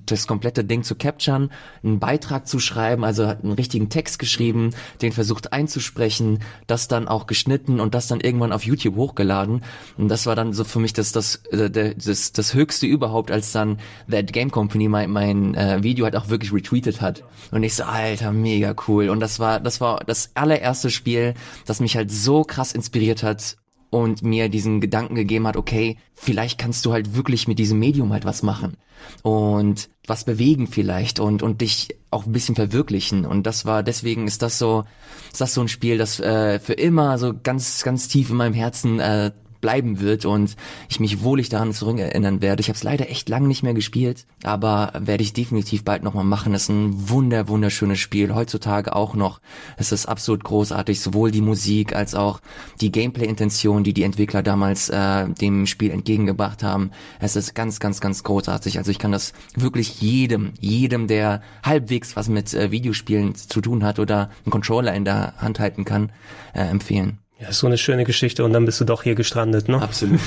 [0.05, 1.51] das komplette Ding zu capturen,
[1.83, 4.71] einen Beitrag zu schreiben, also einen richtigen Text geschrieben,
[5.01, 9.63] den versucht einzusprechen, das dann auch geschnitten und das dann irgendwann auf YouTube hochgeladen.
[9.97, 13.51] Und das war dann so für mich das das äh, das, das höchste überhaupt, als
[13.51, 13.79] dann
[14.09, 17.23] That Game Company mein, mein äh, Video halt auch wirklich retweetet hat.
[17.51, 19.09] Und ich so, Alter, mega cool.
[19.09, 21.33] Und das war das war das allererste Spiel,
[21.65, 23.57] das mich halt so krass inspiriert hat
[23.91, 28.11] und mir diesen Gedanken gegeben hat, okay, vielleicht kannst du halt wirklich mit diesem Medium
[28.13, 28.77] halt was machen
[29.21, 33.25] und was bewegen vielleicht und und dich auch ein bisschen verwirklichen.
[33.25, 34.85] Und das war deswegen ist das so
[35.31, 38.53] ist das so ein Spiel, das äh, für immer so ganz ganz tief in meinem
[38.53, 39.31] Herzen äh,
[39.61, 40.55] bleiben wird und
[40.89, 42.61] ich mich wohlig daran zurückerinnern werde.
[42.61, 46.23] Ich habe es leider echt lange nicht mehr gespielt, aber werde ich definitiv bald nochmal
[46.23, 46.53] machen.
[46.53, 48.33] Es ist ein wunder, wunderschönes Spiel.
[48.33, 49.39] Heutzutage auch noch.
[49.77, 52.41] Es ist absolut großartig, sowohl die Musik als auch
[52.81, 56.91] die Gameplay-Intention, die die Entwickler damals äh, dem Spiel entgegengebracht haben.
[57.19, 58.77] Es ist ganz, ganz, ganz großartig.
[58.77, 63.83] Also ich kann das wirklich jedem, jedem, der halbwegs was mit äh, Videospielen zu tun
[63.83, 66.11] hat oder einen Controller in der Hand halten kann,
[66.53, 67.19] äh, empfehlen.
[67.41, 69.81] Ja, so eine schöne Geschichte und dann bist du doch hier gestrandet, ne?
[69.81, 70.19] Absolut.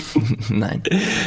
[0.50, 0.82] Nein.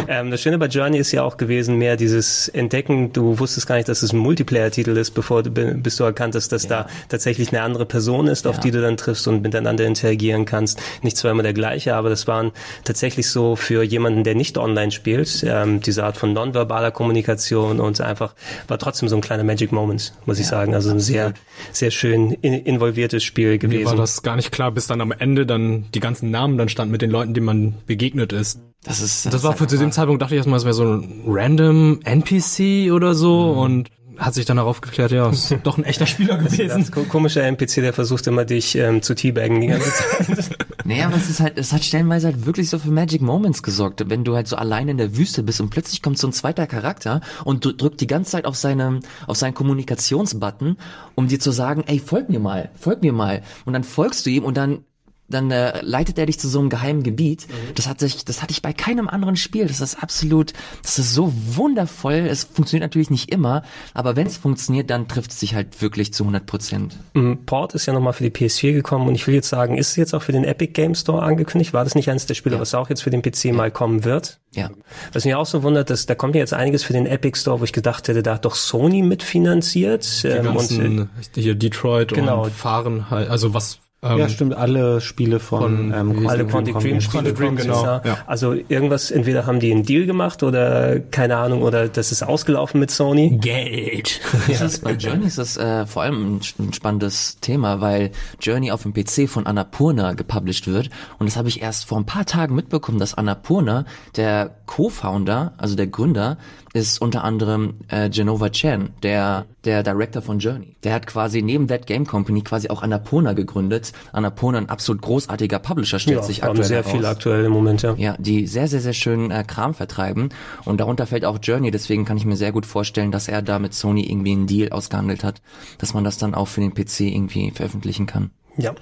[0.07, 3.77] Ähm, das Schöne bei Journey ist ja auch gewesen, mehr dieses Entdecken, du wusstest gar
[3.77, 6.83] nicht, dass es ein Multiplayer-Titel ist, bevor du, bis du erkannt hast, dass ja.
[6.83, 8.61] da tatsächlich eine andere Person ist, auf ja.
[8.61, 10.79] die du dann triffst und miteinander interagieren kannst.
[11.01, 12.51] Nicht zweimal der gleiche, aber das waren
[12.83, 17.99] tatsächlich so für jemanden, der nicht online spielt, ähm, diese Art von nonverbaler Kommunikation und
[17.99, 18.35] einfach
[18.67, 20.75] war trotzdem so ein kleiner Magic Moment, muss ich sagen.
[20.75, 21.33] Also ein sehr,
[21.71, 23.85] sehr schön in, involviertes Spiel gewesen.
[23.85, 26.57] Mir war das gar nicht klar, bis dann am Ende Ende dann die ganzen Namen
[26.57, 28.59] dann standen mit den Leuten, denen man begegnet ist.
[28.83, 30.83] Das ist das, das war für zu dem Zeitpunkt dachte ich erstmal, es wäre so
[30.83, 33.59] ein random NPC oder so mhm.
[33.59, 36.85] und hat sich dann darauf geklärt, ja, ist doch ein echter Spieler gewesen.
[36.91, 40.49] Das komischer NPC, der versucht immer dich ähm, zu teabaggen die ganze Zeit.
[40.85, 44.03] naja, aber es ist halt, es hat stellenweise halt wirklich so für Magic Moments gesorgt,
[44.09, 46.67] wenn du halt so allein in der Wüste bist und plötzlich kommt so ein zweiter
[46.67, 50.77] Charakter und drückt die ganze Zeit auf seine, auf seinen Kommunikationsbutton,
[51.15, 53.41] um dir zu sagen, ey, folg mir mal, folg mir mal.
[53.65, 54.83] Und dann folgst du ihm und dann
[55.31, 57.47] dann äh, leitet er dich zu so einem geheimen Gebiet.
[57.47, 57.73] Mhm.
[57.75, 59.67] Das hat sich, das hatte ich bei keinem anderen Spiel.
[59.67, 60.53] Das ist absolut,
[60.83, 62.13] das ist so wundervoll.
[62.29, 63.63] Es funktioniert natürlich nicht immer,
[63.93, 66.97] aber wenn es funktioniert, dann trifft es sich halt wirklich zu 100 Prozent.
[67.13, 67.45] Mhm.
[67.45, 69.95] Port ist ja nochmal für die PS4 gekommen und ich will jetzt sagen, ist es
[69.95, 71.73] jetzt auch für den Epic Game Store angekündigt?
[71.73, 72.61] War das nicht eines der Spiele, ja.
[72.61, 73.53] was auch jetzt für den PC ja.
[73.53, 74.39] mal kommen wird?
[74.53, 74.69] Ja.
[75.13, 77.61] Was mich auch so wundert, dass da kommt ja jetzt einiges für den Epic Store,
[77.61, 80.23] wo ich gedacht hätte, da hat doch Sony mitfinanziert.
[80.23, 82.43] Die ähm, ganzen, und, äh, hier Detroit genau.
[82.43, 86.79] und Fahren halt, also was ähm, ja, stimmt, alle Spiele von, von ähm, alle Quantic
[86.79, 87.83] Dream Spiele, Dream, genau.
[88.03, 88.17] Ja.
[88.25, 92.79] Also irgendwas, entweder haben die einen Deal gemacht oder keine Ahnung, oder das ist ausgelaufen
[92.79, 93.37] mit Sony.
[93.37, 94.19] Geld.
[94.47, 94.65] Ja.
[94.65, 98.81] Ist, bei Journey ist das äh, vor allem ein, ein, spannendes Thema, weil Journey auf
[98.83, 102.55] dem PC von Annapurna gepublished wird und das habe ich erst vor ein paar Tagen
[102.55, 106.37] mitbekommen, dass Annapurna, der Co-Founder, also der Gründer,
[106.73, 110.75] ist unter anderem äh, Genova Chan, der der Director von Journey.
[110.83, 113.93] Der hat quasi neben That Game Company quasi auch Annapurna gegründet.
[114.11, 116.91] Annapurna, ein absolut großartiger Publisher, stellt ja, sich aktuell sehr heraus.
[116.91, 117.93] viel aktuell im Moment, ja.
[117.95, 120.29] Ja, die sehr, sehr, sehr schön äh, Kram vertreiben.
[120.65, 121.71] Und darunter fällt auch Journey.
[121.71, 124.71] Deswegen kann ich mir sehr gut vorstellen, dass er da mit Sony irgendwie einen Deal
[124.71, 125.41] ausgehandelt hat,
[125.77, 128.31] dass man das dann auch für den PC irgendwie veröffentlichen kann.
[128.57, 128.73] Ja,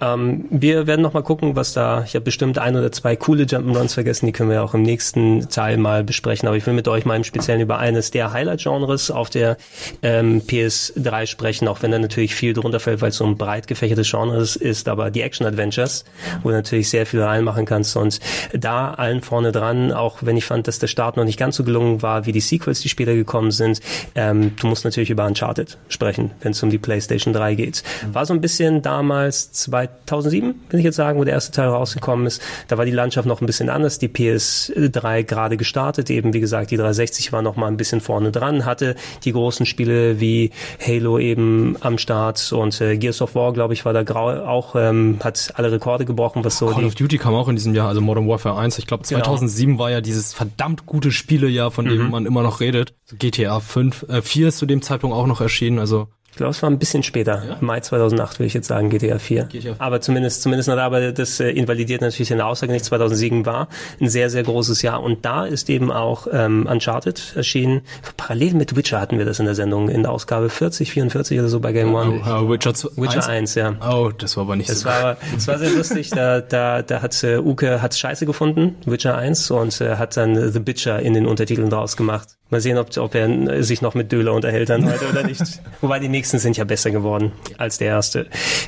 [0.00, 2.04] ähm, wir werden noch mal gucken, was da.
[2.04, 5.48] Ich habe bestimmt ein oder zwei coole Jump'n'Runs vergessen, die können wir auch im nächsten
[5.48, 6.46] Teil mal besprechen.
[6.46, 9.56] Aber ich will mit euch mal im Speziellen über eines der Highlight-Genres auf der
[10.02, 13.66] ähm, PS3 sprechen, auch wenn da natürlich viel drunter fällt, weil es so ein breit
[13.66, 14.88] gefächertes Genre ist.
[14.88, 16.04] Aber die Action-Adventures,
[16.44, 17.96] wo du natürlich sehr viel reinmachen kannst.
[17.96, 18.20] Und
[18.52, 21.64] da allen vorne dran, auch wenn ich fand, dass der Start noch nicht ganz so
[21.64, 23.80] gelungen war wie die Sequels, die später gekommen sind.
[24.14, 27.82] Ähm, du musst natürlich über Uncharted sprechen, wenn es um die PlayStation 3 geht.
[28.12, 31.68] War so ein bisschen damals damals 2007, will ich jetzt sagen, wo der erste Teil
[31.68, 32.42] rausgekommen ist.
[32.68, 33.98] Da war die Landschaft noch ein bisschen anders.
[33.98, 38.32] Die PS3 gerade gestartet, eben wie gesagt, die 360 war noch mal ein bisschen vorne
[38.32, 40.50] dran, hatte die großen Spiele wie
[40.84, 44.74] Halo eben am Start und äh, Gears of War, glaube ich, war da grau auch
[44.76, 47.88] ähm, hat alle Rekorde gebrochen, was so Call of Duty kam auch in diesem Jahr,
[47.88, 48.78] also Modern Warfare 1.
[48.78, 49.82] Ich glaube 2007 genau.
[49.82, 52.10] war ja dieses verdammt gute Spielejahr, von dem mhm.
[52.10, 52.94] man immer noch redet.
[53.16, 56.08] GTA 5, äh, 4 ist zu dem Zeitpunkt auch noch erschienen, also
[56.38, 57.42] glaube, es war ein bisschen später.
[57.46, 57.56] Ja?
[57.60, 59.44] Mai 2008 würde ich jetzt sagen, GTA 4.
[59.44, 62.84] GTA Aber zumindest, zumindest aber das äh, invalidiert natürlich eine Aussage nicht.
[62.84, 63.68] 2007 war
[64.00, 65.02] ein sehr, sehr großes Jahr.
[65.02, 67.82] Und da ist eben auch ähm, Uncharted erschienen.
[68.16, 71.48] Parallel mit Witcher hatten wir das in der Sendung, in der Ausgabe 40, 44 oder
[71.48, 72.20] so bei Game One.
[72.24, 73.28] Oh, uh, Witcher, Witcher 1?
[73.28, 73.74] 1, ja.
[73.80, 74.88] Oh, das war aber nicht das so.
[74.88, 76.10] War, das war sehr lustig.
[76.10, 80.52] Da, da, da hat äh, Uke hat's scheiße gefunden, Witcher 1, und äh, hat dann
[80.52, 82.37] The Bitcher in den Untertiteln draus gemacht.
[82.50, 85.42] Mal sehen, ob, ob er sich noch mit Döler unterhält dann heute oder nicht.
[85.80, 88.26] Wobei die nächsten sind ja besser geworden als der erste.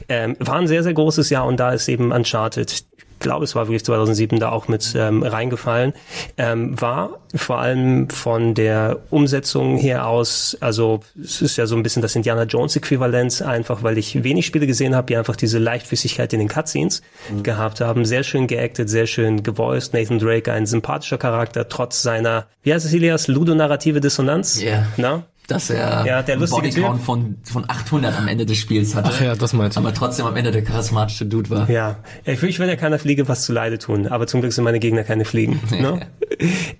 [0.09, 2.85] Ähm, war ein sehr, sehr großes Jahr und da ist eben Uncharted
[3.21, 5.93] glaube, es war wirklich 2007 da auch mit ähm, reingefallen,
[6.37, 11.83] ähm, war vor allem von der Umsetzung her aus, also es ist ja so ein
[11.83, 15.59] bisschen das Indiana Jones Äquivalent, einfach weil ich wenig Spiele gesehen habe, die einfach diese
[15.59, 17.43] Leichtfüßigkeit in den Cutscenes mhm.
[17.43, 18.05] gehabt haben.
[18.05, 19.95] Sehr schön geactet, sehr schön gevoiced.
[19.95, 24.61] Nathan Drake, ein sympathischer Charakter, trotz seiner, wie heißt es, Elias, ludonarrative Dissonanz?
[24.61, 24.87] Ja.
[24.99, 29.11] Yeah dass er ja, der lustige Bodycount von, von 800 am Ende des Spiels hatte.
[29.13, 29.81] Ach ja, das meinst du.
[29.81, 31.71] Aber trotzdem am Ende der charismatische Dude war.
[31.71, 34.65] Ja, ich will, ich ja keiner Fliege was zu Leide tun, aber zum Glück sind
[34.65, 35.61] meine Gegner keine Fliegen.
[35.71, 36.07] ne?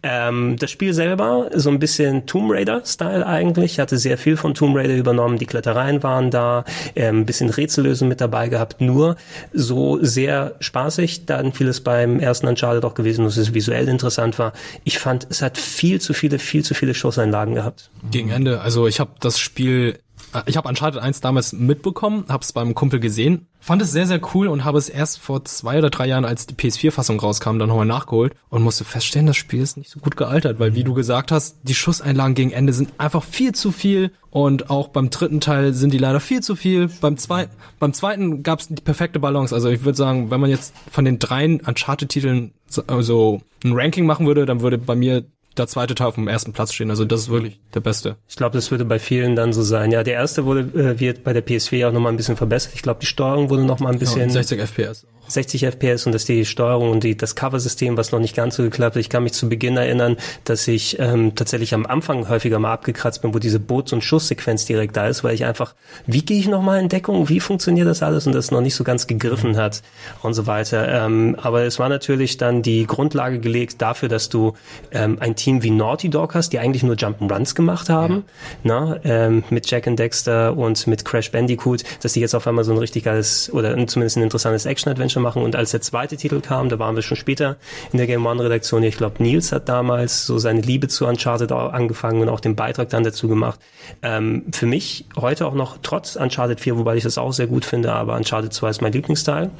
[0.03, 4.77] ähm, das Spiel selber, so ein bisschen Tomb Raider-Style eigentlich, hatte sehr viel von Tomb
[4.77, 6.65] Raider übernommen, die Klettereien waren da,
[6.97, 9.17] ähm, ein bisschen Rätsellösen mit dabei gehabt, nur
[9.53, 14.53] so sehr spaßig, dann vieles beim ersten Uncharted auch gewesen, dass es visuell interessant war.
[14.85, 17.91] Ich fand, es hat viel zu viele, viel zu viele Schusseinlagen gehabt.
[18.11, 19.99] Gegen Ende also ich habe das Spiel
[20.33, 24.07] äh, ich habe Uncharted 1 damals mitbekommen, habe es beim Kumpel gesehen, fand es sehr,
[24.07, 27.59] sehr cool und habe es erst vor zwei oder drei Jahren, als die PS4-Fassung rauskam,
[27.59, 30.85] dann nochmal nachgeholt und musste feststellen, das Spiel ist nicht so gut gealtert, weil wie
[30.85, 35.11] du gesagt hast, die Schusseinlagen gegen Ende sind einfach viel zu viel und auch beim
[35.11, 36.89] dritten Teil sind die leider viel zu viel.
[37.01, 39.55] Beim zweiten, beim zweiten gab es die perfekte Balance.
[39.55, 44.07] Also ich würde sagen, wenn man jetzt von den dreien Uncharted-Titeln so also ein Ranking
[44.07, 45.25] machen würde, dann würde bei mir
[45.61, 46.91] der zweite Teil auf dem ersten Platz stehen.
[46.91, 48.17] Also das ist wirklich der beste.
[48.29, 49.93] Ich glaube, das würde bei vielen dann so sein.
[49.93, 52.73] Ja, der erste wurde äh, wird bei der PS4 auch nochmal ein bisschen verbessert.
[52.75, 55.07] Ich glaube, die Steuerung wurde nochmal ein bisschen Ja, 60 FPS.
[55.31, 58.63] 60 FPS und dass die Steuerung und die, das Cover-System, was noch nicht ganz so
[58.63, 59.01] geklappt hat.
[59.01, 63.23] Ich kann mich zu Beginn erinnern, dass ich ähm, tatsächlich am Anfang häufiger mal abgekratzt
[63.23, 65.75] bin, wo diese Boots- und Schusssequenz direkt da ist, weil ich einfach,
[66.07, 68.85] wie gehe ich nochmal in Deckung, wie funktioniert das alles und das noch nicht so
[68.85, 69.83] ganz gegriffen hat
[70.23, 70.89] und so weiter.
[70.89, 74.55] Ähm, aber es war natürlich dann die Grundlage gelegt dafür, dass du
[74.91, 78.25] ähm, ein Team wie Naughty Dog hast, die eigentlich nur Jump'n'Runs gemacht haben,
[78.63, 82.65] na, ähm, mit Jack and Dexter und mit Crash Bandicoot, dass die jetzt auf einmal
[82.65, 85.43] so ein richtig geiles oder zumindest ein interessantes Action-Adventure machen.
[85.43, 87.57] Und als der zweite Titel kam, da waren wir schon später
[87.93, 88.83] in der Game One-Redaktion.
[88.83, 92.89] Ich glaube, Nils hat damals so seine Liebe zu Uncharted angefangen und auch den Beitrag
[92.91, 93.61] dann dazu gemacht.
[94.03, 97.65] Ähm, für mich heute auch noch trotz Uncharted 4, wobei ich das auch sehr gut
[97.65, 99.51] finde, aber Uncharted 2 ist mein Lieblingsteil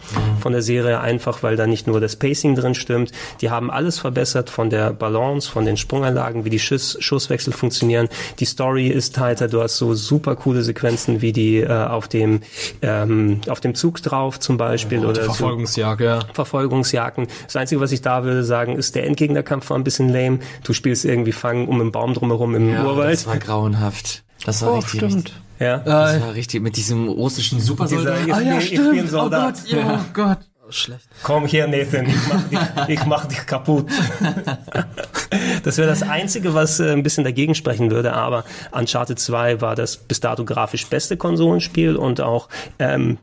[0.41, 3.13] von der Serie, einfach weil da nicht nur das Pacing drin stimmt.
[3.41, 8.09] Die haben alles verbessert von der Balance, von den Sprungeinlagen, wie die Schuss, Schusswechsel funktionieren.
[8.39, 9.49] Die Story ist tighter.
[9.49, 12.41] Du hast so super coole Sequenzen wie die äh, auf dem
[12.83, 15.50] ähm, auf dem Zug drauf zum Beispiel oder so.
[15.51, 16.21] Verfolgungsjagd, ja.
[16.33, 17.27] Verfolgungsjagden.
[17.47, 20.39] Das Einzige, was ich da würde sagen, ist, der Endgegnerkampf war ein bisschen lame.
[20.65, 23.13] Du spielst irgendwie Fangen um einen Baum drumherum im Ja, Urwald.
[23.15, 24.23] das war grauenhaft.
[24.47, 25.35] Das war richtig, richtig.
[25.59, 25.79] ja.
[25.79, 28.27] Das war richtig mit diesem russischen Supersoldaten.
[28.27, 29.57] Dieser- ich, bin- ich bin Soldat.
[29.59, 30.39] Oh Gott, ja, oh Gott.
[30.73, 31.09] Schlecht.
[31.25, 32.43] Komm hier, Nathan, ich mach
[32.87, 33.87] dich, ich mach dich kaputt.
[35.63, 39.77] Das wäre das Einzige, was äh, ein bisschen dagegen sprechen würde, aber Uncharted 2 war
[39.77, 42.49] das bis dato grafisch beste Konsolenspiel und auch
[42.79, 43.19] ähm,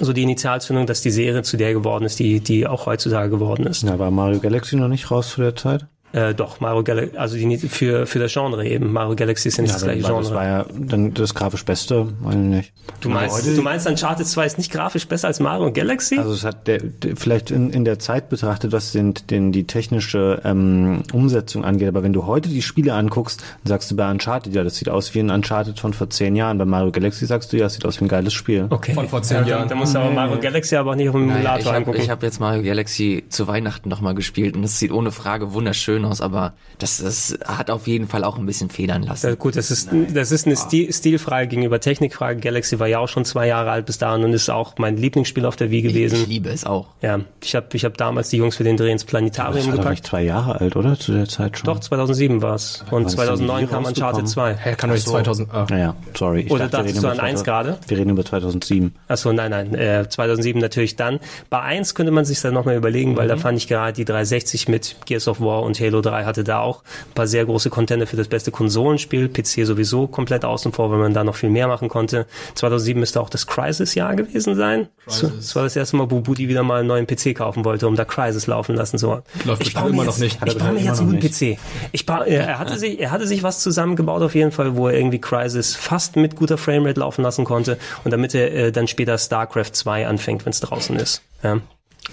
[0.00, 3.66] so die Initialzündung, dass die Serie zu der geworden ist, die, die auch heutzutage geworden
[3.66, 3.82] ist.
[3.82, 5.86] Ja, war Mario Galaxy noch nicht raus zu der Zeit?
[6.12, 8.92] Äh, doch, Mario Galaxy, also die, für, für das Genre eben.
[8.92, 10.40] Mario Galaxy ist ja nicht das aber gleiche war- das Genre.
[10.40, 12.72] war ja dann das grafisch Beste, meine ich nicht.
[13.00, 16.18] Du meinst, du meinst, Uncharted 2 ist nicht grafisch besser als Mario Galaxy?
[16.18, 19.64] Also es hat der, der, vielleicht in, in der Zeit betrachtet, was den, den, die
[19.68, 24.10] technische ähm, Umsetzung angeht, aber wenn du heute die Spiele anguckst, dann sagst du bei
[24.10, 26.58] Uncharted, ja, das sieht aus wie ein Uncharted von vor zehn Jahren.
[26.58, 28.66] Bei Mario Galaxy sagst du, ja, das sieht aus wie ein geiles Spiel.
[28.70, 28.94] okay.
[28.94, 29.68] Von vor zehn ja, Jahren.
[29.68, 31.76] Da musst du aber Mario Galaxy aber auch nicht auf dem Naja, Emulator ich habe
[31.76, 32.10] angucken.
[32.10, 36.20] hab jetzt Mario Galaxy zu Weihnachten nochmal gespielt und das sieht ohne Frage wunderschön aus,
[36.20, 39.28] aber das, das hat auf jeden Fall auch ein bisschen federn lassen.
[39.28, 42.40] Ja, gut, das ist, das ist eine Stil, Stilfrage gegenüber Technikfrage.
[42.40, 45.44] Galaxy war ja auch schon zwei Jahre alt bis dahin und ist auch mein Lieblingsspiel
[45.46, 46.28] auf der Wii ich, ich gewesen.
[46.28, 46.88] liebe es auch.
[47.02, 49.72] Ja, ich habe ich hab damals die Jungs für den Dreh ins Das Planetarium war
[49.72, 49.90] doch gepackt.
[49.90, 50.98] nicht zwei Jahre alt, oder?
[50.98, 51.66] Zu der Zeit schon.
[51.66, 52.84] Doch, 2007 war's.
[52.90, 53.84] Und ist 2009 die kam?
[53.84, 54.54] Uncharted 2.
[54.56, 55.48] Hä, kann doch nicht 2000.
[55.52, 55.66] Ah.
[55.68, 56.40] Naja, sorry.
[56.42, 57.78] Ich Oder dachte, wir dachtest reden du über an eins 2000 gerade?
[57.88, 58.94] Wir reden über 2007.
[59.08, 61.18] Achso, nein, nein, äh, 2007 natürlich dann.
[61.48, 64.68] Bei 1 könnte man sich dann nochmal überlegen, weil da fand ich gerade die 360
[64.68, 68.06] mit Gears of War und Halo 3 hatte da auch ein paar sehr große Contender
[68.06, 69.28] für das beste Konsolenspiel.
[69.28, 72.26] PC sowieso komplett außen vor, weil man da noch viel mehr machen konnte.
[72.54, 74.88] 2007 müsste auch das Crisis-Jahr gewesen sein.
[75.04, 75.32] Crisis.
[75.36, 77.96] Das war das erste Mal, wo Budi wieder mal einen neuen PC kaufen wollte, um
[77.96, 79.22] da Crisis laufen lassen zu wollen.
[79.44, 80.38] Läuft ich baue immer jetzt, noch nicht.
[80.46, 81.18] Ich er baue mir jetzt einen.
[81.18, 81.58] PC.
[81.92, 84.88] Ich baue, er, er, hatte sich, er hatte sich was zusammengebaut auf jeden Fall, wo
[84.88, 88.86] er irgendwie Crisis fast mit guter Framerate laufen lassen konnte und damit er äh, dann
[88.86, 91.22] später StarCraft 2 anfängt, wenn es draußen ist.
[91.42, 91.60] Ja.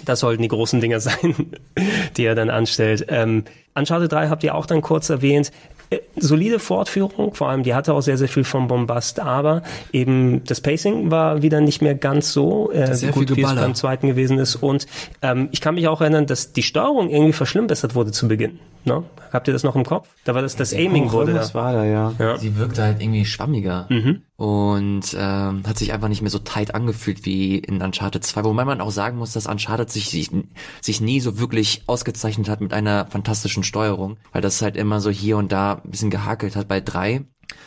[0.05, 1.51] Das sollten die großen Dinger sein,
[2.17, 3.05] die er dann anstellt.
[3.09, 3.43] Ähm,
[3.75, 5.51] Uncharted 3 habt ihr auch dann kurz erwähnt.
[5.89, 10.43] Äh, Solide Fortführung, vor allem die hatte auch sehr, sehr viel vom Bombast, aber eben
[10.45, 14.37] das Pacing war wieder nicht mehr ganz so äh, gut, wie es beim zweiten gewesen
[14.39, 14.55] ist.
[14.55, 14.87] Und
[15.21, 18.59] ähm, ich kann mich auch erinnern, dass die Steuerung irgendwie verschlimmbessert wurde zu Beginn.
[18.87, 19.03] Ne?
[19.33, 20.07] Habt ihr das noch im Kopf?
[20.23, 21.31] Da war das, das Aiming Auch wurde da.
[21.39, 22.13] irgendwas war da, ja.
[22.17, 22.37] Ja.
[22.37, 24.21] Sie wirkte halt irgendwie schwammiger Mhm.
[24.37, 28.43] und ähm, hat sich einfach nicht mehr so tight angefühlt wie in Uncharted 2.
[28.45, 30.31] Wobei man auch sagen muss, dass Uncharted sich, sich,
[30.81, 35.09] sich nie so wirklich ausgezeichnet hat mit einer fantastischen Steuerung, weil das halt immer so
[35.09, 36.67] hier und da ein bisschen gehakelt hat.
[36.69, 37.25] Bei 3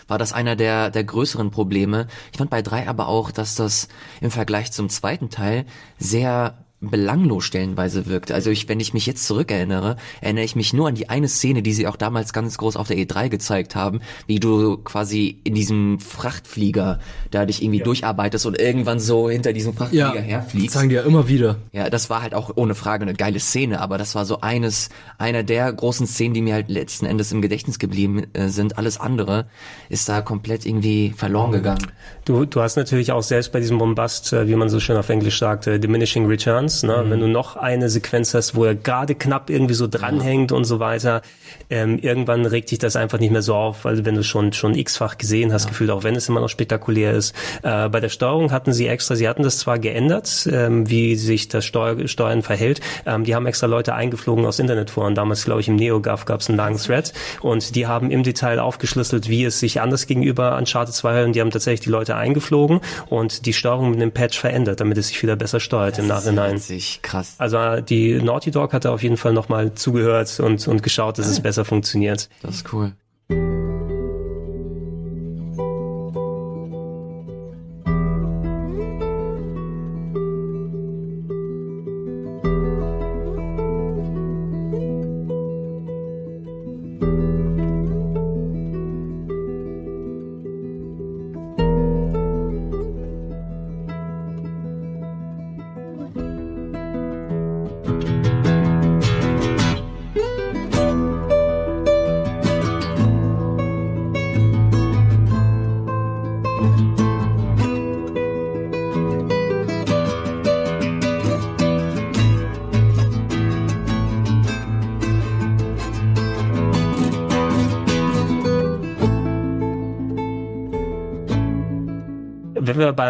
[0.08, 2.06] war das einer der, der größeren Probleme.
[2.32, 3.88] Ich fand bei 3 aber auch, dass das
[4.20, 5.66] im Vergleich zum zweiten Teil
[5.98, 8.34] sehr belanglos stellenweise wirkte.
[8.34, 11.62] Also ich, wenn ich mich jetzt zurückerinnere, erinnere ich mich nur an die eine Szene,
[11.62, 15.54] die sie auch damals ganz groß auf der E3 gezeigt haben, wie du quasi in
[15.54, 16.98] diesem Frachtflieger
[17.30, 20.72] da dich irgendwie durcharbeitest und irgendwann so hinter diesem Frachtflieger Ja, herfliegst.
[20.74, 21.56] sagen die ja immer wieder.
[21.72, 24.88] Ja, das war halt auch ohne Frage eine geile Szene, aber das war so eines,
[25.18, 28.78] einer der großen Szenen, die mir halt letzten Endes im Gedächtnis geblieben äh, sind.
[28.78, 29.46] Alles andere
[29.90, 31.86] ist da komplett irgendwie verloren gegangen.
[32.24, 35.08] Du, du hast natürlich auch selbst bei diesem Bombast, äh, wie man so schön auf
[35.10, 36.69] Englisch sagt, äh, diminishing returns.
[36.70, 36.84] Kannst.
[36.84, 37.04] Ne?
[37.08, 40.78] Wenn du noch eine Sequenz hast, wo er gerade knapp irgendwie so dranhängt und so
[40.78, 41.22] weiter,
[41.68, 44.74] ähm, irgendwann regt dich das einfach nicht mehr so auf, weil wenn du schon schon
[44.74, 47.34] x-fach gesehen hast, gefühlt, auch wenn es immer noch spektakulär ist.
[47.62, 51.48] Äh, bei der Steuerung hatten sie extra, sie hatten das zwar geändert, ähm, wie sich
[51.48, 52.80] das Steuer, Steuern verhält.
[53.06, 55.14] Ähm, die haben extra Leute eingeflogen aus Internetforen.
[55.14, 58.60] Damals, glaube ich, im NeoGAF gab es einen langen Thread und die haben im Detail
[58.60, 62.80] aufgeschlüsselt, wie es sich anders gegenüber Uncharted 2 und die haben tatsächlich die Leute eingeflogen
[63.08, 66.59] und die Steuerung mit dem Patch verändert, damit es sich wieder besser steuert im Nachhinein.
[66.60, 67.34] Witzig, krass.
[67.38, 71.40] Also die Naughty Dog hatte auf jeden Fall nochmal zugehört und, und geschaut, dass es
[71.40, 72.28] besser funktioniert.
[72.42, 72.92] Das ist cool.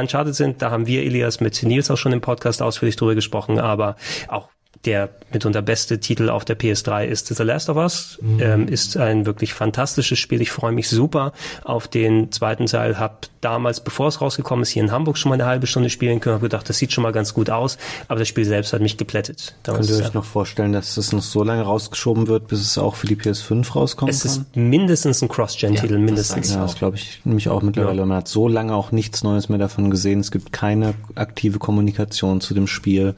[0.01, 3.15] Bei Uncharted sind, da haben wir, Elias, mit Nils auch schon im Podcast ausführlich drüber
[3.15, 3.97] gesprochen, aber
[4.29, 4.49] auch
[4.87, 8.19] der mitunter beste Titel auf der PS3 ist The Last of Us.
[8.41, 10.41] Ähm, ist ein wirklich fantastisches Spiel.
[10.41, 11.33] Ich freue mich super
[11.65, 12.99] auf den zweiten Teil.
[12.99, 16.21] Hab damals, bevor es rausgekommen ist, hier in Hamburg schon mal eine halbe Stunde spielen
[16.21, 16.37] können.
[16.37, 17.77] Hab gedacht, das sieht schon mal ganz gut aus.
[18.09, 19.55] Aber das Spiel selbst hat mich geplättet.
[19.65, 22.79] Damals Könnt ihr euch noch vorstellen, dass es noch so lange rausgeschoben wird, bis es
[22.79, 24.33] auch für die PS5 rauskommen es kann?
[24.33, 26.55] ist mindestens ein Cross-Gen-Titel, das mindestens.
[26.55, 28.07] Ja, das glaube ich nämlich auch mittlerweile.
[28.07, 30.21] Man hat so lange auch nichts Neues mehr davon gesehen.
[30.21, 33.15] Es gibt keine aktive Kommunikation zu dem Spiel.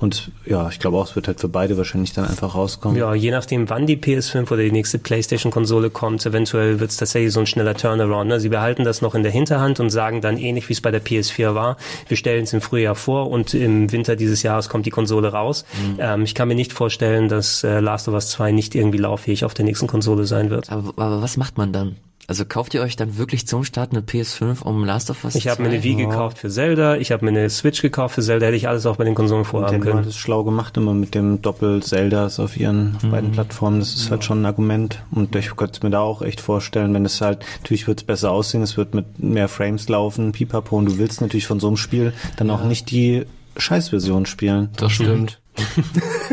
[0.00, 2.98] Und ja, ich glaube auch, es wird halt für beide wahrscheinlich dann einfach rauskommen.
[2.98, 7.32] Ja, je nachdem, wann die PS5 oder die nächste PlayStation-Konsole kommt, eventuell wird es tatsächlich
[7.32, 8.28] so ein schneller Turnaround.
[8.28, 8.40] Ne?
[8.40, 11.02] Sie behalten das noch in der Hinterhand und sagen dann ähnlich, wie es bei der
[11.02, 11.76] PS4 war,
[12.08, 15.64] wir stellen es im Frühjahr vor und im Winter dieses Jahres kommt die Konsole raus.
[15.98, 19.44] Ähm, ich kann mir nicht vorstellen, dass äh, Last of Us 2 nicht irgendwie lauffähig
[19.44, 20.70] auf der nächsten Konsole sein wird.
[20.70, 21.96] Aber, aber was macht man dann?
[22.26, 25.48] Also kauft ihr euch dann wirklich zum Start eine PS5 um Last of Us Ich
[25.48, 25.74] habe mir 2?
[25.74, 28.66] eine Wii gekauft für Zelda, ich habe mir eine Switch gekauft für Zelda, hätte ich
[28.68, 30.08] alles auch bei den Konsolen vorhaben Nintendo hat können.
[30.10, 33.10] es schlau gemacht, immer mit dem Doppel-Zeldas auf ihren Mhm.
[33.10, 33.80] beiden Plattformen.
[33.80, 35.02] Das ist halt schon ein Argument.
[35.10, 38.04] Und ich könnte es mir da auch echt vorstellen, wenn es halt, natürlich wird es
[38.04, 41.66] besser aussehen, es wird mit mehr Frames laufen, pipapo, und du willst natürlich von so
[41.68, 43.24] einem Spiel dann auch nicht die
[43.56, 44.70] Scheißversion spielen.
[44.76, 45.40] Das stimmt.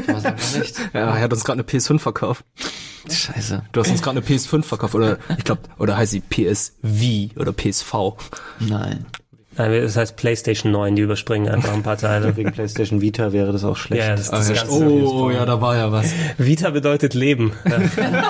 [0.08, 0.80] Was einfach nicht.
[0.94, 2.44] Ja, er hat uns gerade eine PS5 verkauft.
[3.10, 3.64] Scheiße.
[3.72, 7.54] Du hast uns gerade eine PS5 verkauft oder ich glaube, oder heißt sie PSV oder
[7.54, 7.94] PSV?
[8.60, 9.06] Nein.
[9.58, 12.36] Nein, das heißt PlayStation 9, die überspringen einfach ein paar Teile.
[12.38, 14.02] Wegen PlayStation Vita wäre das auch schlecht.
[14.04, 16.12] Ja, das, das Ah, ganze oh, ja, da war ja was.
[16.38, 17.52] Vita bedeutet Leben.
[17.66, 18.24] Anscheinend,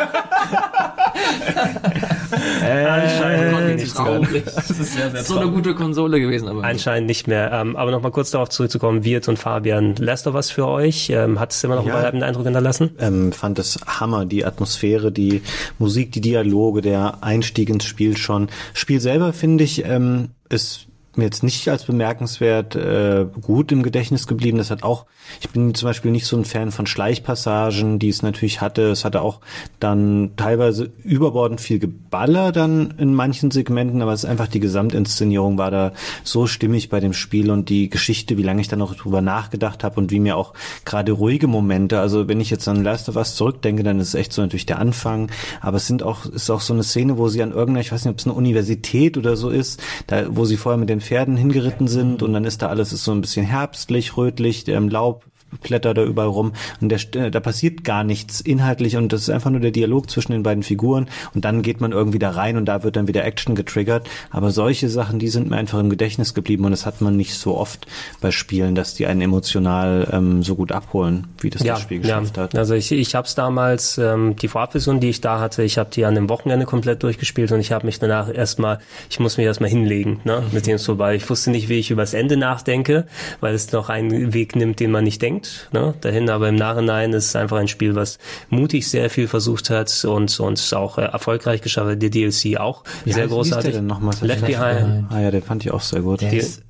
[3.93, 4.43] Traurig.
[4.45, 7.51] Das ist sehr, sehr so eine gute Konsole gewesen, aber anscheinend nicht mehr.
[7.53, 11.09] Ähm, aber nochmal kurz darauf zurückzukommen, Wirt und Fabian, Last of Us für euch?
[11.09, 11.93] Ähm, hat es immer noch Ja.
[11.93, 12.91] einen bleibenden Eindruck hinterlassen?
[12.99, 15.41] ähm, fand es Hammer, die Atmosphäre, die
[15.79, 18.47] Musik, die Dialoge, der Einstieg ins Spiel schon.
[18.73, 24.27] Spiel selber finde ich ähm, ist mir jetzt nicht als bemerkenswert äh, gut im Gedächtnis
[24.27, 24.57] geblieben.
[24.57, 25.05] Das hat auch,
[25.41, 28.89] ich bin zum Beispiel nicht so ein Fan von Schleichpassagen, die es natürlich hatte.
[28.89, 29.41] Es hatte auch
[29.79, 35.57] dann teilweise überbordend viel Geballer dann in manchen Segmenten, aber es ist einfach die Gesamtinszenierung
[35.57, 35.93] war da
[36.23, 39.83] so stimmig bei dem Spiel und die Geschichte, wie lange ich da noch drüber nachgedacht
[39.83, 40.53] habe und wie mir auch
[40.85, 44.15] gerade ruhige Momente, also wenn ich jetzt an Last of Us zurückdenke, dann ist es
[44.15, 45.29] echt so natürlich der Anfang,
[45.59, 48.05] aber es sind auch, ist auch so eine Szene, wo sie an irgendeiner, ich weiß
[48.05, 51.37] nicht, ob es eine Universität oder so ist, da, wo sie vorher mit den Pferden
[51.37, 55.25] hingeritten sind und dann ist da alles ist so ein bisschen herbstlich, rötlich, ähm, Laub
[55.61, 59.29] Blätter da überall rum und der, St- da passiert gar nichts inhaltlich und das ist
[59.29, 62.57] einfach nur der Dialog zwischen den beiden Figuren und dann geht man irgendwie da rein
[62.57, 64.09] und da wird dann wieder Action getriggert.
[64.29, 67.33] Aber solche Sachen, die sind mir einfach im Gedächtnis geblieben und das hat man nicht
[67.33, 67.87] so oft
[68.21, 72.37] bei Spielen, dass die einen emotional ähm, so gut abholen, wie das das Spiel geschafft
[72.37, 72.43] ja.
[72.43, 72.55] hat.
[72.55, 75.89] Also ich, ich habe es damals, ähm, die Vorabversion, die ich da hatte, ich habe
[75.91, 78.79] die an dem Wochenende komplett durchgespielt und ich habe mich danach erstmal,
[79.09, 81.15] ich muss mich erstmal hinlegen, ne, mit dem es vorbei.
[81.15, 83.07] Ich wusste nicht, wie ich übers Ende nachdenke,
[83.39, 85.40] weil es noch einen Weg nimmt, den man nicht denkt,
[85.71, 86.29] ne, dahin.
[86.29, 88.17] Aber im Nachhinein ist es einfach ein Spiel, was
[88.49, 92.01] mutig sehr viel versucht hat und und auch äh, erfolgreich geschafft hat.
[92.01, 93.71] Der DLC auch Wie sehr heißt- wie hieß großartig.
[93.71, 94.15] Der denn nochmal?
[94.21, 95.05] Left Behind.
[95.09, 96.21] Ah ja, den fand ich auch sehr gut.
[96.21, 96.63] der ist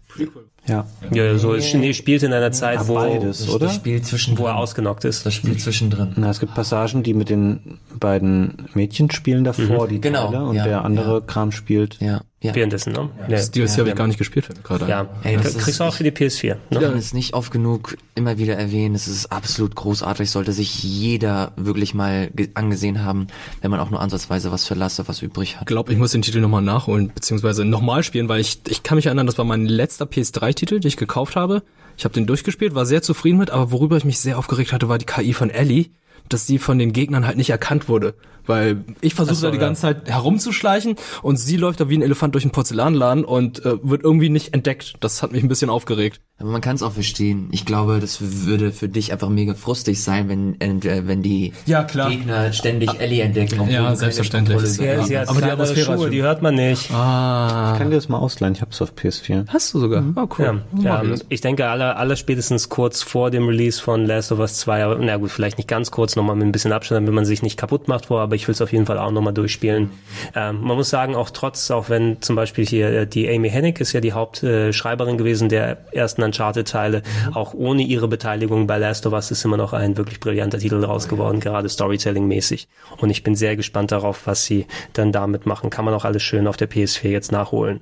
[0.67, 0.85] Ja.
[1.11, 3.65] Ja, so es nee, spielt in einer Zeit, wo beides, das, oder?
[3.65, 4.43] das Spiel zwischendrin.
[4.43, 5.25] wo er ausgenockt ist.
[5.25, 6.13] Das Spiel zwischendrin.
[6.15, 10.55] Na, es gibt Passagen, die mit den beiden Mädchen spielen davor, die Genau, Teile, und
[10.55, 11.19] ja, der andere ja.
[11.21, 11.97] Kram spielt.
[11.99, 12.55] Ja, ja.
[12.55, 13.09] Währenddessen, ne?
[13.23, 15.07] Ja, Das DLC habe ich gar nicht gespielt, gerade ja.
[15.23, 16.47] Ey, das kriegst du auch für die PS4.
[16.47, 16.57] Ne?
[16.71, 18.95] Ich kann es nicht oft genug immer wieder erwähnen.
[18.95, 23.27] Es ist absolut großartig, sollte sich jeder wirklich mal ge- angesehen haben,
[23.61, 25.67] wenn man auch nur ansatzweise was of Us übrig Ich hat.
[25.67, 29.05] glaube, ich muss den Titel nochmal nachholen, beziehungsweise nochmal spielen, weil ich, ich kann mich
[29.05, 30.07] erinnern, das war mein letzter
[30.51, 31.63] PS3-Titel, den ich gekauft habe.
[31.97, 34.89] Ich habe den durchgespielt, war sehr zufrieden mit, aber worüber ich mich sehr aufgeregt hatte,
[34.89, 35.87] war die KI von Ellie,
[36.29, 38.15] dass sie von den Gegnern halt nicht erkannt wurde.
[38.45, 39.65] Weil ich versuche so, da die ja.
[39.65, 43.77] ganze Zeit herumzuschleichen und sie läuft da wie ein Elefant durch einen Porzellanladen und äh,
[43.83, 44.95] wird irgendwie nicht entdeckt.
[44.99, 46.21] Das hat mich ein bisschen aufgeregt.
[46.41, 47.49] Aber man kann es auch verstehen.
[47.51, 51.83] Ich glaube, das würde für dich einfach mega frustig sein, wenn, äh, wenn die Ja,
[51.83, 52.09] klar.
[52.09, 53.69] Gegner ständig Ellie entdecken.
[53.69, 54.57] Ja, selbstverständlich.
[54.57, 56.91] Kontrolle Sie, hat Aber die Atmosphäre Schuhe, die hört man nicht.
[56.91, 57.71] Ah.
[57.73, 59.45] Ich kann dir das mal ausleihen, ich hab's auf PS4.
[59.49, 60.03] Hast du sogar?
[60.15, 60.63] Oh, cool.
[60.81, 61.21] Ja, ja, ich.
[61.29, 64.95] ich denke, alle, alle spätestens kurz vor dem Release von Last of Us 2, aber,
[64.97, 67.57] na gut, vielleicht nicht ganz kurz, nochmal mit ein bisschen Abstand, damit man sich nicht
[67.57, 69.91] kaputt macht vor, aber ich will es auf jeden Fall auch nochmal durchspielen.
[70.35, 73.79] Ähm, man muss sagen, auch trotz, auch wenn zum Beispiel hier äh, die Amy Hennig
[73.79, 77.03] ist ja die Hauptschreiberin gewesen der ersten Uncharted-Teile,
[77.33, 80.81] auch ohne ihre Beteiligung bei Last of Us ist immer noch ein wirklich brillanter Titel
[80.81, 82.67] draus geworden, gerade Storytelling-mäßig.
[82.97, 85.69] Und ich bin sehr gespannt darauf, was sie dann damit machen.
[85.69, 87.81] Kann man auch alles schön auf der PS4 jetzt nachholen.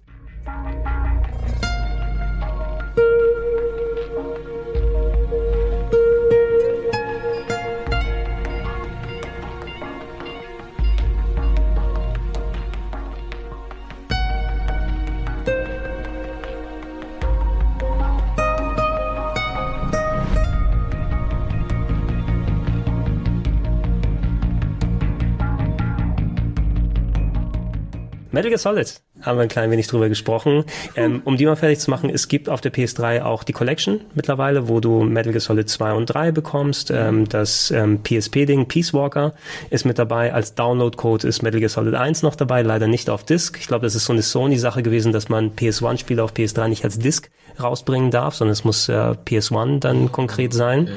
[28.50, 30.64] Metal Gear Solid haben wir ein klein wenig drüber gesprochen.
[30.96, 34.02] Ähm, um die mal fertig zu machen, es gibt auf der PS3 auch die Collection
[34.16, 36.91] mittlerweile, wo du Metal Gear Solid 2 und 3 bekommst.
[36.91, 39.34] Ähm, das ähm, PSP-Ding Peace Walker
[39.70, 40.34] ist mit dabei.
[40.34, 43.58] Als Download-Code ist Metal Gear Solid 1 noch dabei, leider nicht auf Disc.
[43.60, 47.00] Ich glaube, das ist so eine Sony-Sache gewesen, dass man PS1-Spiele auf PS3 nicht als
[47.00, 47.30] Disc
[47.62, 50.90] rausbringen darf, sondern es muss äh, PS1 dann konkret sein.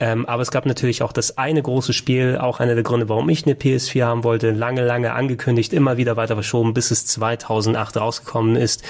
[0.00, 3.28] Ähm, aber es gab natürlich auch das eine große Spiel, auch einer der Gründe, warum
[3.28, 7.04] ich eine PS4 haben wollte, lange, lange angekündigt, immer wieder weiter verschoben, bis es
[7.66, 8.82] 2008 rausgekommen ist.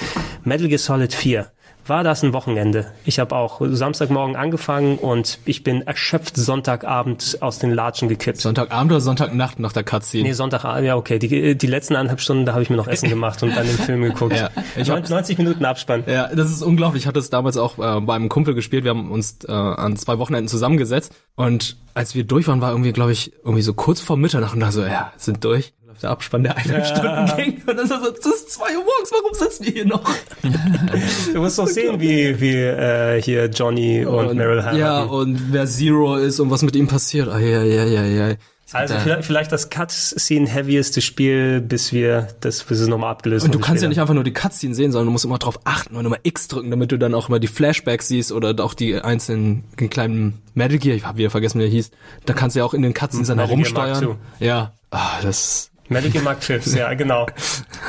[0.43, 1.47] Metal Gear Solid 4.
[1.87, 2.91] War das ein Wochenende?
[3.05, 8.41] Ich habe auch Samstagmorgen angefangen und ich bin erschöpft Sonntagabend aus den Latschen gekippt.
[8.41, 10.23] Sonntagabend oder Sonntagnacht nach der Cutscene?
[10.23, 11.17] Nee, Sonntagabend, ja okay.
[11.17, 13.77] Die, die letzten eineinhalb Stunden, da habe ich mir noch Essen gemacht und dann den
[13.77, 14.35] Film geguckt.
[14.35, 16.03] Ja, ich hab's- 90 Minuten Abspann.
[16.07, 17.03] Ja, das ist unglaublich.
[17.03, 18.83] Ich hatte es damals auch äh, bei einem Kumpel gespielt.
[18.83, 22.91] Wir haben uns äh, an zwei Wochenenden zusammengesetzt und als wir durch waren, war irgendwie,
[22.91, 25.73] glaube ich, irgendwie so kurz vor Mitternacht und da so, ja, sind durch.
[26.01, 27.61] Der Abspann, der eineinhalb Stunden ging.
[27.65, 30.03] Und dann so, das ist zwei Uhr morgens, warum sitzen wir hier noch?
[31.33, 34.77] Du musst doch sehen, wie, wie äh, hier Johnny und, Meryl Hammer.
[34.77, 37.27] Ja, und wer Zero ist und was mit ihm passiert.
[37.27, 38.35] Ah, ja, ja, ja, ja.
[38.73, 43.59] Also vielleicht, vielleicht das Cut-Scene-heavieste Spiel, bis wir das, bis es nochmal abgelöst Und du
[43.59, 46.05] kannst ja nicht einfach nur die Cutscene sehen, sondern du musst immer drauf achten und
[46.05, 49.63] immer X drücken, damit du dann auch immer die Flashbacks siehst oder auch die einzelnen
[49.89, 51.91] kleinen Metal Gear, ich habe wieder vergessen, wie der hieß.
[52.25, 54.17] Da kannst du ja auch in den Cutscenes dann herumsteuern.
[54.39, 54.73] Ja.
[54.91, 55.71] Ah, das
[56.09, 57.27] Gear Mark Fifth, ja, genau.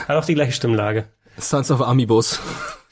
[0.06, 1.06] Hat auch die gleiche Stimmlage.
[1.38, 2.40] Sons of Amiibos.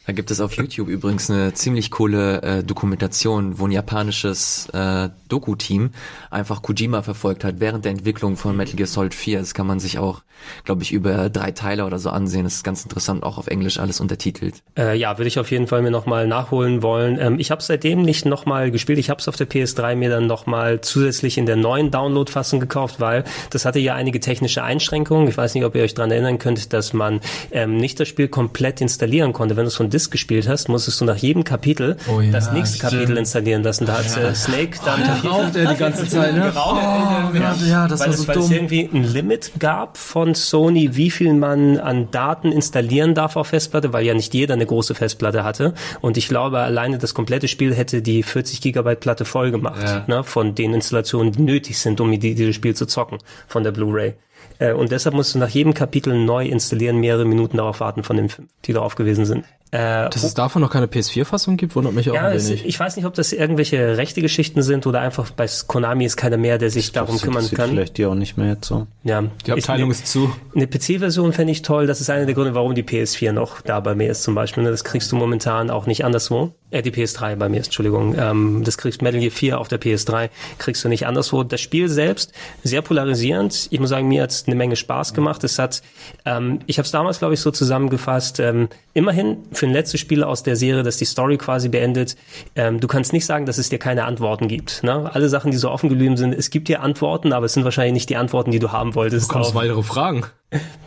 [0.07, 5.09] Da gibt es auf YouTube übrigens eine ziemlich coole äh, Dokumentation, wo ein japanisches äh,
[5.28, 5.91] Doku-Team
[6.31, 9.41] einfach Kojima verfolgt hat während der Entwicklung von Metal Gear Solid 4.
[9.41, 10.23] Das kann man sich auch,
[10.65, 12.45] glaube ich, über drei Teile oder so ansehen.
[12.45, 14.62] Das ist ganz interessant, auch auf Englisch alles untertitelt.
[14.78, 17.19] Äh, ja, würde ich auf jeden Fall mir nochmal nachholen wollen.
[17.20, 19.01] Ähm, ich habe seitdem nicht nochmal gespielt.
[19.01, 23.01] Ich habe es auf der PS3 mir dann nochmal zusätzlich in der neuen Download-Fassung gekauft,
[23.01, 25.27] weil das hatte ja einige technische Einschränkungen.
[25.27, 27.20] Ich weiß nicht, ob ihr euch dran erinnern könnt, dass man
[27.51, 29.57] ähm, nicht das Spiel komplett installieren konnte.
[29.57, 32.77] Wenn es von Disk gespielt hast, musstest du nach jedem Kapitel Oh ja, das nächste
[32.77, 32.93] stimmt.
[32.93, 33.86] Kapitel installieren lassen.
[33.86, 36.40] Da hat äh, Snake dann Raucht er die ganze Zeit, ne?
[36.52, 39.97] Geraucht, Oh, ja, ja, das weil war es, so weil es irgendwie ein Limit gab
[39.97, 44.52] von Sony, wie viel man an Daten installieren darf auf Festplatte, weil ja nicht jeder
[44.55, 45.73] eine große Festplatte hatte.
[46.02, 50.05] Und ich glaube, alleine das komplette Spiel hätte die 40 Gigabyte Platte voll gemacht, Ja.
[50.06, 53.18] ne, von den Installationen, die nötig sind, um die, dieses Spiel zu zocken,
[53.48, 54.14] von der Blu-ray.
[54.59, 58.16] Äh, Und deshalb musst du nach jedem Kapitel neu installieren, mehrere Minuten darauf warten von
[58.16, 59.45] den fünf, die darauf gewesen sind.
[59.73, 62.65] Äh, Dass es davon noch keine PS4-Fassung gibt, wundert mich auch ja, ein es, wenig.
[62.66, 66.37] ich weiß nicht, ob das irgendwelche rechte Geschichten sind oder einfach bei Konami ist keiner
[66.37, 67.70] mehr, der sich darum Das kümmern kann.
[67.70, 68.87] vielleicht dir auch nicht mehr jetzt so.
[69.03, 70.31] Ja, Die Abteilung ich, ist zu.
[70.55, 71.89] eine PC-Version fände ich toll.
[71.89, 74.62] Das ist einer der Gründe, warum die PS4 noch da bei mir ist zum Beispiel.
[74.62, 74.70] ne?
[74.70, 76.53] Das kriegst du momentan auch nicht anderswo.
[76.71, 78.17] Äh, die PS3 bei mir, Entschuldigung.
[78.19, 81.45] Ähm, das kriegst Metal Gear 4 auf der PS3, kriegst du nicht anderswo.
[81.45, 82.33] Das Spiel selbst,
[82.65, 83.69] sehr polarisierend.
[83.71, 85.45] Ich muss sagen, mir hat es eine Menge Spaß gemacht.
[85.45, 85.83] Es hat,
[86.25, 90.25] ähm, ich habe es damals, glaube ich, so zusammengefasst, ähm, immerhin für ein letztes Spiel
[90.25, 92.17] aus der Serie, das die Story quasi beendet,
[92.57, 94.83] ähm, du kannst nicht sagen, dass es dir keine Antworten gibt.
[94.83, 95.09] Ne?
[95.15, 97.93] Alle Sachen, die so offen geblieben sind, es gibt dir Antworten, aber es sind wahrscheinlich
[97.95, 99.31] nicht die Antworten, die du haben wolltest.
[99.31, 100.25] Du auf- weitere Fragen.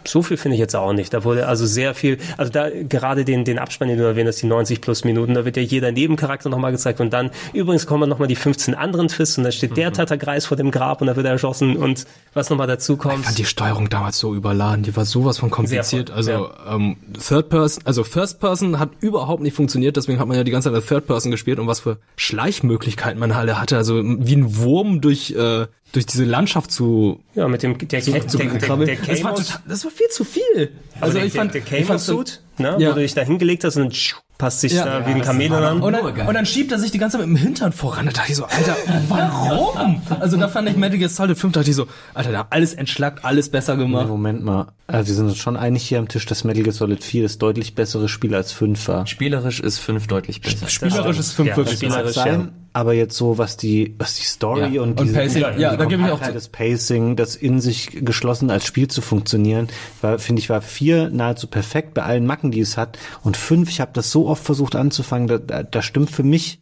[0.06, 1.14] So viel finde ich jetzt auch nicht.
[1.14, 4.42] Da wurde also sehr viel, also da gerade den, den Abspann, den du erwähnt hast,
[4.42, 8.10] die 90 plus Minuten, da wird ja jeder Nebencharakter nochmal gezeigt und dann übrigens kommen
[8.10, 11.16] nochmal die 15 anderen Twists und da steht der Tatterkreis vor dem Grab und da
[11.16, 13.26] wird er erschossen und was nochmal dazu Ich kommt.
[13.26, 16.08] fand die Steuerung damals so überladen, die war sowas von kompliziert.
[16.08, 20.38] Sehr, also ähm, Third Person, also First Person hat überhaupt nicht funktioniert, deswegen hat man
[20.38, 23.76] ja die ganze Zeit als Third Person gespielt und was für Schleichmöglichkeiten man alle hatte,
[23.78, 28.12] also wie ein Wurm durch äh, durch diese Landschaft zu Ja, mit dem der, zu,
[28.12, 30.72] der, zu der, der, der das, war Camos- total, das war viel zu viel.
[31.02, 32.90] Also der, ich fand, der, der so- Camo-Suit, ne, Ja.
[32.92, 33.94] wo du dich da hingelegt hast und dann
[34.38, 34.86] passt sich Ja.
[34.86, 35.82] da Ja, wie ein Kamel an.
[35.82, 38.06] Und dann, und dann schiebt er sich die ganze Zeit mit dem Hintern voran.
[38.06, 38.76] Da dachte ich so, Alter,
[39.10, 40.02] warum?
[40.20, 43.26] Also da fand ich Metal Gear Solid 5, dachte ich so, Alter, da alles entschlackt,
[43.26, 44.08] alles besser gemacht.
[44.08, 44.68] Moment mal.
[44.88, 47.38] Also wir sind uns schon einig hier am Tisch, dass Metal Gear Solid 4 das
[47.38, 49.08] deutlich bessere Spiel als 5 war.
[49.08, 50.68] Spielerisch ist 5 deutlich besser.
[50.68, 52.24] Spielerisch ist 5 Ja, wirklich spielerisch, besser.
[52.24, 54.82] sein, aber jetzt so, was die, was die Story Ja.
[54.82, 58.50] und, Und diese, Pacing, ja, da gebe ich auch das Pacing, das in sich geschlossen
[58.52, 59.68] als Spiel zu funktionieren,
[60.02, 62.98] war, finde ich, war vier nahezu perfekt bei allen Macken, die es hat.
[63.24, 66.60] Und fünf, ich habe das so oft versucht anzufangen, da, da, da stimmt für mich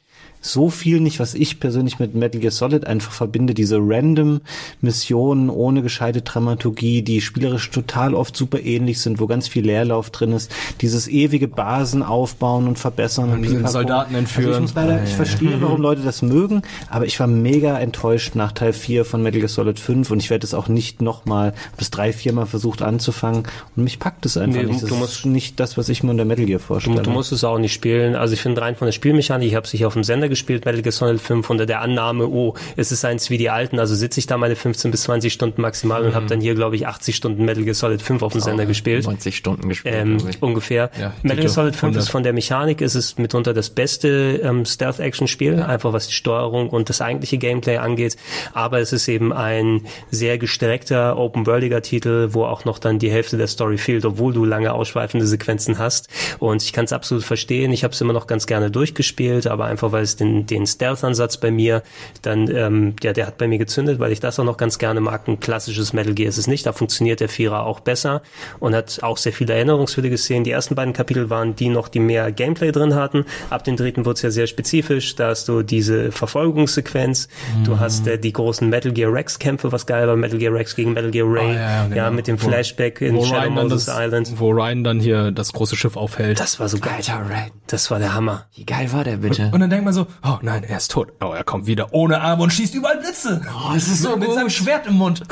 [0.51, 3.53] so viel nicht, was ich persönlich mit Metal Gear Solid einfach verbinde.
[3.53, 4.41] Diese random
[4.81, 10.09] Missionen ohne gescheite Dramaturgie, die spielerisch total oft super ähnlich sind, wo ganz viel Leerlauf
[10.11, 10.51] drin ist.
[10.81, 13.67] Dieses ewige Basen aufbauen und verbessern und pipapo.
[13.67, 14.47] Soldaten entführen.
[14.47, 18.35] Also ich muss leider, ich verstehe, warum Leute das mögen, aber ich war mega enttäuscht
[18.35, 21.53] nach Teil 4 von Metal Gear Solid 5 und ich werde es auch nicht nochmal
[21.77, 23.43] bis drei, vier Mal versucht anzufangen
[23.75, 24.81] und mich packt es einfach Nee, nicht.
[24.83, 26.97] Das du ist musst- nicht das, was ich mir unter Metal Gear vorstelle.
[26.97, 28.15] Du, du musst es auch nicht spielen.
[28.15, 30.36] Also ich finde rein von der Spielmechanik, ich habe es hier auf dem Sender gespielt,
[30.65, 33.95] Metal Gear Solid 5, unter der Annahme, oh, es ist eins wie die alten, also
[33.95, 36.87] sitze ich da meine 15 bis 20 Stunden maximal und habe dann hier, glaube ich,
[36.87, 39.05] 80 Stunden Metal Gear Solid 5 auf dem Sender gespielt.
[39.05, 39.95] 90 Stunden gespielt.
[39.95, 40.89] Ähm, ungefähr.
[40.99, 42.09] Ja, Metal Gear Solid 5 ist 100.
[42.09, 46.89] von der Mechanik, ist es mitunter das beste ähm, Stealth-Action-Spiel, einfach was die Steuerung und
[46.89, 48.17] das eigentliche Gameplay angeht.
[48.53, 49.81] Aber es ist eben ein
[50.11, 54.45] sehr gestreckter, open-worldiger Titel, wo auch noch dann die Hälfte der Story fehlt, obwohl du
[54.45, 56.09] lange ausschweifende Sequenzen hast.
[56.39, 57.71] Und ich kann es absolut verstehen.
[57.71, 61.37] Ich habe es immer noch ganz gerne durchgespielt, aber einfach weil es den, den Stealth-Ansatz
[61.37, 61.83] bei mir
[62.21, 64.99] dann, ähm, ja, der hat bei mir gezündet, weil ich das auch noch ganz gerne
[65.01, 65.27] mag.
[65.27, 66.65] Ein klassisches Metal Gear ist es nicht.
[66.65, 68.21] Da funktioniert der Vierer auch besser
[68.59, 70.43] und hat auch sehr viele erinnerungswürdige Szenen.
[70.43, 73.25] Die ersten beiden Kapitel waren die noch, die mehr Gameplay drin hatten.
[73.49, 75.15] Ab dem dritten wurde es ja sehr spezifisch.
[75.15, 77.27] Da hast du diese Verfolgungssequenz.
[77.65, 80.15] Du hast äh, die großen Metal Gear Rex Kämpfe, was geil war.
[80.15, 81.51] Metal Gear Rex gegen Metal Gear Ray.
[81.51, 82.11] Ah, ja, ja, genau.
[82.11, 84.33] mit dem Wo- Flashback in wo Shadow Moses das, Island.
[84.37, 86.39] wo Ryan dann hier das große Schiff aufhält.
[86.39, 86.93] Das war so geil.
[86.97, 87.51] Alter, Red.
[87.67, 88.45] Das war der Hammer.
[88.55, 89.51] Wie geil war der bitte?
[89.53, 91.09] und dann denkt man so, oh nein, er ist tot.
[91.21, 93.41] Oh, er kommt wieder ohne Arme und schießt überall Blitze.
[93.47, 94.35] Oh, es ist so mit gut.
[94.35, 95.23] seinem Schwert im Mund.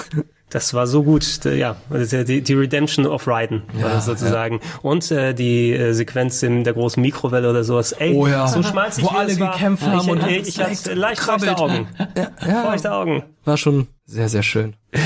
[0.50, 4.62] Das war so gut, ja, die, die Redemption of Raiden war das sozusagen.
[4.84, 7.92] Und äh, die äh, Sequenz in der großen Mikrowelle oder sowas.
[7.94, 8.48] Ey, Oh ja.
[8.48, 11.58] so schmalzig Wo alle gekämpft haben ich, und ich, es ich hatte leicht leicht feuchte.
[11.58, 11.88] Augen.
[12.64, 13.24] Feuchte Augen.
[13.46, 14.76] War schon sehr, sehr schön.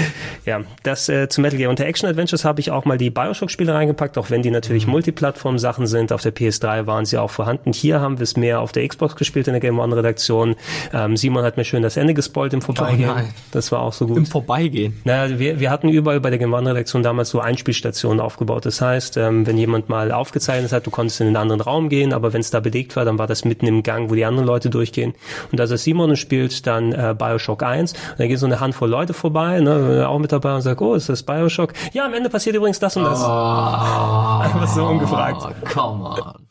[0.45, 1.69] Ja, das äh, zu Metal Gear.
[1.69, 4.93] Unter Action Adventures habe ich auch mal die Bioshock-Spiele reingepackt, auch wenn die natürlich Mhm.
[4.93, 6.11] Multiplattform-Sachen sind.
[6.11, 7.71] Auf der PS3 waren sie auch vorhanden.
[7.71, 10.55] Hier haben wir es mehr auf der Xbox gespielt in der Game One-Redaktion.
[10.91, 13.09] Ähm, Simon hat mir schön das Ende gespoilt im Vorbeigehen.
[13.11, 13.33] Oh nein.
[13.51, 14.17] das war auch so gut.
[14.17, 14.99] Im Vorbeigehen.
[15.03, 18.65] Naja, wir, wir hatten überall bei der Game One-Redaktion damals so Einspielstationen aufgebaut.
[18.65, 22.11] Das heißt, ähm, wenn jemand mal aufgezeichnet hat, du konntest in einen anderen Raum gehen,
[22.11, 24.47] aber wenn es da belegt war, dann war das mitten im Gang, wo die anderen
[24.47, 25.13] Leute durchgehen.
[25.51, 28.89] Und als er Simon spielt, dann äh, Bioshock 1, und da geht so eine Handvoll
[28.89, 31.73] Leute vorbei, ne, auch mit dabei und sagt, oh, ist das Bioshock?
[31.91, 33.21] Ja, am Ende passiert übrigens das und das.
[33.21, 35.41] Einfach so ungefragt.
[35.43, 36.49] Oh, come on.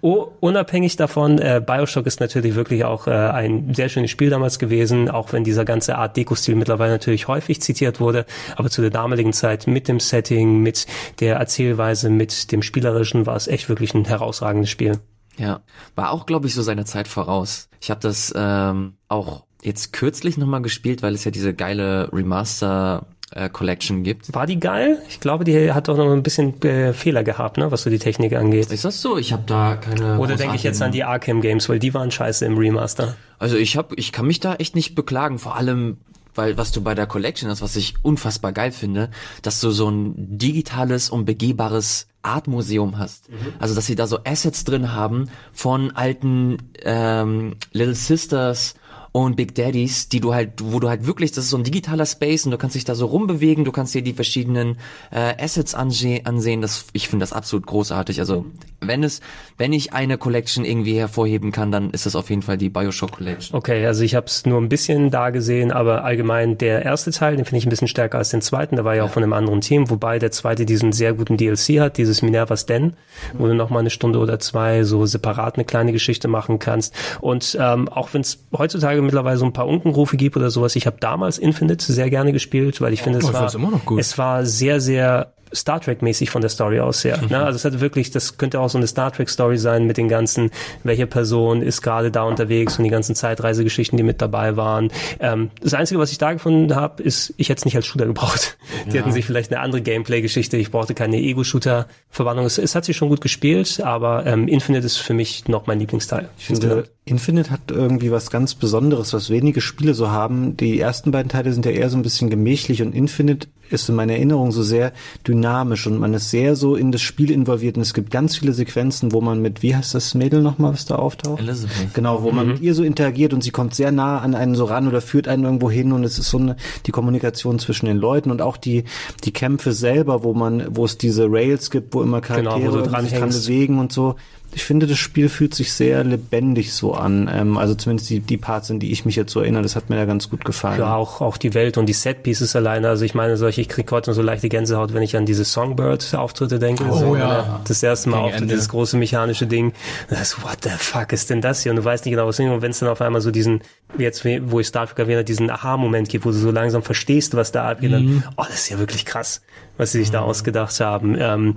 [0.00, 4.58] Oh, unabhängig davon, äh, Bioshock ist natürlich wirklich auch äh, ein sehr schönes Spiel damals
[4.58, 8.26] gewesen, auch wenn dieser ganze Art Deko-Stil mittlerweile natürlich häufig zitiert wurde,
[8.56, 10.86] aber zu der damaligen Zeit mit dem Setting, mit
[11.20, 14.98] der Erzählweise, mit dem Spielerischen war es echt wirklich ein herausragendes Spiel.
[15.36, 15.60] Ja,
[15.94, 17.68] war auch, glaube ich, so seiner Zeit voraus.
[17.80, 23.06] Ich habe das ähm, auch jetzt kürzlich nochmal gespielt, weil es ja diese geile Remaster
[23.32, 24.34] äh, Collection gibt.
[24.34, 24.98] War die geil?
[25.08, 27.98] Ich glaube, die hat doch noch ein bisschen äh, Fehler gehabt, ne, was so die
[27.98, 28.70] Technik angeht.
[28.70, 29.18] Ist das so?
[29.18, 30.18] Ich habe da keine.
[30.18, 33.16] Oder denke ich jetzt an die Arkham Games, weil die waren scheiße im Remaster.
[33.38, 35.38] Also ich habe, ich kann mich da echt nicht beklagen.
[35.38, 35.98] Vor allem,
[36.34, 39.10] weil was du bei der Collection hast, was ich unfassbar geil finde,
[39.42, 43.30] dass du so ein digitales und begehbares Artmuseum hast.
[43.58, 48.74] Also dass sie da so Assets drin haben von alten ähm, Little Sisters
[49.12, 52.06] und Big Daddies, die du halt, wo du halt wirklich, das ist so ein digitaler
[52.06, 54.78] Space und du kannst dich da so rumbewegen, du kannst dir die verschiedenen
[55.10, 56.62] äh, Assets anse ansehen.
[56.62, 58.20] Das, ich finde das absolut großartig.
[58.20, 58.46] Also
[58.80, 59.20] wenn es,
[59.58, 63.12] wenn ich eine Collection irgendwie hervorheben kann, dann ist das auf jeden Fall die Bioshock
[63.12, 63.56] Collection.
[63.56, 67.36] Okay, also ich habe es nur ein bisschen da gesehen, aber allgemein der erste Teil,
[67.36, 68.76] den finde ich ein bisschen stärker als den zweiten.
[68.76, 71.80] Der war ja, auch von einem anderen Team, wobei der zweite diesen sehr guten DLC
[71.80, 72.94] hat, dieses Minerva's Den,
[73.34, 76.94] wo du noch mal eine Stunde oder zwei so separat eine kleine Geschichte machen kannst.
[77.20, 80.86] Und ähm, auch wenn es heutzutage mittlerweile so ein paar Unkenrufe gibt oder sowas, ich
[80.86, 84.46] habe damals Infinite sehr gerne gespielt, weil ich finde, Oh, es ich war es war
[84.46, 87.20] sehr, sehr Star Trek mäßig von der Story aus her.
[87.28, 87.38] Ne?
[87.38, 90.08] Also es hat wirklich, das könnte auch so eine Star Trek Story sein mit den
[90.08, 90.50] ganzen,
[90.84, 94.90] welche Person ist gerade da unterwegs und die ganzen Zeitreisegeschichten, die mit dabei waren.
[95.18, 98.06] Ähm, das Einzige, was ich da gefunden habe, ist, ich hätte es nicht als Shooter
[98.06, 98.56] gebraucht.
[98.86, 100.56] Die hätten sich vielleicht eine andere Gameplay-Geschichte.
[100.56, 102.46] Ich brauchte keine Ego-Shooter-Verbandlung.
[102.46, 105.78] Es, es hat sich schon gut gespielt, aber ähm, Infinite ist für mich noch mein
[105.78, 106.28] Lieblingsteil.
[106.38, 110.56] Ich finde, Infinite hat irgendwie was ganz Besonderes, was wenige Spiele so haben.
[110.56, 113.94] Die ersten beiden Teile sind ja eher so ein bisschen gemächlich und Infinite ist in
[113.94, 114.92] meiner Erinnerung so sehr
[115.26, 118.52] dynamisch und man ist sehr so in das Spiel involviert und es gibt ganz viele
[118.52, 121.40] Sequenzen, wo man mit, wie heißt das Mädel nochmal, was da auftaucht?
[121.40, 121.94] Elizabeth.
[121.94, 124.64] Genau, wo man mit ihr so interagiert und sie kommt sehr nah an einen so
[124.64, 126.56] ran oder führt einen irgendwo hin und es ist so eine,
[126.86, 128.84] die Kommunikation zwischen den Leuten und auch die,
[129.24, 132.76] die Kämpfe selber, wo man, wo es diese Rails gibt, wo immer Genau, Charaktere wo
[132.76, 134.16] du irgendwie sich dran bewegen und so.
[134.52, 137.30] Ich finde, das Spiel fühlt sich sehr lebendig so an.
[137.32, 139.90] Ähm, also zumindest die, die Parts, an die ich mich jetzt so erinnere, das hat
[139.90, 140.80] mir da ganz gut gefallen.
[140.80, 142.88] Ja, auch, auch die Welt und die Setpieces alleine.
[142.88, 145.44] Also ich meine, solche, ich krieg heute noch so leichte Gänsehaut, wenn ich an diese
[145.44, 146.84] Songbird-Auftritte denke.
[146.90, 147.20] Oh, so, ja.
[147.20, 148.54] wenn er Das erste Mal Gegen auftritt, Ende.
[148.54, 149.72] dieses große mechanische Ding.
[150.08, 151.70] Das, ist, what the fuck ist denn das hier?
[151.72, 152.46] Und du weißt nicht genau, was ist.
[152.46, 153.60] Und wenn es dann auf einmal so diesen,
[153.98, 157.34] jetzt, wo ich Star Trek erwähnt habe, diesen Aha-Moment gibt, wo du so langsam verstehst,
[157.36, 158.22] was da abgeht, Mhm.
[158.22, 159.42] dann, oh, das ist ja wirklich krass,
[159.76, 161.16] was sie sich da ausgedacht haben.
[161.18, 161.54] Ähm,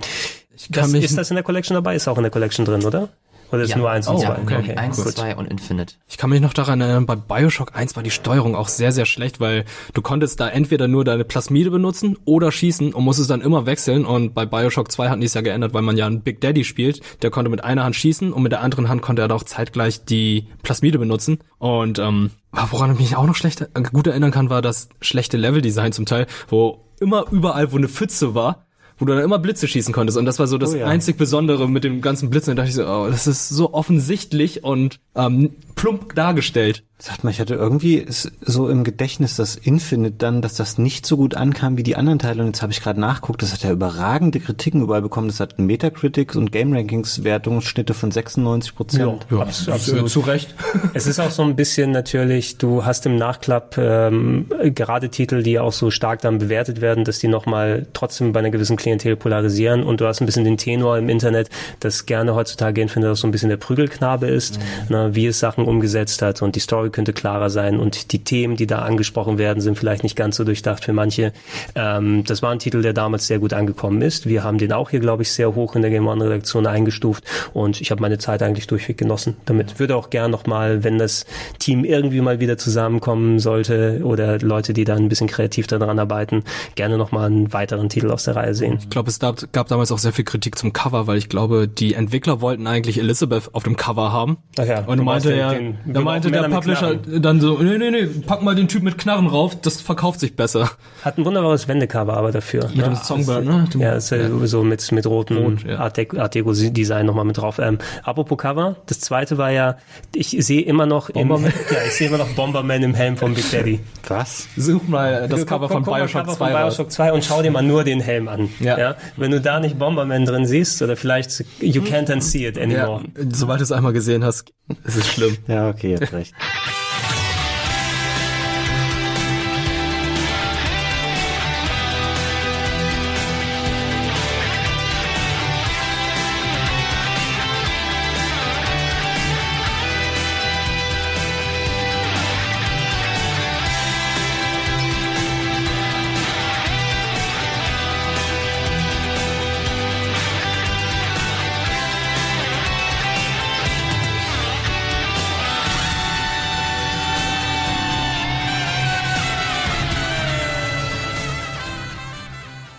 [0.72, 1.94] kann das, mich- ist das in der Collection dabei?
[1.94, 3.08] Ist auch in der Collection drin, oder?
[3.52, 3.76] Oder ist Ja.
[3.76, 4.38] nur eins und Oh, zwei?
[4.42, 4.74] okay.
[4.74, 5.12] Eins, gut.
[5.12, 5.94] zwei und Infinite.
[6.08, 9.06] Ich kann mich noch daran erinnern, bei Bioshock 1 war die Steuerung auch sehr, sehr
[9.06, 13.42] schlecht, weil du konntest da entweder nur deine Plasmide benutzen oder schießen und musstest dann
[13.42, 14.06] immer wechseln.
[14.06, 16.64] Und bei Bioshock 2 hatten die es ja geändert, weil man ja einen Big Daddy
[16.64, 17.00] spielt.
[17.22, 19.44] Der konnte mit einer Hand schießen und mit der anderen Hand konnte er dann auch
[19.44, 21.38] zeitgleich die Plasmide benutzen.
[21.58, 25.36] Und ähm, woran ich mich auch noch schlecht äh, gut erinnern kann, war das schlechte
[25.36, 28.63] Leveldesign zum Teil, wo immer überall, wo eine Pfütze war,
[28.98, 30.18] wo du dann immer Blitze schießen konntest.
[30.18, 30.86] Und das war so das Oh ja.
[30.86, 32.54] einzig Besondere mit dem ganzen Blitzen.
[32.54, 36.84] Da dachte ich so, oh, das ist so offensichtlich und ähm, plump dargestellt.
[36.96, 41.16] Sagt mal, ich hatte irgendwie so im Gedächtnis das Infinite dann, dass das nicht so
[41.16, 42.40] gut ankam wie die anderen Teile.
[42.40, 45.26] Und jetzt habe ich gerade nachguckt, das hat ja überragende Kritiken überall bekommen.
[45.26, 49.26] Das hat Metacritic und Game Rankings Wertungsschnitte von 96 Prozent.
[49.28, 50.08] Ja, abs- absolut.
[50.08, 50.54] Zu Recht.
[50.94, 55.58] Es ist auch so ein bisschen natürlich, du hast im Nachklapp ähm, gerade Titel, die
[55.58, 59.82] auch so stark dann bewertet werden, dass die nochmal trotzdem bei einer gewissen Klientel polarisieren
[59.82, 61.50] und du hast ein bisschen den Tenor im Internet,
[61.80, 65.64] dass gerne heutzutage Infinite auch so ein bisschen der Prügelknabe ist, ne, wie es Sachen
[65.64, 69.60] umgesetzt hat und die Story könnte klarer sein und die Themen, die da angesprochen werden,
[69.60, 71.32] sind vielleicht nicht ganz so durchdacht für manche.
[71.74, 74.26] Ähm, das war ein Titel, der damals sehr gut angekommen ist.
[74.28, 77.24] Wir haben den auch hier, glaube ich, sehr hoch in der Game One Redaktion eingestuft
[77.52, 79.36] und ich habe meine Zeit eigentlich durchweg genossen.
[79.44, 81.26] Damit würde auch gern nochmal, wenn das
[81.58, 86.44] Team irgendwie mal wieder zusammenkommen sollte oder Leute, die da ein bisschen kreativ daran arbeiten,
[86.74, 88.78] gerne nochmal einen weiteren Titel aus der Reihe sehen.
[88.80, 91.68] Ich glaube, es gab, gab damals auch sehr viel Kritik zum Cover, weil ich glaube,
[91.68, 94.38] die Entwickler wollten eigentlich Elizabeth auf dem Cover haben.
[94.58, 97.22] Ach ja, und meinte meinst ja, den- den- meinte der Publisher Knarren.
[97.22, 100.36] dann so, nee, nee, nee, pack mal den Typ mit Knarren rauf, das verkauft sich
[100.36, 100.70] besser.
[101.02, 102.68] Hat ein wunderbares Wendecover aber dafür.
[102.74, 103.68] Mit dem Songbird, ne?
[103.72, 105.78] Dem- Ja, ist ja sowieso mit, mit rotem Rot, ja.
[105.78, 107.58] Art Deco- Art Deco-Design nochmal mit drauf.
[107.58, 109.76] Ähm, apropos Cover, das zweite war ja,
[110.14, 111.52] ich sehe immer noch im, Bomberman?
[111.70, 113.80] ja, ich sehe immer noch Bomberman im Helm von Big Daddy.
[114.08, 114.46] Was?
[114.56, 116.60] Such mal das Guck- Cover guck- von guck mal Bioshock Cover 2 von.
[116.62, 118.48] Bioshock 2 und schau dir mal nur den Helm an.
[118.60, 118.96] Ja.
[119.16, 123.02] Wenn du da nicht Bomberman drin siehst oder vielleicht you can't unsee it Ja, anymore.
[123.32, 124.52] sobald du es einmal gesehen hast,
[124.84, 125.36] ist es schlimm.
[125.46, 126.32] Ja, okay, jetzt recht.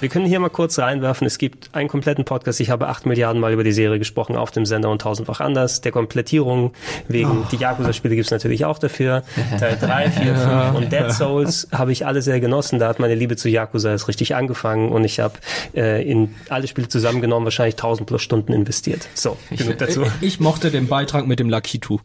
[0.06, 1.26] Wir können hier mal kurz reinwerfen.
[1.26, 2.60] Es gibt einen kompletten Podcast.
[2.60, 5.82] Ich habe acht Milliarden Mal über die Serie gesprochen auf dem Sender und tausendfach anders.
[5.82, 6.74] Der Komplettierung
[7.08, 9.24] wegen die Yakuza-Spiele gibt es natürlich auch dafür.
[9.60, 12.78] Teil 3, 4, 5 und Dead Souls habe ich alle sehr genossen.
[12.78, 15.40] Da hat meine Liebe zu Yakuza erst richtig angefangen und ich habe
[15.76, 19.08] äh, in alle Spiele zusammengenommen wahrscheinlich tausend plus Stunden investiert.
[19.16, 20.04] So, genug dazu.
[20.22, 21.98] Ich, ich mochte den Beitrag mit dem Lakitu.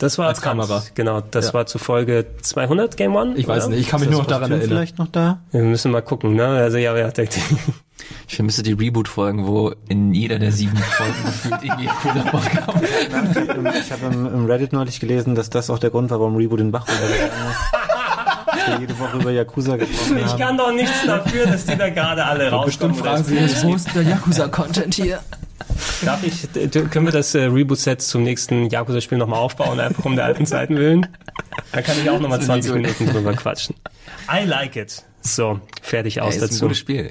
[0.00, 0.82] Das war Als Kamera.
[0.94, 1.54] Genau, das Ja.
[1.54, 3.34] war zu Folge 200 Game One.
[3.36, 3.74] Ich weiß oder?
[3.76, 4.68] nicht, ich kann mich nur noch daran erinnern.
[4.68, 5.38] vielleicht noch da?
[5.52, 6.44] Wir müssen mal gucken, ne?
[6.46, 7.26] Also ja, ja, der,
[8.28, 12.80] Ich vermisse die Reboot-Folgen, wo in jeder der sieben Folgen gefühlt irgendwie ein cooler vorkam.
[13.80, 16.60] Ich habe im, im Reddit neulich gelesen, dass das auch der Grund war, warum Reboot
[16.60, 18.68] den Bach runtergegangen ist.
[18.68, 20.38] Wir jede Woche über Yakuza gesprochen ich haben.
[20.40, 22.96] kann doch nichts dafür, dass die da gerade alle rauskommen.
[22.96, 25.20] fragen sie Das- uns, wo ist der Yakuza-Content hier?
[26.04, 26.48] Darf ich,
[26.90, 30.76] können wir das äh, Reboot-Set zum nächsten Yakuza-Spiel nochmal aufbauen, einfach um der alten Zeiten
[30.76, 31.06] willen?
[31.72, 33.74] Dann kann ich auch nochmal 20 Minuten drüber quatschen.
[34.30, 35.04] I like it.
[35.26, 36.60] So, fertig aus Ey, ist ein dazu.
[36.62, 37.10] gutes Spiel.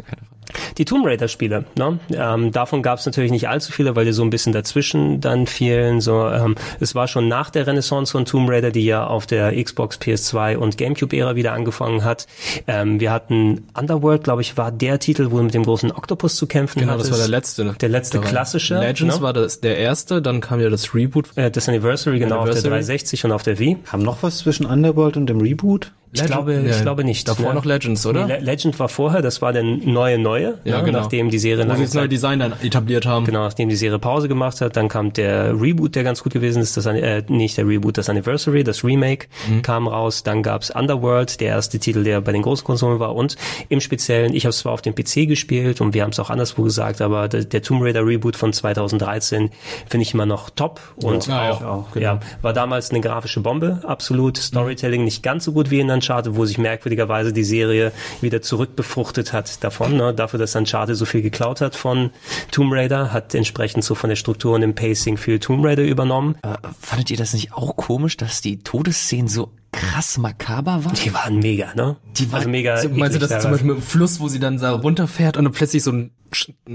[0.77, 1.99] Die Tomb Raider Spiele, ne?
[2.13, 5.47] ähm, davon gab es natürlich nicht allzu viele, weil die so ein bisschen dazwischen dann
[5.47, 6.01] fielen.
[6.01, 9.51] So, ähm, es war schon nach der Renaissance von Tomb Raider, die ja auf der
[9.61, 12.27] Xbox, PS2 und GameCube-Ära wieder angefangen hat.
[12.67, 16.35] Ähm, wir hatten Underworld, glaube ich, war der Titel, wo du mit dem großen Oktopus
[16.35, 17.11] zu kämpfen Genau, das hattest.
[17.13, 17.73] war der letzte.
[17.81, 18.75] Der letzte war- klassische.
[18.79, 19.21] Legends ne?
[19.23, 21.35] war das der erste, dann kam ja das Reboot.
[21.35, 22.69] Äh, das Anniversary, genau, auf der Anniversary.
[22.69, 23.77] 360 und auf der Wii.
[23.83, 25.91] Kam noch was zwischen Underworld und dem Reboot?
[26.21, 27.27] Ich glaube, ich glaube nicht.
[27.27, 27.55] Davor ne?
[27.55, 28.25] noch Legends, oder?
[28.25, 30.83] Nee, Le- Legend war vorher, das war der neue Neue, Ja, ne?
[30.85, 30.99] genau.
[30.99, 33.25] nachdem die Serie lange neue Design dann etabliert haben.
[33.25, 36.61] Genau, nachdem die Serie Pause gemacht hat, dann kam der Reboot, der ganz gut gewesen
[36.61, 39.27] ist, das äh, nicht der Reboot, das Anniversary, das Remake
[39.61, 43.35] kam raus, dann gab's Underworld, der erste Titel, der bei den großen Konsolen war und
[43.69, 46.29] im Speziellen, ich habe es zwar auf dem PC gespielt und wir haben es auch
[46.29, 49.49] anderswo gesagt, aber der, der Tomb Raider Reboot von 2013
[49.89, 52.05] finde ich immer noch top und Ja, ja, auch, auch, genau.
[52.05, 56.35] ja, war damals eine grafische Bombe, absolut, Storytelling nicht ganz so gut wie in Uncharted,
[56.35, 57.91] wo sich merkwürdigerweise die Serie
[58.21, 60.13] wieder zurückbefruchtet hat davon, ne?
[60.13, 62.11] dafür, dass Uncharted so viel geklaut hat von
[62.51, 66.35] Tomb Raider, hat entsprechend so von der Struktur und dem Pacing viel Tomb Raider übernommen.
[66.43, 70.93] Aber fandet ihr das nicht auch komisch, dass die Todesszenen so krass makaber waren?
[71.03, 71.95] Die waren mega, ne?
[72.17, 72.77] Die waren- also mega.
[72.77, 73.51] So, meinst du das zum.
[73.51, 76.11] Beispiel mit dem Fluss, wo sie dann da runterfährt und dann plötzlich so ein,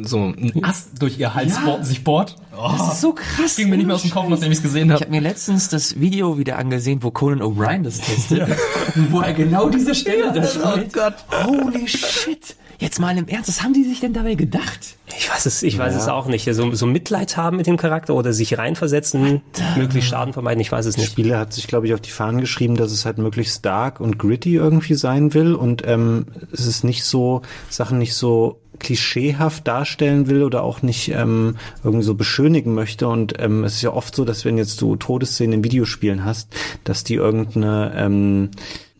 [0.02, 2.36] so ein Ast durch ihr Hals bohrt, sich bohrt?
[2.56, 3.26] Oh, Das ist so krass.
[3.42, 5.04] das ging mir nicht mehr aus dem Kopf, nachdem ich es gesehen Ich habe.
[5.04, 8.48] habe mir letztens das Video wieder angesehen, wo Conan O'Brien das testet,
[9.10, 10.92] wo er genau diese Stelle da Oh spielt.
[10.92, 11.14] Gott.
[11.44, 12.56] Holy shit.
[12.78, 14.96] Jetzt mal im Ernst, was haben die sich denn dabei gedacht?
[15.18, 16.48] Ich weiß es, ich weiß es auch nicht.
[16.54, 19.42] So, so Mitleid haben mit dem Charakter oder sich reinversetzen,
[19.76, 21.12] möglichst Schaden vermeiden, ich weiß es Die nicht.
[21.12, 24.18] Spieler hat sich, glaube ich, auf die Fahnen geschrieben, dass es halt möglichst dark und
[24.18, 30.28] gritty irgendwie sein will und ähm, es ist nicht so, Sachen nicht so klischeehaft darstellen
[30.28, 33.06] will oder auch nicht ähm, irgendwie so beschönigen möchte.
[33.06, 36.52] Und ähm, es ist ja oft so, dass wenn jetzt du Todesszenen in Videospielen hast,
[36.82, 38.50] dass die irgendeine ähm,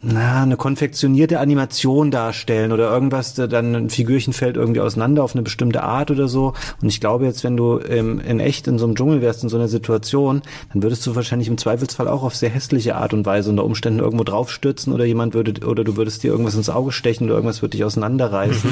[0.03, 5.35] na, eine konfektionierte Animation darstellen oder irgendwas, da dann ein Figürchen fällt irgendwie auseinander auf
[5.35, 6.55] eine bestimmte Art oder so.
[6.81, 9.51] Und ich glaube jetzt, wenn du ähm, in echt in so einem Dschungel wärst, in
[9.51, 10.41] so einer Situation,
[10.73, 13.99] dann würdest du wahrscheinlich im Zweifelsfall auch auf sehr hässliche Art und Weise unter Umständen
[13.99, 17.61] irgendwo draufstürzen oder jemand würde, oder du würdest dir irgendwas ins Auge stechen oder irgendwas
[17.61, 18.71] würde dich auseinanderreißen.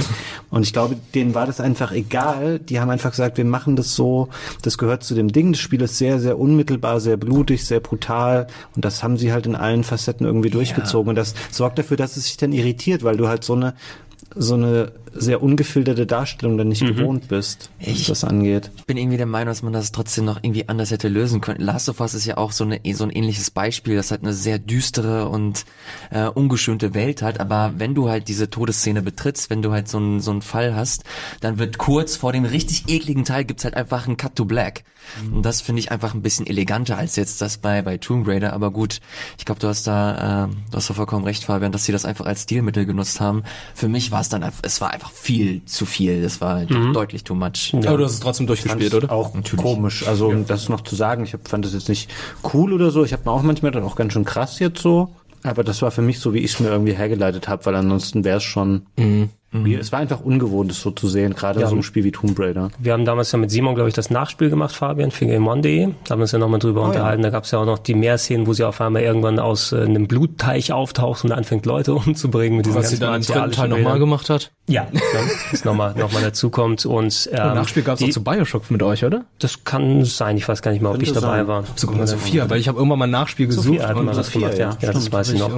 [0.51, 2.59] Und ich glaube, denen war das einfach egal.
[2.59, 4.29] Die haben einfach gesagt, wir machen das so,
[4.63, 5.53] das gehört zu dem Ding.
[5.53, 8.47] Das Spiel ist sehr, sehr unmittelbar, sehr blutig, sehr brutal.
[8.75, 11.18] Und das haben sie halt in allen Facetten irgendwie durchgezogen.
[11.19, 13.75] Das sorgt dafür, dass es sich dann irritiert, weil du halt so eine,
[14.35, 18.71] so eine sehr ungefilterte Darstellung dann nicht gewohnt bist, was Ich- das angeht.
[18.77, 21.61] Ich bin irgendwie der Meinung, dass man das trotzdem noch irgendwie anders hätte lösen können.
[21.61, 24.33] Last of Us ist ja auch so, eine, so ein ähnliches Beispiel, das halt eine
[24.33, 25.65] sehr düstere und
[26.11, 27.41] äh, ungeschönte Welt hat.
[27.41, 30.75] Aber wenn du halt diese Todesszene betrittst, wenn du halt so einen so einen Fall
[30.75, 31.05] hast,
[31.41, 34.85] dann wird kurz vor dem richtig ekligen Teil gibt's halt einfach einen Cut to Black.
[35.33, 38.53] Und das finde ich einfach ein bisschen eleganter als jetzt das bei bei Tomb Raider.
[38.53, 39.01] Aber gut,
[39.39, 42.05] ich glaube, du hast da, äh, du hast da vollkommen recht, Fabian, dass sie das
[42.05, 43.43] einfach als Stilmittel genutzt haben.
[43.75, 46.23] Für mich war es dann, einfach, es war einfach viel zu viel.
[46.23, 47.73] Das war halt deutlich too much.
[47.75, 49.13] Aber du hast es trotzdem durchgespielt, oder?
[49.13, 50.07] Auch komisch.
[50.07, 52.11] Also um das noch zu sagen, ich hab, fand das jetzt nicht
[52.53, 53.05] cool oder so.
[53.05, 55.09] Ich habe mir auch manchmal dann auch ganz schön krass jetzt so.
[55.45, 58.25] Aber das war für mich so, wie ich es mir irgendwie hergeleitet habe, weil ansonsten
[58.25, 58.83] wäre es schon.
[59.51, 62.39] Wie, es war einfach ungewohnt, es so zu sehen, gerade so ein Spiel wie Tomb
[62.39, 62.71] Raider.
[62.79, 65.87] Wir haben damals ja mit Simon, glaube ich, das Nachspiel gemacht, Fabian, für GameOne.de.
[66.05, 67.23] Da haben wir uns ja nochmal drüber unterhalten.
[67.23, 69.81] Da gab es ja auch noch die Mehrszenen, wo sie auf einmal irgendwann aus äh,
[69.81, 73.69] einem Blutteich auftaucht und anfängt, Leute umzubringen mit diesen Was sie dann im dritten Teil
[73.69, 74.53] nochmal gemacht hat.
[74.67, 75.01] Ja, ne,
[75.51, 76.85] das nochmal noch mal dazu kommt.
[76.85, 79.25] Und, ähm, Und Nachspiel gab es auch zu Bioshock mit euch, oder?
[79.39, 81.49] Das kann sein, ich weiß gar nicht mehr, ob ich dabei sein.
[81.49, 81.65] war.
[81.75, 84.41] Sogar Sophia, weil ich habe irgendwann mal ein Nachspiel gesucht Sophia hat und mal Sophia,
[84.41, 84.71] gemacht, ja.
[84.71, 85.13] ja, ja das stimmt.
[85.15, 85.57] weiß ich noch.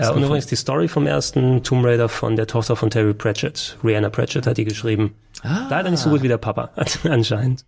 [0.00, 3.76] Ja, und übrigens die Story vom ersten Tomb Raider von der Tochter von Terry Pratchett.
[3.84, 5.14] Rihanna Pratchett hat die geschrieben.
[5.42, 6.70] Leider nicht so gut wie der Papa,
[7.04, 7.64] anscheinend.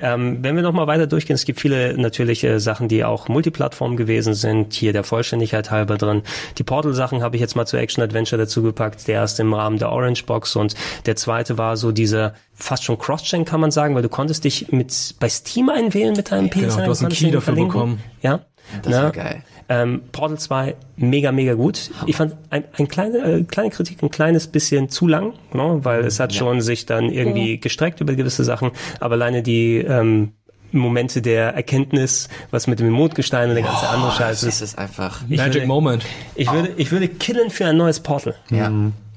[0.00, 4.34] Ähm, wenn wir nochmal weiter durchgehen, es gibt viele natürliche Sachen, die auch Multiplattform gewesen
[4.34, 4.72] sind.
[4.74, 6.22] Hier der Vollständigkeit halber drin.
[6.58, 9.08] Die Portal-Sachen habe ich jetzt mal zu Action Adventure dazu gepackt.
[9.08, 10.74] Der erste im Rahmen der Orange Box und
[11.06, 14.72] der zweite war so dieser fast schon Cross-Chain kann man sagen, weil du konntest dich
[14.72, 16.76] mit bei Steam einwählen mit deinem PS.
[16.76, 17.72] Genau, du hast einen Key dafür verlinken.
[17.72, 18.02] bekommen.
[18.22, 18.40] Ja.
[18.82, 19.42] Das Na, war geil.
[19.68, 21.90] Ähm, Portal 2 mega, mega gut.
[22.06, 25.80] Ich fand ein, ein kleine, äh, kleine Kritik ein kleines bisschen zu lang, ne?
[25.82, 28.70] weil es hat schon sich dann irgendwie gestreckt über gewisse Sachen,
[29.00, 30.32] aber alleine die ähm,
[30.72, 34.60] Momente der Erkenntnis, was mit dem Mondgestein und der ganze andere Das Scheiß ist.
[34.60, 35.22] ist einfach.
[35.28, 36.06] Ich Magic würde, Moment.
[36.34, 38.34] Ich würde, ich würde killen für ein neues Portal.
[38.50, 38.70] Ja.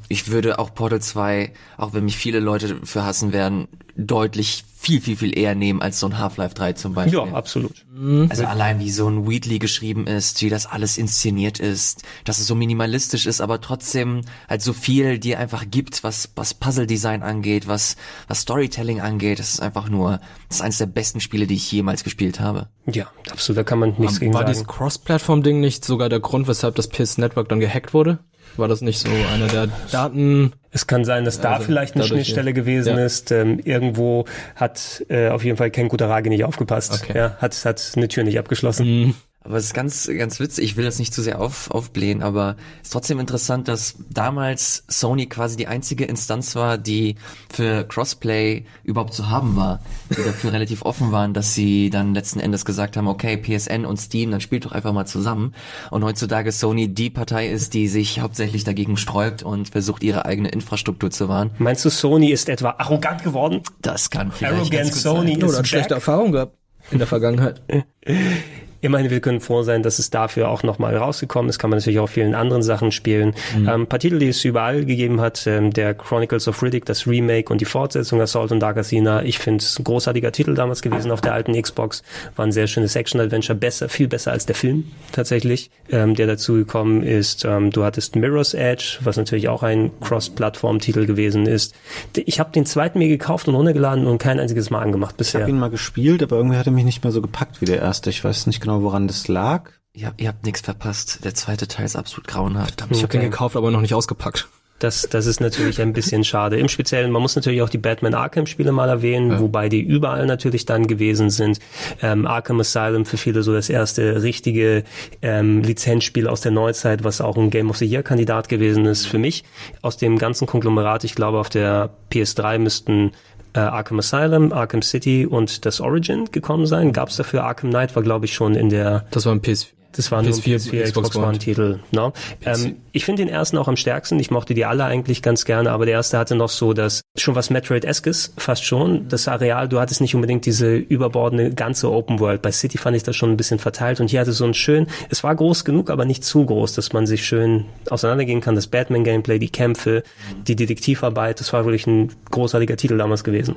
[0.09, 5.01] Ich würde auch Portal 2, auch wenn mich viele Leute für hassen werden, deutlich viel,
[5.01, 7.19] viel, viel eher nehmen als so ein Half-Life 3 zum Beispiel.
[7.19, 7.85] Ja, absolut.
[8.29, 12.47] Also allein wie so ein Wheatley geschrieben ist, wie das alles inszeniert ist, dass es
[12.47, 17.67] so minimalistisch ist, aber trotzdem halt so viel dir einfach gibt, was, was Puzzle-Design angeht,
[17.67, 19.37] was, was Storytelling angeht.
[19.39, 22.69] Das ist einfach nur, das ist eines der besten Spiele, die ich jemals gespielt habe.
[22.87, 23.57] Ja, absolut.
[23.57, 24.53] Da kann man nichts gegen War sagen.
[24.53, 28.19] dieses Cross-Plattform-Ding nicht sogar der Grund, weshalb das PS Network dann gehackt wurde?
[28.57, 30.53] War das nicht so einer der Daten?
[30.71, 33.05] Es kann sein, dass da Also vielleicht eine Schnittstelle gewesen Ja.
[33.05, 33.31] ist.
[33.31, 37.01] Ähm, irgendwo hat äh, auf jeden Fall Ken Kutaragi nicht aufgepasst.
[37.03, 37.17] Okay.
[37.17, 39.15] Ja, hat, hat eine Tür nicht abgeschlossen.
[39.41, 40.65] Aber es ist ganz, ganz witzig.
[40.65, 44.83] Ich will das nicht zu sehr auf, aufblähen, aber es ist trotzdem interessant, dass damals
[44.89, 47.15] Sony quasi die einzige Instanz war, die
[47.51, 49.79] für Crossplay überhaupt zu haben war.
[50.09, 53.95] Die dafür relativ offen waren, dass sie dann letzten Endes gesagt haben, okay, PSN und
[53.97, 55.55] Steam, dann spielt doch einfach mal zusammen.
[55.89, 60.49] Und heutzutage Sony die Partei ist, die sich hauptsächlich dagegen sträubt und versucht, ihre eigene
[60.49, 61.51] Infrastruktur zu wahren.
[61.59, 63.61] Meinst du, Sony ist etwa arrogant geworden?
[63.81, 65.41] Das kann vielleicht Arrogant ganz gut Sony sein.
[65.41, 65.93] Ist da hat schlechte.
[65.93, 66.57] Erfahrungen gehabt
[66.91, 67.61] in der Vergangenheit.
[68.81, 71.59] Immerhin, wir können froh sein, dass es dafür auch nochmal rausgekommen ist.
[71.59, 73.33] Kann man natürlich auch vielen anderen Sachen spielen.
[73.55, 75.45] Ähm, ein paar Titel, die es überall gegeben hat.
[75.47, 79.23] Ähm, der Chronicles of Riddick, das Remake und die Fortsetzung Assault und Dark Athena.
[79.23, 82.03] Ich finde es ein großartiger Titel damals gewesen auf der alten Xbox.
[82.35, 83.57] War ein sehr schönes Action-Adventure.
[83.57, 87.45] Besser, viel besser als der Film tatsächlich, ähm, der dazu gekommen ist.
[87.45, 91.73] Ähm, du hattest Mirror's Edge, was natürlich auch ein Cross-Plattform-Titel gewesen ist.
[92.15, 95.43] Ich habe den zweiten mir gekauft und runtergeladen und kein einziges Mal angemacht Ich habe
[95.43, 95.47] bisher.
[95.47, 98.09] ihn mal gespielt, aber irgendwie hat er mich nicht mehr so gepackt wie der erste.
[98.09, 99.71] Ich weiß nicht genau, woran das lag.
[99.93, 101.25] Ihr, habt- ihr habt nichts verpasst.
[101.25, 102.83] Der zweite Teil ist absolut grauenhaft.
[102.91, 103.19] Ich habe Okay.
[103.19, 104.47] den gekauft, aber noch nicht ausgepackt.
[104.77, 106.57] Das, das ist natürlich ein bisschen schade.
[106.57, 110.25] Im Speziellen, man muss natürlich auch die Batman Arkham Spiele mal erwähnen, wobei die überall
[110.25, 111.59] natürlich dann gewesen sind.
[112.01, 114.85] Ähm, Arkham Asylum für viele so das erste richtige
[115.21, 119.05] ähm, Lizenzspiel aus der Neuzeit, was auch ein Game of the Year Kandidat gewesen ist.
[119.05, 119.43] Für mich
[119.81, 123.11] aus dem ganzen Konglomerat, ich glaube auf der PS3 müssten
[123.59, 126.93] äh, Arkham Asylum, Arkham City und das Origin gekommen sein.
[126.93, 129.73] Gab es dafür Arkham Knight, war glaube ich schon in der Das war ein PS.
[129.91, 131.37] Das war nur ein PS4, PS4, Xbox, Xbox One.
[131.39, 131.79] Titel.
[131.91, 132.13] No?
[132.45, 134.19] Ähm, ich finde den ersten auch am stärksten.
[134.19, 137.35] Ich mochte die alle eigentlich ganz gerne, aber der erste hatte noch so das schon
[137.35, 139.07] was Metroid-eskes, fast schon.
[139.07, 142.41] Das Areal, du hattest nicht unbedingt diese überbordene ganze Open World.
[142.41, 144.87] Bei City fand ich das schon ein bisschen verteilt und hier hatte so ein schön,
[145.09, 148.55] es war groß genug, aber nicht zu groß, dass man sich schön auseinandergehen kann.
[148.55, 150.03] Das Batman-Gameplay, die Kämpfe,
[150.47, 153.55] die Detektivarbeit, das war wirklich ein großartiger Titel damals gewesen.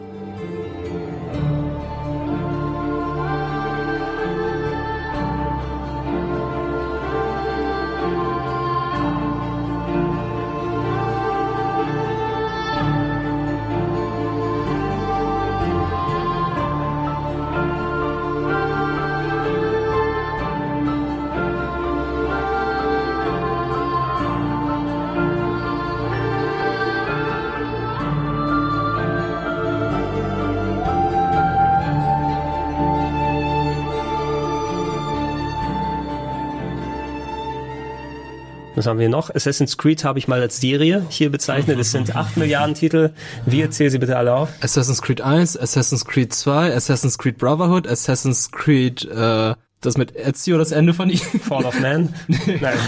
[39.13, 39.33] Noch?
[39.33, 41.79] Assassin's Creed habe ich mal als Serie hier bezeichnet.
[41.79, 43.11] Es sind acht Milliarden Titel.
[43.47, 44.49] Wir zählen sie bitte alle auf.
[44.61, 50.59] Assassin's Creed 1, Assassin's Creed 2, Assassin's Creed Brotherhood, Assassin's Creed, äh, das mit Ezio,
[50.59, 51.19] das Ende von ihm.
[51.19, 52.15] Fall of Man.
[52.61, 52.79] Nein.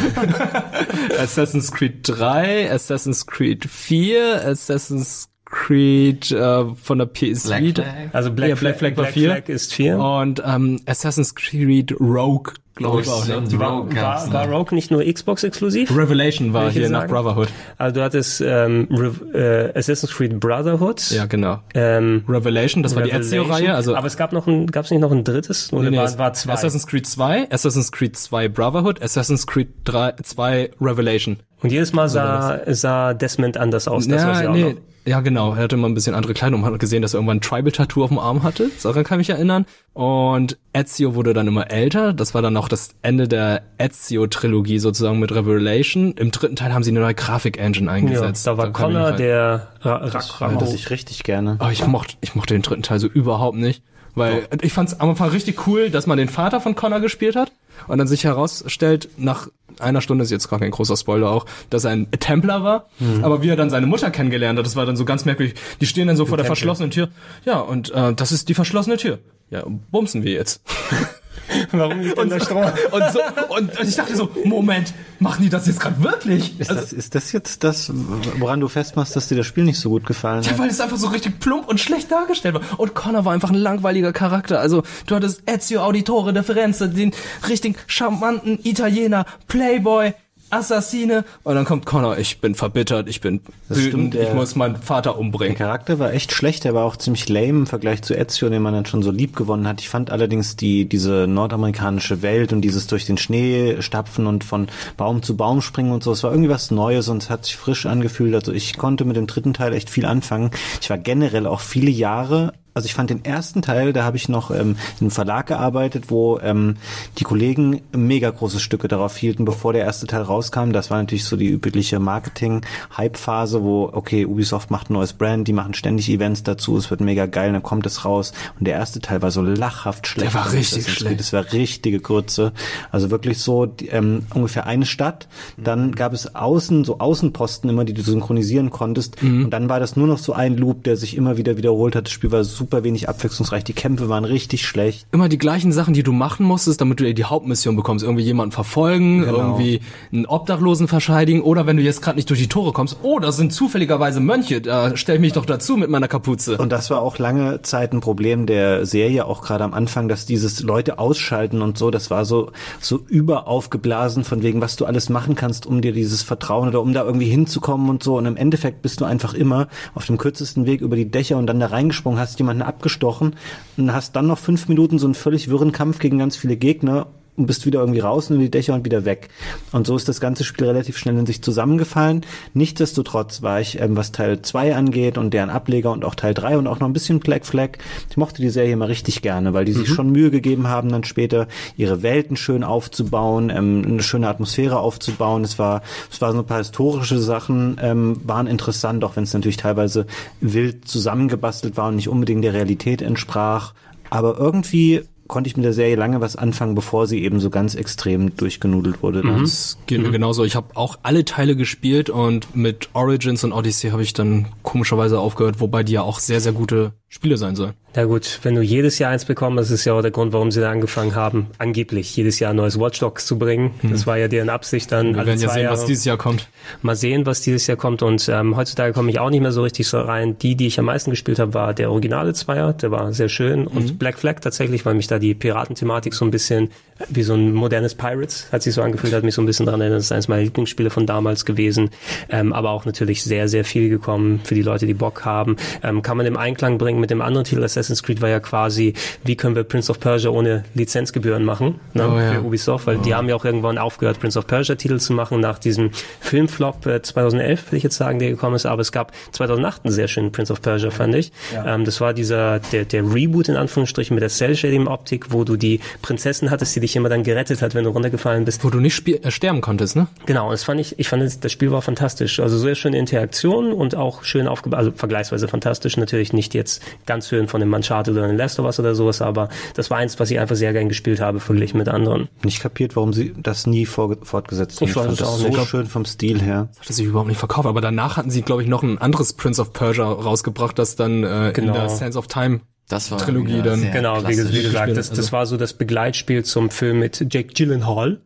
[1.21, 7.83] Assassin's Creed 3, Assassin's Creed 4, Assassin's Creed äh, von der PS Black Vita.
[7.83, 8.09] Flag.
[8.13, 9.31] Also Black, Ja, Black Flag war vier.
[9.31, 9.99] Flag ist vier.
[9.99, 13.59] Und ähm, Assassin's Creed Rogue, glaube ich, Oh, war auch, ne?
[13.59, 14.59] war, Rogue gab's war, war noch.
[14.59, 15.91] Rogue nicht nur Xbox exklusiv?
[15.97, 17.13] Revelation war ich hier jetzt nach sagen?
[17.13, 17.49] Brotherhood.
[17.79, 21.11] Also du hattest ähm, Re äh, Assassin's Creed Brotherhood.
[21.11, 21.61] Ja, genau.
[21.75, 23.47] Ähm, Revelation, das war die Revelation.
[23.47, 23.75] Ezio-Reihe.
[23.75, 25.73] Also Aber es gab noch ein, gab es nicht noch ein drittes?
[25.73, 26.53] Oder Nee, nee, war, war zwei?
[26.53, 31.37] Assassin's Creed 2, Assassin's Creed 2 Brotherhood, Assassin's Creed 3, 2 Revelation.
[31.63, 34.07] Und jedes Mal sah, sah Desmond anders aus.
[34.07, 34.81] Das ich ja, auch nee, noch.
[35.07, 35.55] ja, genau.
[35.55, 36.61] Er hatte immer ein bisschen andere Kleidung.
[36.61, 38.71] Man hat gesehen, dass er irgendwann ein Tribal-Tattoo auf dem Arm hatte.
[38.83, 39.65] Daran kann ich mich erinnern.
[39.95, 42.13] Und Ezio wurde dann immer älter.
[42.13, 46.13] Das war dann auch das Ende der Ezio-Trilogie sozusagen mit Revelation.
[46.13, 48.47] Im dritten Teil haben sie eine neue Grafik-Engine Ja, eingesetzt.
[48.47, 51.59] da war mich Connor, der Ra Ra Das ich richtig gerne.
[51.61, 53.83] Oh, ich mochte, ich mochte den dritten Teil so überhaupt nicht.
[54.17, 57.35] Weil ich fand es am Anfang richtig cool, dass man den Vater von Connor gespielt
[57.35, 57.51] hat
[57.89, 59.49] und dann sich herausstellt, nach
[59.81, 62.87] einer Stunde ist jetzt gar kein großer Spoiler auch, dass er ein Templer war,
[63.23, 65.57] aber wie er dann seine Mutter kennengelernt hat, das war dann so ganz merkwürdig.
[65.81, 66.57] Die stehen dann so vor der Tempel.
[66.57, 67.09] verschlossenen Tür.
[67.45, 69.19] Ja, und äh, das ist die verschlossene Tür.
[69.51, 70.63] Ja, bumsen wir jetzt.
[71.73, 72.65] Warum liegt denn Und, der Strom?
[72.91, 73.21] und, so,
[73.55, 76.59] und, und ich dachte so, Moment, machen die das jetzt gerade wirklich?
[76.59, 77.91] Ist, Also, das, ist das jetzt das,
[78.39, 80.59] woran du festmachst, dass dir das Spiel nicht so gut gefallen ja, hat?
[80.59, 82.63] weil es einfach so richtig plump und schlecht dargestellt war.
[82.79, 84.61] Und Connor war einfach ein langweiliger Charakter.
[84.61, 87.13] Also du hattest Ezio Auditore de Firenze, den
[87.49, 90.15] richtig charmanten Italiener, Playboy,
[90.55, 91.25] Assassine.
[91.43, 94.77] Und dann kommt Connor, ich bin verbittert, ich bin Das wütend, ich der- muss meinen
[94.77, 95.57] Vater Der umbringen.
[95.57, 98.73] Charakter war echt schlecht, der war auch ziemlich lame im Vergleich zu Ezio, den man
[98.75, 99.81] dann schon so lieb gewonnen hat.
[99.81, 104.69] Ich fand allerdings die, diese nordamerikanische Welt und dieses durch den Schnee stapfen und von
[104.97, 107.57] Baum zu Baum springen und so, es war irgendwie was Neues und es hat sich
[107.57, 108.35] frisch angefühlt.
[108.35, 110.51] Also ich konnte mit dem dritten Teil echt viel anfangen.
[110.81, 114.29] Ich war generell auch viele Jahre also ich fand den ersten Teil, da habe ich
[114.29, 116.77] noch ähm, in einem Verlag gearbeitet, wo ähm,
[117.19, 120.73] die Kollegen mega große Stücke darauf hielten, bevor der erste Teil rauskam.
[120.73, 125.53] Das war natürlich so die übliche Marketing-Hype-Phase, wo, okay, Ubisoft macht ein neues Brand, die
[125.53, 128.33] machen ständig Events dazu, es wird mega geil, dann kommt es raus.
[128.59, 130.35] Und der erste Teil war so lachhaft schlecht.
[130.35, 131.21] Der war richtig Das schlecht.
[131.21, 132.53] Das war richtige Grütze.
[132.91, 135.29] Also wirklich so die, ähm, ungefähr eine Stadt.
[135.57, 139.23] Dann gab es außen, so Außenposten immer, die du synchronisieren konntest.
[139.23, 142.07] Und dann war das nur noch so ein Loop, der sich immer wieder wiederholt hat.
[142.07, 143.65] Das Spiel war super wenig abwechslungsreich.
[143.65, 145.07] Die Kämpfe waren richtig schlecht.
[145.13, 148.05] Immer die gleichen Sachen, die du machen musstest, damit du die Hauptmission bekommst.
[148.05, 149.37] Irgendwie jemanden verfolgen, Genau.
[149.39, 149.81] irgendwie
[150.13, 153.33] einen Obdachlosen verscheidigen oder wenn du jetzt gerade nicht durch die Tore kommst, oh, da
[153.33, 156.59] sind zufälligerweise Mönche, da stell ich mich doch dazu mit meiner Kapuze.
[156.59, 160.27] Und das war auch lange Zeit ein Problem der Serie, auch gerade am Anfang, dass
[160.27, 162.51] dieses Leute ausschalten und so, das war so,
[162.81, 166.93] so überaufgeblasen von wegen, was du alles machen kannst, um dir dieses Vertrauen oder um
[166.93, 168.17] da irgendwie hinzukommen und so.
[168.17, 171.47] Und im Endeffekt bist du einfach immer auf dem kürzesten Weg über die Dächer und
[171.47, 173.37] dann da reingesprungen, hast jemanden abgestochen
[173.77, 177.07] und hast dann noch fünf Minuten so einen völlig wirren Kampf gegen ganz viele Gegner
[177.37, 179.29] und bist wieder irgendwie raus und in die Dächer und wieder weg.
[179.73, 182.25] Und so ist das ganze Spiel relativ schnell in sich zusammengefallen.
[182.53, 186.59] Nichtsdestotrotz war ich, ähm, was Teil 2 angeht und deren Ableger und auch Teil 3
[186.59, 187.79] und auch noch ein bisschen Black Flag,
[188.11, 191.05] ich mochte die Serie immer richtig gerne, weil die sich schon Mühe gegeben haben, dann
[191.05, 195.45] später ihre Welten schön aufzubauen, ähm, eine schöne Atmosphäre aufzubauen.
[195.45, 199.35] Es war, es waren so ein paar historische Sachen, ähm, waren interessant, auch wenn es
[199.35, 200.07] natürlich teilweise
[200.41, 203.75] wild zusammengebastelt war und nicht unbedingt der Realität entsprach.
[204.11, 207.75] Aber irgendwie konnte ich mit der Serie lange was anfangen, bevor sie eben so ganz
[207.75, 209.23] extrem durchgenudelt wurde.
[209.23, 209.41] dann.
[209.41, 210.45] Das geht mir genauso.
[210.45, 215.19] Ich habe auch alle Teile gespielt und mit Origins und Odyssey habe ich dann komischerweise
[215.19, 217.75] aufgehört, wobei die ja auch sehr, sehr gute Spiele sein sollen.
[217.97, 220.51] Na gut, wenn du jedes Jahr eins bekommst, das ist ja auch der Grund, warum
[220.51, 223.71] sie da angefangen haben, angeblich jedes Jahr ein neues Watch Dogs zu bringen.
[223.85, 225.13] Das war ja deren Absicht dann.
[225.13, 225.87] Wir alle werden ja sehen, was Jahre.
[225.87, 226.49] dieses Jahr kommt.
[226.83, 228.03] Mal sehen, was dieses Jahr kommt.
[228.03, 230.37] Und ähm, heutzutage komme ich auch nicht mehr so richtig so rein.
[230.39, 232.73] Die, die ich am meisten gespielt habe, war der originale Zweier.
[232.73, 233.69] Der war sehr schön.
[233.69, 236.71] Und Black Flag tatsächlich, weil mich da die Piratenthematik so ein bisschen
[237.09, 239.81] wie so ein modernes Pirates hat sich so angefühlt, hat mich so ein bisschen dran
[239.81, 239.99] erinnert.
[239.99, 241.91] Das ist eines meiner Lieblingsspiele von damals gewesen.
[242.29, 245.57] Ähm, aber auch natürlich sehr, sehr viel gekommen für die Leute, die Bock haben.
[245.83, 247.65] Ähm, kann man im Einklang bringen mit dem anderen Titel.
[247.65, 248.95] Assassin's Creed war ja quasi,
[249.25, 252.33] wie können wir Prince of Persia ohne Lizenzgebühren machen ne, Oh ja.
[252.35, 255.41] für Ubisoft, weil die haben ja auch irgendwann aufgehört, Prince of Persia Titel zu machen
[255.41, 255.91] nach diesem
[256.21, 258.67] Filmflop äh, 2011, will ich jetzt sagen, der gekommen ist.
[258.67, 261.33] Aber es gab 2008 einen sehr schönen Prince of Persia, fand ich.
[261.67, 265.81] Ähm, das war dieser, der, der Reboot in Anführungsstrichen mit der Cell-Shading-Optik, wo du die
[266.01, 268.63] Prinzessin hattest, die dich immer dann gerettet hat, wenn du runtergefallen bist.
[268.65, 270.07] Wo du nicht spiel äh, sterben konntest, ne?
[270.27, 272.41] Genau, das fand ich, ich fand das, das Spiel war fantastisch.
[272.41, 275.97] Also sehr schöne Interaktion und auch schön aufgebaut, also vergleichsweise fantastisch.
[275.97, 279.23] Natürlich nicht jetzt ganz höhen von dem Uncharted oder dem Last of Us oder sowas,
[279.23, 282.29] aber das war eins, was ich einfach sehr gern gespielt habe, verglichen mit anderen.
[282.43, 284.89] Nicht kapiert, warum sie das nie fortgesetzt haben.
[284.89, 285.67] Ich weiß fand es das auch so nicht.
[285.69, 286.69] schön vom Stil her.
[286.79, 287.67] Das hat sich überhaupt nicht verkauft.
[287.67, 291.25] Aber danach hatten sie, glaube ich, noch ein anderes Prince of Persia rausgebracht, das dann
[291.25, 291.73] äh, in Genau.
[291.73, 293.91] der Sense of Time Das war Trilogie dann.
[293.93, 298.21] Genau, wie, gesagt, das, das also- war so das Begleitspiel zum Film mit Jake Gyllenhaal.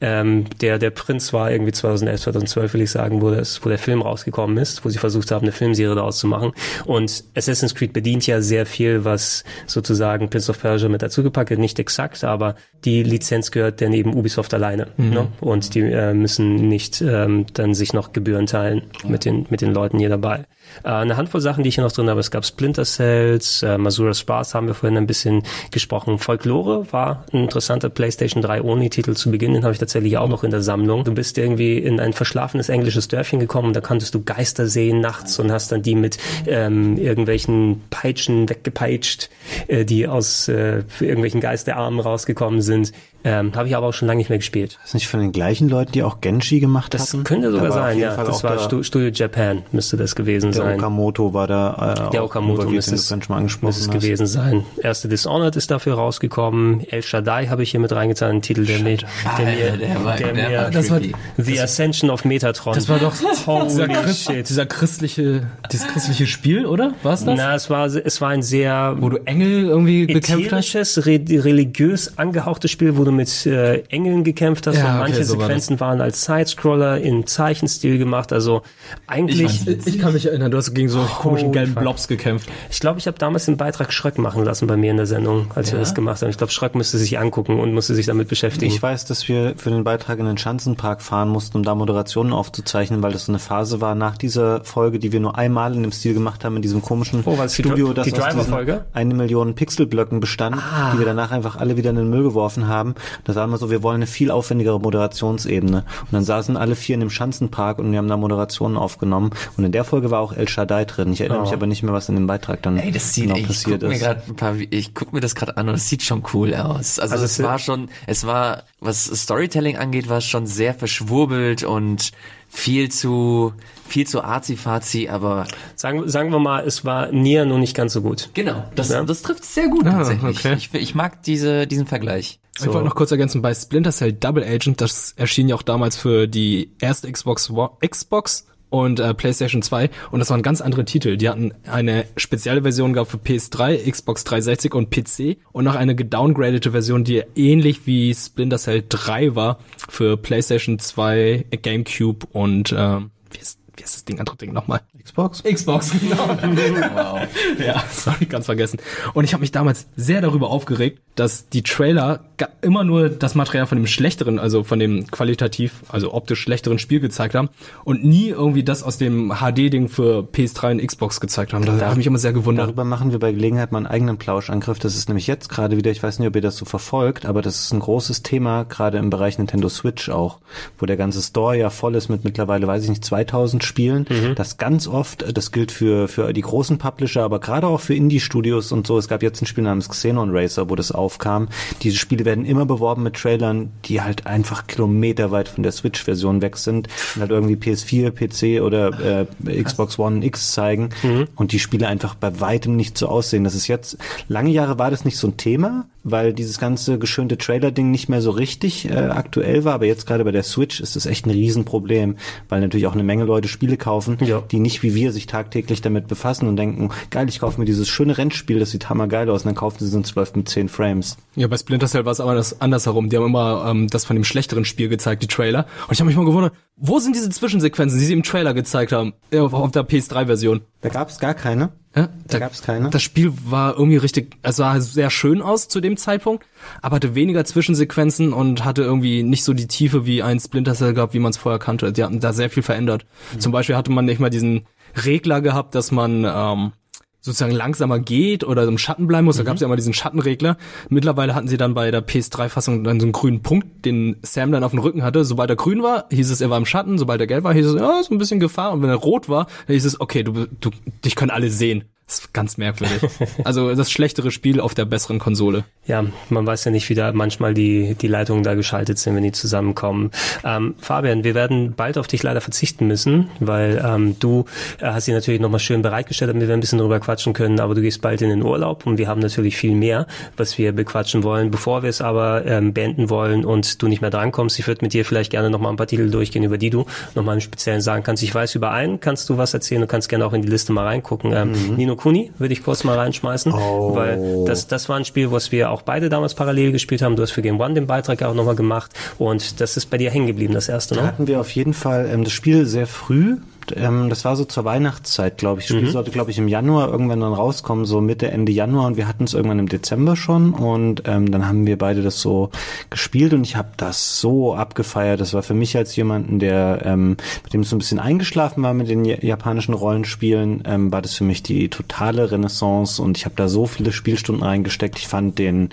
[0.00, 3.78] Ähm, der, der Prinz war irgendwie 2011, 2012, will ich sagen, wo, das, wo der
[3.78, 6.52] Film rausgekommen ist, wo sie versucht haben, eine Filmserie daraus zu machen.
[6.86, 11.58] Und Assassin's Creed bedient ja sehr viel, was sozusagen Prince of Persia mit dazugepackt hat.
[11.58, 12.54] Nicht exakt, aber
[12.84, 14.88] die Lizenz gehört dann eben Ubisoft alleine.
[14.96, 15.28] Ne?
[15.40, 19.72] Und die äh, müssen nicht ähm, dann sich noch Gebühren teilen mit den, mit den
[19.72, 20.46] Leuten hier dabei.
[20.84, 22.20] Äh, eine Handvoll Sachen, die ich hier noch drin habe.
[22.20, 26.18] Es gab Splinter Cells, äh, Masura Spaß haben wir vorhin ein bisschen gesprochen.
[26.18, 29.54] Folklore war ein interessanter PlayStation 3 Only-Titel zu Beginn.
[29.54, 31.04] Den habe ich tatsächlich auch noch in der Sammlung.
[31.04, 35.38] Du bist irgendwie in ein verschlafenes englisches Dörfchen gekommen da konntest du Geister sehen nachts
[35.38, 39.30] und hast dann die mit ähm, irgendwelchen Peitschen weggepeitscht,
[39.66, 42.92] äh, die aus äh, irgendwelchen Geisterarmen rausgekommen sind.
[43.22, 44.78] Ähm, Habe ich aber auch schon lange nicht mehr gespielt.
[44.80, 47.24] Das ist nicht von den gleichen Leuten, die auch Genji gemacht Das hatten?
[47.24, 48.12] könnte Da sogar sein, ja.
[48.12, 50.78] Fall Das war der, Stu Studio Japan, müsste das gewesen der sein.
[50.78, 53.90] Okamoto war da äh, Der auch Okamoto müsste es, schon mal müsste angesprochen es hast.
[53.90, 54.64] gewesen sein.
[54.82, 56.80] Erste Dishonored ist dafür rausgekommen.
[56.90, 60.16] El Shaddai habe ich hier mit reingetan, einen Titel, der mir, der mir, der war-
[60.16, 61.00] der der mir, war Das war-.
[61.36, 62.74] The Ascension of Metatron.
[62.74, 63.12] Das war doch
[63.68, 66.92] dieser, Christ, dieser christliche, dieses christliche Spiel, oder?
[67.02, 67.36] War es das?
[67.36, 71.06] Na, es war, es war ein sehr Wo du Engel irgendwie bekämpft hast?
[71.06, 75.36] religiös angehauchtes Spiel, wo du mit äh, Engeln gekämpft hast Ja, und okay, manche so
[75.38, 78.32] war Sequenzen waren als Sidescroller in Zeichenstil gemacht.
[78.32, 78.62] Also
[79.06, 81.82] eigentlich, fand's Ich kann mich erinnern, du hast gegen so komischen Holy gelben fuck.
[81.82, 82.48] Blobs gekämpft.
[82.70, 85.50] ich glaube, ich habe damals den Beitrag Schröck machen lassen bei mir in der Sendung,
[85.54, 86.30] als wir das gemacht haben.
[86.30, 88.70] Ich glaube, Schröck müsste sich angucken und musste sich damit beschäftigen.
[88.72, 92.32] Ich weiß, dass wir für den Beitrag in den Schanzenpark fahren mussten, um da Moderationen
[92.32, 95.82] aufzuzeichnen, weil das so eine Phase war nach dieser Folge, die wir nur einmal in
[95.82, 98.46] dem Stil gemacht haben, in diesem komischen Oh, war die Studio, Dri- das die aus
[98.92, 100.92] eine Million Pixelblöcken bestand, Ah.
[100.92, 102.94] die wir danach einfach alle wieder in den Müll geworfen haben.
[103.24, 105.78] Da sagen wir so, wir wollen eine viel aufwendigere Moderationsebene.
[106.00, 109.30] Und dann saßen alle vier in dem Schanzenpark und wir haben da Moderationen aufgenommen.
[109.56, 111.12] Und in der Folge war auch El Shaddai drin.
[111.12, 113.36] Ich erinnere mich aber nicht mehr, was in dem Beitrag dann Ey, das sieht, genau
[113.36, 114.04] ey, passiert guck mir ist.
[114.04, 116.98] ein paar, ich guck mir das gerade an und es sieht schon cool aus.
[116.98, 120.74] Also, Also es es- war schon, es war, was Storytelling angeht, war es schon sehr
[120.74, 122.12] verschwurbelt und
[122.48, 123.52] viel zu,
[123.90, 125.46] viel zu arzi-fazi, aber
[125.76, 128.30] sagen, sagen wir mal, es war Nier nur nicht ganz so gut.
[128.34, 129.02] genau, das, Ja.
[129.02, 130.38] das trifft sehr gut Ah, tatsächlich.
[130.38, 130.54] okay.
[130.56, 132.40] Ich, ich mag diese, diesen Vergleich.
[132.58, 135.96] Ich wollte noch kurz ergänzen, bei Splinter Cell Double Agent, das erschien ja auch damals
[135.96, 140.84] für die erste Xbox One- Xbox und äh, PlayStation 2 und das waren ganz andere
[140.84, 141.16] Titel.
[141.16, 145.94] Die hatten eine spezielle Version gehabt für PS3, Xbox 360 und PC und noch eine
[145.96, 149.58] gedowngradete Version, die ähnlich wie Splinter Cell 3 war
[149.88, 154.82] für PlayStation 2, GameCube und ähm, wie ist, wie ist das Ding andere Ding nochmal?
[155.10, 155.42] Xbox?
[155.42, 156.38] Xbox, genau.
[156.94, 157.20] Wow.
[157.58, 158.78] Ja, sorry, ganz vergessen.
[159.14, 162.20] Und ich habe mich damals sehr darüber aufgeregt, dass die Trailer
[162.62, 167.00] immer nur das Material von dem schlechteren, also von dem qualitativ, also optisch schlechteren Spiel
[167.00, 167.48] gezeigt haben
[167.84, 171.64] und nie irgendwie das aus dem HD-Ding für PS3 und Xbox gezeigt haben.
[171.64, 172.66] Da habe ich mich immer sehr gewundert.
[172.66, 174.78] Darüber machen wir bei Gelegenheit mal einen eigenen Plauschangriff.
[174.78, 177.42] Das ist nämlich jetzt gerade wieder, ich weiß nicht, ob ihr das so verfolgt, aber
[177.42, 180.38] das ist ein großes Thema, gerade im Bereich Nintendo Switch auch,
[180.78, 184.06] wo der ganze Store ja voll ist mit mittlerweile, weiß ich nicht, 2000 Spielen.
[184.34, 187.94] Das ganz oft, äh, das gilt für, für die großen Publisher, aber gerade auch für
[187.94, 188.98] Indie-Studios und so.
[188.98, 191.48] Es gab jetzt ein Spiel namens Xenon Racer, wo das aufkam.
[191.82, 196.56] Diese Spiele werden immer beworben mit Trailern, die halt einfach kilometerweit von der Switch-Version weg
[196.56, 200.90] sind und halt irgendwie PS4, PC oder äh, Xbox One X zeigen
[201.36, 203.44] und die Spiele einfach bei weitem nicht so aussehen.
[203.44, 203.98] Das ist jetzt,
[204.28, 208.22] lange Jahre war das nicht so ein Thema, weil dieses ganze geschönte Trailer-Ding nicht mehr
[208.22, 211.30] so richtig äh, aktuell war, aber jetzt gerade bei der Switch ist das echt ein
[211.30, 212.16] Riesenproblem,
[212.48, 214.42] weil natürlich auch eine Menge Leute Spiele kaufen, Ja.
[214.50, 217.88] die nicht wie wir sich tagtäglich damit befassen und denken, geil, ich kaufe mir dieses
[217.88, 220.68] schöne Rennspiel, das sieht hammergeil aus und dann kaufen sie so ein 12 mit 10
[220.68, 221.16] Frames.
[221.36, 223.08] Ja, bei Splinter Cell war es aber das andersherum.
[223.08, 225.66] Die haben immer ähm, das von dem schlechteren Spiel gezeigt, die Trailer.
[225.86, 228.92] Und ich habe mich mal gewundert, wo sind diese Zwischensequenzen, die sie im Trailer gezeigt
[228.92, 229.12] haben?
[229.32, 230.60] Auf der PS3-Version.
[230.80, 231.70] Da gab es gar keine.
[231.94, 232.90] Ja, Da gab's keine.
[232.90, 236.46] Das Spiel war irgendwie richtig, es sah sehr schön aus zu dem Zeitpunkt,
[236.82, 240.94] aber hatte weniger Zwischensequenzen und hatte irgendwie nicht so die Tiefe wie ein Splinter Cell
[240.94, 241.92] gehabt, wie man es vorher kannte.
[241.92, 243.06] Die hatten da sehr viel verändert.
[243.38, 244.66] Zum Beispiel hatte man nicht mal diesen
[245.04, 246.72] Regler gehabt, dass man ähm,
[247.20, 249.36] sozusagen langsamer geht oder im Schatten bleiben muss.
[249.36, 250.56] Da gab es ja immer diesen Schattenregler.
[250.88, 254.64] Mittlerweile hatten sie dann bei der PS3-Fassung dann so einen grünen Punkt, den Sam dann
[254.64, 255.24] auf dem Rücken hatte.
[255.24, 256.98] Sobald er grün war, hieß es, er war im Schatten.
[256.98, 258.72] Sobald er gelb war, hieß es, ja, ist ein bisschen Gefahr.
[258.72, 260.70] Und wenn er rot war, dann hieß es, okay, du, du
[261.04, 261.84] dich können alle sehen.
[262.10, 263.08] Das ist ganz merkwürdig.
[263.44, 265.62] also das schlechtere Spiel auf der besseren Konsole.
[265.86, 269.22] Ja, man weiß ja nicht, wie da manchmal die, die Leitungen da geschaltet sind, wenn
[269.22, 270.10] die zusammenkommen.
[270.42, 274.44] Ähm, Fabian, wir werden bald auf dich leider verzichten müssen, weil ähm, du
[274.80, 277.76] äh, hast sie natürlich nochmal schön bereitgestellt, damit wir ein bisschen drüber quatschen können, aber
[277.76, 281.22] du gehst bald in den Urlaub und wir haben natürlich viel mehr, was wir bequatschen
[281.22, 281.52] wollen.
[281.52, 284.94] Bevor wir es aber ähm, beenden wollen und du nicht mehr drankommst, ich würde mit
[284.94, 288.02] dir vielleicht gerne nochmal ein paar Titel durchgehen, über die du nochmal einen speziellen sagen
[288.02, 288.24] kannst.
[288.24, 290.72] Ich weiß, über einen kannst du was erzählen, du kannst gerne auch in die Liste
[290.72, 291.32] mal reingucken.
[291.32, 293.94] Ähm, Nino Kuni würde ich kurz mal reinschmeißen, Oh.
[293.94, 297.14] weil das, das war ein Spiel, was wir auch beide damals parallel gespielt haben.
[297.16, 300.10] Du hast für Game One den Beitrag auch nochmal gemacht und das ist bei dir
[300.10, 301.06] hängen geblieben, das erste, Da ne?
[301.06, 303.36] hatten wir auf jeden Fall ähm, das Spiel sehr früh.
[303.76, 305.68] Ähm, das war so zur Weihnachtszeit, glaube ich.
[305.68, 308.86] Das Spiel sollte, glaube ich, im Januar irgendwann dann rauskommen, so Mitte, Ende Januar.
[308.86, 310.52] Und wir hatten es irgendwann im Dezember schon.
[310.52, 312.50] Und ähm, dann haben wir beide das so
[312.90, 313.32] gespielt.
[313.32, 315.20] Und ich habe das so abgefeiert.
[315.20, 318.62] Das war für mich als jemanden, der ähm, mit dem es so ein bisschen eingeschlafen
[318.62, 323.00] war mit den ja- japanischen Rollenspielen, ähm, war das für mich die totale Renaissance.
[323.02, 324.98] Und ich habe da so viele Spielstunden reingesteckt.
[324.98, 325.70] Ich fand den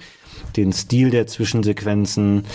[0.56, 2.46] den Stil der Zwischensequenzen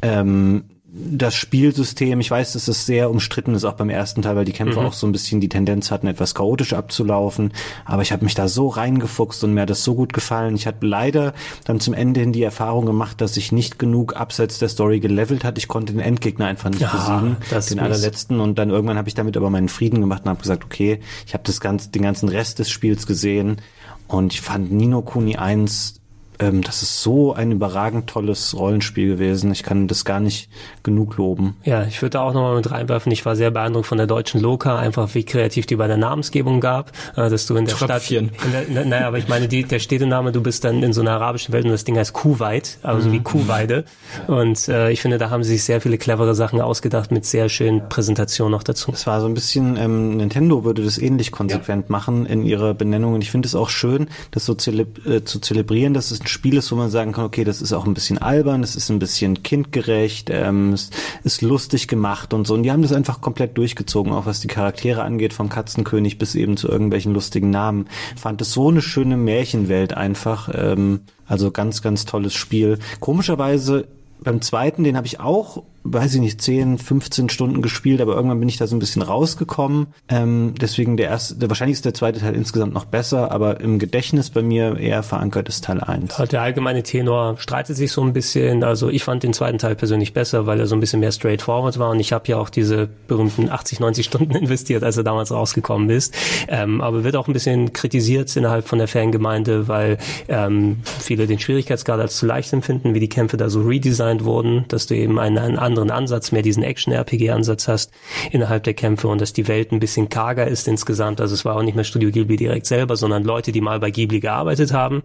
[0.00, 0.64] ähm,
[0.94, 4.52] das Spielsystem, ich weiß, dass es sehr umstritten ist, auch beim ersten Teil, weil die
[4.52, 7.52] Kämpfe auch so ein bisschen die Tendenz hatten, etwas chaotisch abzulaufen.
[7.86, 10.54] Aber ich habe mich da so reingefuchst und mir hat das so gut gefallen.
[10.54, 11.32] Ich hatte leider
[11.64, 15.44] dann zum Ende hin die Erfahrung gemacht, dass ich nicht genug abseits der Story gelevelt
[15.44, 15.56] hat.
[15.56, 18.40] Ich konnte den Endgegner einfach nicht Ja, besiegen, das den allerletzten.
[18.40, 21.32] Und dann irgendwann habe ich damit aber meinen Frieden gemacht und habe gesagt, okay, ich
[21.32, 23.62] habe das ganz, den ganzen Rest des Spiels gesehen
[24.08, 26.01] und ich fand Nino Kuni 1
[26.42, 29.52] ähm, das ist so ein überragend tolles Rollenspiel gewesen.
[29.52, 30.48] Ich kann das gar nicht
[30.82, 31.56] genug loben.
[31.64, 33.12] Ja, ich würde da auch nochmal mit reinwerfen.
[33.12, 36.60] Ich war sehr beeindruckt von der deutschen Loka, einfach wie kreativ die bei der Namensgebung
[36.60, 38.30] gab, äh, dass du in der Stadt, Tröpfchen.
[38.44, 40.92] in der, in der, naja, aber ich meine, die, der Städtename, du bist dann in
[40.92, 43.84] so einer arabischen Welt und das Ding heißt Kuwait, also wie Kuhweide.
[44.26, 47.48] Und äh, ich finde, da haben sie sich sehr viele clevere Sachen ausgedacht mit sehr
[47.48, 48.90] schönen Präsentationen noch dazu.
[48.92, 53.14] Es war so ein bisschen, ähm, Nintendo würde das ähnlich konsequent machen in ihrer Benennung.
[53.14, 56.26] Und ich finde es auch schön, das so zeleb äh, zu zelebrieren, dass es ein
[56.32, 58.90] Spiel ist, wo man sagen kann, okay, das ist auch ein bisschen albern, es ist
[58.90, 60.90] ein bisschen kindgerecht, ähm, es
[61.22, 62.54] ist lustig gemacht und so.
[62.54, 66.34] Und die haben das einfach komplett durchgezogen, auch was die Charaktere angeht, vom Katzenkönig bis
[66.34, 67.86] eben zu irgendwelchen lustigen Namen.
[68.16, 70.50] Fand es so eine schöne Märchenwelt einfach.
[70.52, 72.78] Ähm, also ganz, ganz tolles Spiel.
[73.00, 73.86] Komischerweise
[74.20, 78.38] beim zweiten, den habe ich auch, weiß ich nicht, 10, 15 Stunden gespielt, aber irgendwann
[78.38, 79.88] bin ich da so ein bisschen rausgekommen.
[80.08, 84.30] Ähm, deswegen der erste, wahrscheinlich ist der zweite Teil insgesamt noch besser, aber im Gedächtnis
[84.30, 86.18] bei mir eher verankert ist Teil 1.
[86.18, 88.62] Ja, Der allgemeine Tenor streitet sich so ein bisschen.
[88.64, 91.78] Also ich fand den zweiten Teil persönlich besser, weil er so ein bisschen mehr straightforward
[91.78, 91.90] war.
[91.90, 95.90] Und ich habe ja auch diese berühmten 80, 90 Stunden investiert, als er damals rausgekommen
[95.90, 96.14] ist.
[96.48, 99.98] Ähm, aber wird auch ein bisschen kritisiert innerhalb von der Fangemeinde, weil
[100.28, 104.64] ähm, viele den Schwierigkeitsgrad als zu leicht empfinden, wie die Kämpfe da so redesigned wurden,
[104.68, 107.92] dass du eben einen, einen anderen Ansatz, mehr diesen Action-RPG-Ansatz hast
[108.30, 111.20] innerhalb der Kämpfe und dass die Welt ein bisschen karger ist insgesamt.
[111.20, 113.90] Also es war auch nicht mehr Studio Ghibli direkt selber, sondern Leute, die mal bei
[113.90, 115.02] Ghibli gearbeitet haben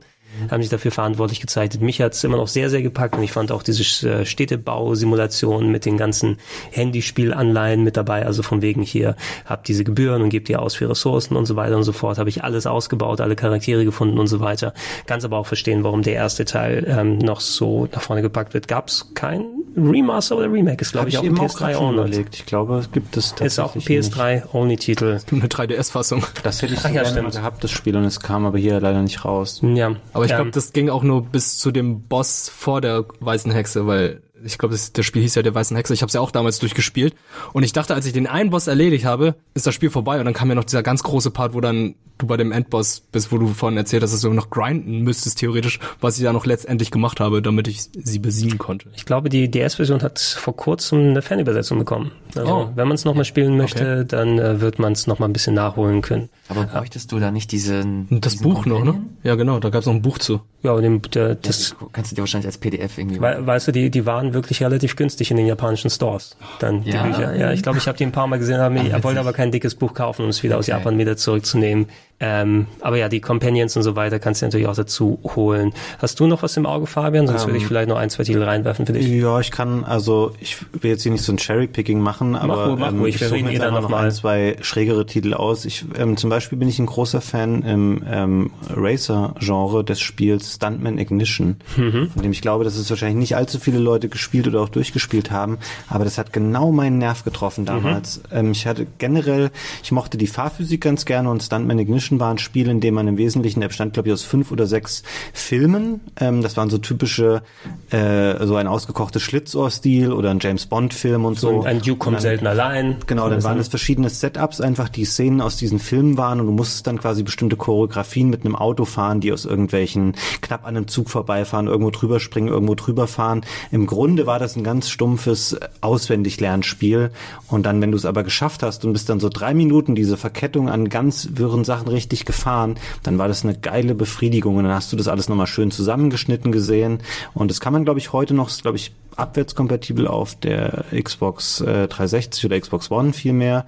[0.49, 1.81] haben sich dafür verantwortlich gezeichnet.
[1.81, 5.85] Mich hat's immer noch sehr, sehr gepackt und ich fand auch diese äh, Städtebausimulation mit
[5.85, 6.37] den ganzen
[6.71, 10.89] Handyspielanleihen mit dabei, also von wegen hier, habt diese Gebühren und gebt ihr aus für
[10.89, 14.27] Ressourcen und so weiter und so fort, habe ich alles ausgebaut, alle Charaktere gefunden und
[14.27, 14.73] so weiter.
[15.05, 18.67] Kannst aber auch verstehen, warum der erste Teil ähm, noch so nach vorne gepackt wird.
[18.67, 19.45] Gab's kein
[19.75, 20.81] Remaster oder Remake?
[20.81, 21.99] Ist, glaube Hab ich, auch ein eben auch grad PS3 schon Only.
[21.99, 22.35] überlegt.
[22.35, 24.17] Ich glaube, es gibt es Ist auch ein tatsächlich nicht.
[24.17, 25.19] PS3-Only-Titel.
[25.31, 26.23] Eine 3DS-Fassung.
[26.43, 29.01] Das hätte ich so ja, gerne gehabt, das Spiel, und es kam aber hier leider
[29.01, 29.61] nicht raus.
[29.63, 29.95] Ja.
[30.17, 33.51] Aber ich ähm, glaube, das ging auch nur bis zu dem Boss vor der weißen
[33.51, 35.93] Hexe, weil ich glaube, das, das Spiel hieß ja der weißen Hexe.
[35.93, 37.15] Ich habe es ja auch damals durchgespielt
[37.53, 40.25] und ich dachte, als ich den einen Boss erledigt habe, ist das Spiel vorbei und
[40.25, 43.31] dann kam ja noch dieser ganz große Part, wo dann du bei dem Endboss bist,
[43.31, 46.47] wo du vorhin erzählt hast, dass du noch grinden müsstest theoretisch, was ich da noch
[46.47, 48.89] letztendlich gemacht habe, damit ich sie besiegen konnte.
[48.95, 52.11] Ich glaube, die DS-Version hat vor kurzem eine Fanübersetzung bekommen.
[52.35, 52.69] Also, Oh.
[52.75, 56.01] wenn man es nochmal spielen möchte, dann äh, wird man es nochmal ein bisschen nachholen
[56.01, 56.29] können.
[56.49, 58.95] Aber bräuchtest du da nicht diesen das diesen Buch noch, ne?
[59.23, 60.41] Ja, genau, da gab's noch ein Buch zu.
[60.63, 63.21] Ja, und dem, der, das, Das kannst du dir wahrscheinlich als PDF irgendwie.
[63.21, 66.35] we- weißt du, die, die waren wirklich relativ günstig in den japanischen Stores.
[66.59, 67.03] Dann die Ja.
[67.03, 67.35] Bücher.
[67.35, 69.03] Ja, ich glaube, ich habe die ein paar Mal gesehen, habe, ich witzig.
[69.03, 70.77] wollte aber kein dickes Buch kaufen, um es wieder aus Okay.
[70.77, 71.87] Japan wieder zurückzunehmen.
[72.19, 75.71] Ähm, aber ja, die Companions und so weiter kannst du natürlich auch dazu holen.
[75.99, 77.27] Hast du noch was im Auge, Fabian?
[77.27, 79.07] Sonst würde ich vielleicht noch ein, zwei Titel reinwerfen für dich.
[79.07, 82.79] Ja, ich kann, also ich will jetzt hier nicht so ein Cherry-Picking machen, aber ruhig,
[82.79, 84.05] mach ähm, ich wir suche mir einfach noch noch mal.
[84.05, 85.65] ein, zwei schrägere Titel aus.
[85.65, 88.51] Ich, ähm, zum Beispiel bin ich ein großer Fan im ähm,
[88.97, 92.09] Racer-Genre des Spiels Stuntman Ignition, Mhm.
[92.11, 95.29] von dem ich glaube, dass es wahrscheinlich nicht allzu viele Leute gespielt oder auch durchgespielt
[95.29, 95.57] haben,
[95.87, 98.21] aber das hat genau meinen Nerv getroffen damals.
[98.31, 98.37] Mhm.
[98.37, 99.51] Ähm, ich hatte generell,
[99.83, 103.07] ich mochte die Fahrphysik ganz gerne und Stuntman Ignition war ein Spiel, in dem man
[103.07, 105.03] im Wesentlichen, der bestand glaube ich aus fünf oder sechs
[105.33, 107.41] Filmen, ähm, das waren so typische,
[107.89, 111.63] äh, so ein ausgekochtes Schlitzohr-Stil oder ein James Bond-Film und so.
[111.63, 112.97] Ein Duke kommt selten allein.
[113.05, 116.51] Genau, dann waren es verschiedene Setups, einfach die Szenen aus diesen Filmen waren und du
[116.51, 120.87] musstest dann quasi bestimmte Choreografien mit einem Auto fahren, die aus irgendwelchen knapp an einem
[120.87, 123.41] Zug vorbeifahren, irgendwo drüber springen, irgendwo drüber fahren.
[123.71, 127.11] Im Grunde war das ein ganz stumpfes Auswendiglernspiel
[127.47, 130.17] und dann, wenn du es aber geschafft hast und bist dann so drei Minuten diese
[130.17, 134.73] Verkettung an ganz wirren Sachen richtig gefahren, dann war das eine geile Befriedigung und dann
[134.73, 136.99] hast du das alles nochmal schön zusammengeschnitten gesehen
[137.33, 141.61] und das kann man, glaube ich, heute noch, ist, glaube ich, abwärtskompatibel auf der Xbox
[141.61, 143.65] äh, 360 oder Xbox One vielmehr.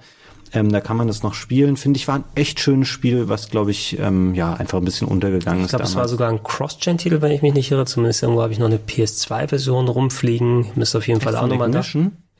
[0.52, 1.76] Ähm, da kann man das noch spielen.
[1.76, 5.06] Finde ich, war ein echt schönes Spiel, was, glaube ich, ähm, ja, einfach ein bisschen
[5.06, 7.86] untergegangen Ich ist glaube, es war sogar ein Cross-Gen-Titel, wenn ich mich nicht irre.
[7.86, 10.66] Zumindest irgendwo habe ich noch eine PS2-Version rumfliegen.
[10.74, 11.84] Müsste auf jeden Fall auch nochmal da.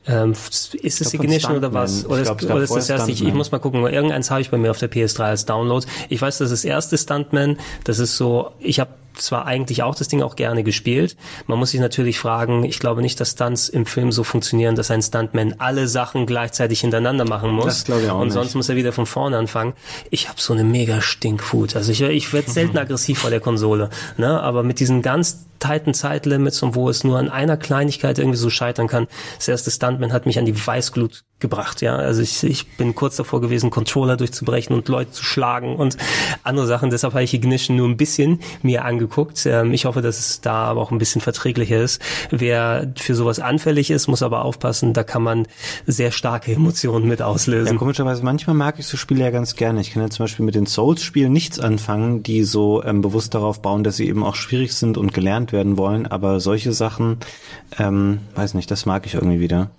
[0.07, 2.01] Ähm, ist es glaub, Ignition oder was?
[2.01, 3.11] Ich Oder, glaub, ist, oder ist das erste?
[3.11, 3.85] Ich, ich muss mal gucken.
[3.85, 5.85] Irgendeins habe ich bei mir auf der PS3 als Download.
[6.09, 7.57] Ich weiß, das ist das erste Stuntman.
[7.83, 11.15] Das ist so, ich habe zwar eigentlich auch das Ding auch gerne gespielt.
[11.45, 14.89] Man muss sich natürlich fragen, ich glaube nicht, dass Stunts im Film so funktionieren, dass
[14.89, 17.65] ein Stuntman alle Sachen gleichzeitig hintereinander machen muss.
[17.65, 18.33] Das glaube ich auch Und nicht.
[18.33, 19.73] sonst muss er wieder von vorne anfangen.
[20.09, 21.75] Ich habe so eine mega Stinkfut.
[21.75, 23.89] Also ich, ich werde selten aggressiv vor der Konsole.
[24.17, 24.41] Ne?
[24.41, 28.49] Aber mit diesen ganz tighten Zeitlimits und wo es nur an einer Kleinigkeit irgendwie so
[28.49, 29.07] scheitern kann.
[29.37, 31.95] Das erste Stuntman hat mich an die Weißglut gebracht, ja.
[31.95, 35.97] Also ich, ich bin kurz davor gewesen, Controller durchzubrechen und Leute zu schlagen und
[36.43, 36.89] andere Sachen.
[36.89, 39.45] Deshalb habe ich Ignition nur ein bisschen mir angeguckt.
[39.45, 42.01] Ähm, ich hoffe, dass es da aber auch ein bisschen verträglicher ist.
[42.29, 45.47] Wer für sowas anfällig ist, muss aber aufpassen, da kann man
[45.85, 47.73] sehr starke Emotionen mit auslösen.
[47.73, 49.81] Ja, komischerweise, manchmal mag ich so Spiele ja ganz gerne.
[49.81, 53.61] Ich kann ja zum Beispiel mit den Souls-Spielen nichts anfangen, die so ähm, bewusst darauf
[53.61, 56.07] bauen, dass sie eben auch schwierig sind und gelernt werden wollen.
[56.07, 57.17] Aber solche Sachen,
[57.77, 59.69] ähm, weiß nicht, das mag ich irgendwie wieder.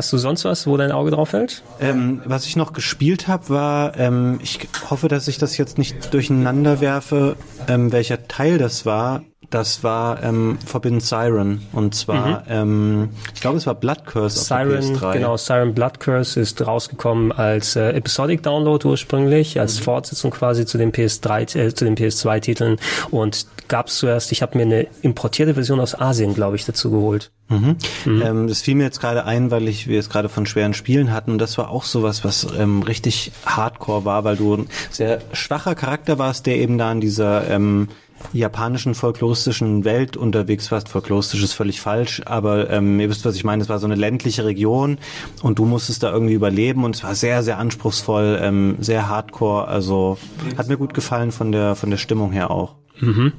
[0.00, 1.62] Hast du sonst was, wo dein Auge drauf fällt?
[1.78, 6.14] Ähm, was ich noch gespielt habe, war, ähm, ich hoffe, dass ich das jetzt nicht
[6.14, 7.36] durcheinander werfe,
[7.68, 9.20] ähm, welcher Teil das war.
[9.50, 14.48] Das war ähm, Forbidden Siren und zwar, ähm, ich glaube, es war Blood Curse auf
[14.48, 15.12] der Siren, PS3.
[15.12, 20.78] genau, Siren Blood Curse ist rausgekommen als äh, Episodic Download ursprünglich, als Fortsetzung quasi zu
[20.78, 22.78] den PS3, äh, zu den PS2-Titeln
[23.10, 26.90] und gab es zuerst, ich habe mir eine importierte Version aus Asien, glaube ich, dazu
[26.90, 27.30] geholt.
[27.48, 27.76] Mhm.
[28.06, 31.12] Ähm, das fiel mir jetzt gerade ein, weil ich wir es gerade von schweren Spielen
[31.12, 35.22] hatten und das war auch sowas, was ähm, richtig Hardcore war, weil du ein sehr
[35.32, 37.88] schwacher Charakter warst, der eben da in dieser ähm,
[38.32, 40.88] japanischen folkloristischen Welt unterwegs warst.
[40.88, 43.62] Folkloristisch ist völlig falsch, aber ähm, ihr wisst, was ich meine.
[43.62, 44.98] Es war so eine ländliche Region
[45.42, 49.68] und du musstest da irgendwie überleben und es war sehr, sehr anspruchsvoll, ähm, sehr Hardcore.
[49.68, 50.18] Also
[50.58, 52.79] hat mir gut gefallen von der von der Stimmung her auch.
[53.00, 53.32] Mhm.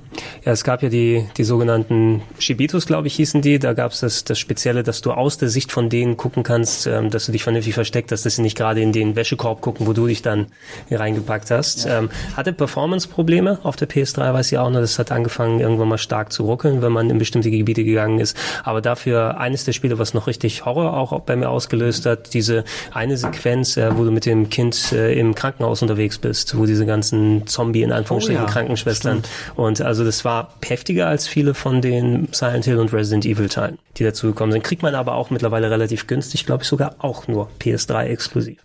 [0.44, 3.60] Ja, es gab ja die, die sogenannten Shibitos, glaube ich, hießen die.
[3.60, 6.88] Da gab es das, das Spezielle, dass du aus der Sicht von denen gucken kannst,
[6.88, 9.88] ähm, dass du dich vernünftig versteckt hast, dass sie nicht gerade in den Wäschekorb gucken,
[9.88, 10.48] wo du dich dann
[10.90, 11.86] reingepackt hast.
[11.90, 14.82] Ähm, hatte Performance-Probleme auf der PS3, weiß ich auch noch.
[14.82, 18.36] Das hat angefangen, irgendwann mal stark zu ruckeln, wenn man in bestimmte Gebiete gegangen ist.
[18.64, 22.64] Aber dafür eines der Spiele, was noch richtig Horror auch bei mir ausgelöst hat, diese
[22.94, 26.86] eine Sequenz, äh, wo du mit dem Kind äh, im Krankenhaus unterwegs bist, wo diese
[26.86, 29.24] ganzen Zombie in Anführungsstrichen Oh ja, Krankenschwestern
[29.56, 33.78] und also das war heftiger als viele von den Silent Hill und Resident Evil Teilen,
[33.98, 34.64] die dazu gekommen sind.
[34.64, 38.60] Kriegt man aber auch mittlerweile relativ günstig, glaube ich sogar auch nur PS3 exklusiv.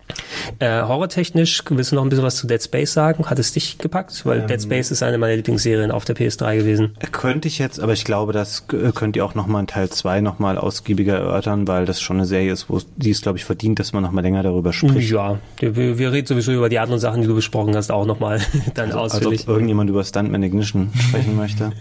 [0.58, 3.26] Äh, horrortechnisch, willst du noch ein bisschen was zu Dead Space sagen?
[3.28, 4.24] Hat es dich gepackt?
[4.24, 6.96] Weil Dead Space ist eine meiner Lieblingsserien auf der PS3 gewesen.
[7.12, 10.20] Könnte ich jetzt, aber ich glaube, das äh, könnt ihr auch nochmal in Teil 2
[10.20, 13.78] nochmal ausgiebiger erörtern, weil das schon eine Serie ist, wo die es, glaube ich, verdient,
[13.78, 15.10] dass man nochmal länger darüber spricht.
[15.10, 18.40] Ja, wir, wir reden sowieso über die anderen Sachen, die du besprochen hast, auch nochmal
[18.74, 19.42] dann Als ausführlich.
[19.42, 21.72] ob irgendjemand über Stuntman Ignition sprechen möchte.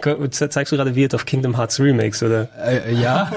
[0.30, 2.48] Zeigst du gerade Weird of Kingdom Hearts Remakes, oder?
[2.58, 3.30] Äh, ja?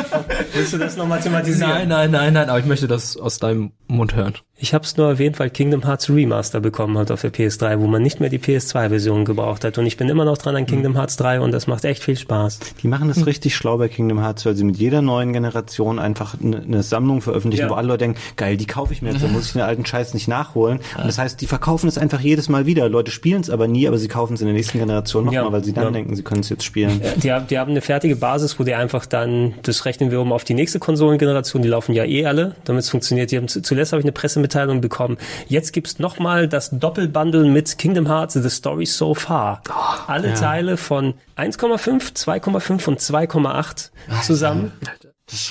[0.54, 1.70] Willst du das nochmal thematisieren?
[1.70, 4.34] nein, nein, nein, nein, aber ich möchte das aus deinem Mund hören.
[4.62, 7.86] Ich habe es nur erwähnt, weil Kingdom Hearts Remaster bekommen hat auf der PS3, wo
[7.86, 9.78] man nicht mehr die PS2-Version gebraucht hat.
[9.78, 12.16] Und ich bin immer noch dran an Kingdom Hearts 3 und das macht echt viel
[12.18, 12.58] Spaß.
[12.82, 16.34] Die machen das richtig schlau bei Kingdom Hearts, weil sie mit jeder neuen Generation einfach
[16.38, 17.70] eine, eine Sammlung veröffentlichen, Ja.
[17.70, 19.86] wo alle Leute denken, geil, die kaufe ich mir jetzt, dann muss ich den alten
[19.86, 20.80] Scheiß nicht nachholen.
[20.98, 22.86] Und das heißt, die verkaufen es einfach jedes Mal wieder.
[22.90, 25.52] Leute spielen es aber nie, aber sie kaufen es in der nächsten Generation nochmal, Ja,
[25.52, 25.90] weil sie dann ja.
[25.90, 27.00] denken, sie können es jetzt spielen.
[27.22, 30.32] Die, haben- die haben eine fertige Basis, wo die einfach dann, das rechnen wir um
[30.32, 33.30] auf die nächste Konsolengeneration, die laufen ja eh alle, damit es funktioniert.
[33.30, 34.12] Die haben, zu- zuletzt habe ich eine
[34.50, 35.16] Pressemitteilung bekommen.
[35.48, 39.62] Jetzt gibt's nochmal das Doppelbundle mit Kingdom Hearts The Story So Far.
[40.06, 43.90] Alle Teile von 1,5, 2,5 und 2,8
[44.22, 44.72] zusammen,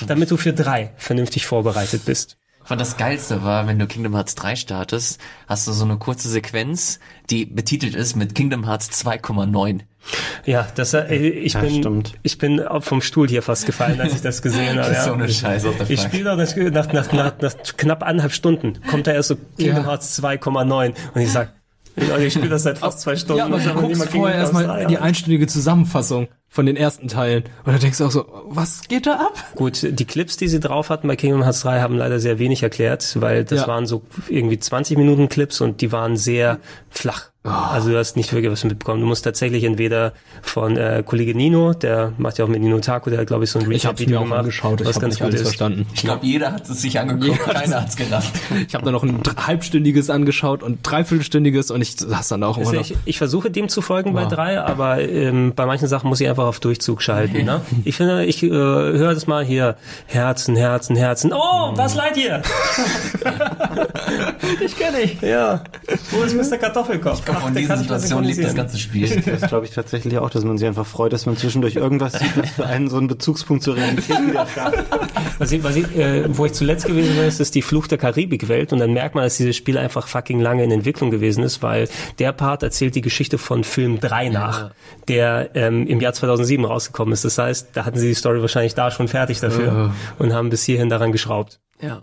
[0.06, 2.36] damit du für drei vernünftig vorbereitet bist.
[2.70, 6.28] Und das Geilste war, wenn du Kingdom Hearts 3 startest, hast du so eine kurze
[6.28, 9.80] Sequenz, die betitelt ist mit Kingdom Hearts 2,9.
[10.46, 12.12] Ja, das, äh, ich Ja, bin, stimmt.
[12.22, 14.88] ich bin vom Stuhl hier fast gefallen, als ich das gesehen habe.
[14.90, 19.06] Das ist so eine Scheiße, Ich spiele nach, nach, nach, nach knapp anderthalb Stunden kommt
[19.06, 19.90] da erst so Kingdom Ja.
[19.90, 21.52] Hearts 2,9 und ich sag,
[21.96, 23.38] Leute, ich spiele das seit fast zwei Stunden.
[23.38, 25.00] Ja, aber du guckst vorher erstmal 3, die ja.
[25.00, 27.44] einstündige Zusammenfassung von den ersten Teilen.
[27.64, 29.44] Und dann denkst du auch so, was geht da ab?
[29.54, 32.62] Gut, die Clips, die sie drauf hatten bei Kingdom Hearts 3, haben leider sehr wenig
[32.62, 33.68] erklärt, weil das Ja.
[33.68, 36.58] waren so irgendwie 20 Minuten Clips und die waren sehr
[36.88, 37.29] flach.
[37.42, 39.00] Also du hast nicht wirklich was mitbekommen.
[39.00, 40.12] Du musst tatsächlich entweder
[40.42, 43.50] von äh, Kollege Nino, der macht ja auch mit Nino Taku, der hat glaube ich
[43.50, 45.46] so ein Ich habe es mir auch angeschaut, ich habe ganz nicht gut alles ist.
[45.46, 45.86] verstanden.
[45.94, 48.34] Ich glaube, jeder hat es sich angeguckt, keiner hat's gerafft.
[48.68, 52.66] Ich habe da noch ein halbstündiges angeschaut und dreiviertelstündiges und ich saß dann auch immer
[52.68, 52.90] Also noch.
[52.90, 54.28] ich, ich versuche dem zu folgen bei Ja.
[54.28, 57.46] drei, aber ähm, bei manchen Sachen muss ich einfach auf Durchzug schalten.
[57.46, 57.62] Ne?
[57.86, 59.76] Ich finde, ich äh, höre das mal hier.
[60.04, 61.32] Herzen, Herzen, Herzen.
[61.32, 62.42] Oh, was leid ihr?
[64.60, 65.20] ich kenne ich.
[65.22, 65.64] Ja.
[66.10, 66.58] Wo ist Mr.
[66.58, 67.22] Kartoffelkopf?
[67.34, 69.22] Von Ach, der dieser Situation lebt das ganze Spiel.
[69.24, 72.36] Das glaube ich tatsächlich auch, dass man sich einfach freut, dass man zwischendurch irgendwas sieht,
[72.36, 74.84] was für einen so einen Bezugspunkt zur Realität wieder schafft.
[75.38, 77.98] Was ich, was ich, äh, wo ich zuletzt gewesen bin, ist, ist die Fluch der
[77.98, 81.62] Karibik-Welt und dann merkt man, dass dieses Spiel einfach fucking lange in Entwicklung gewesen ist,
[81.62, 81.88] weil
[82.18, 84.70] der Part erzählt die Geschichte von Film 3 nach,
[85.08, 87.24] der ähm, im Jahr 2007 rausgekommen ist.
[87.24, 90.64] Das heißt, da hatten sie die Story wahrscheinlich da schon fertig dafür und haben bis
[90.64, 91.60] hierhin daran geschraubt.
[91.80, 92.02] Ja.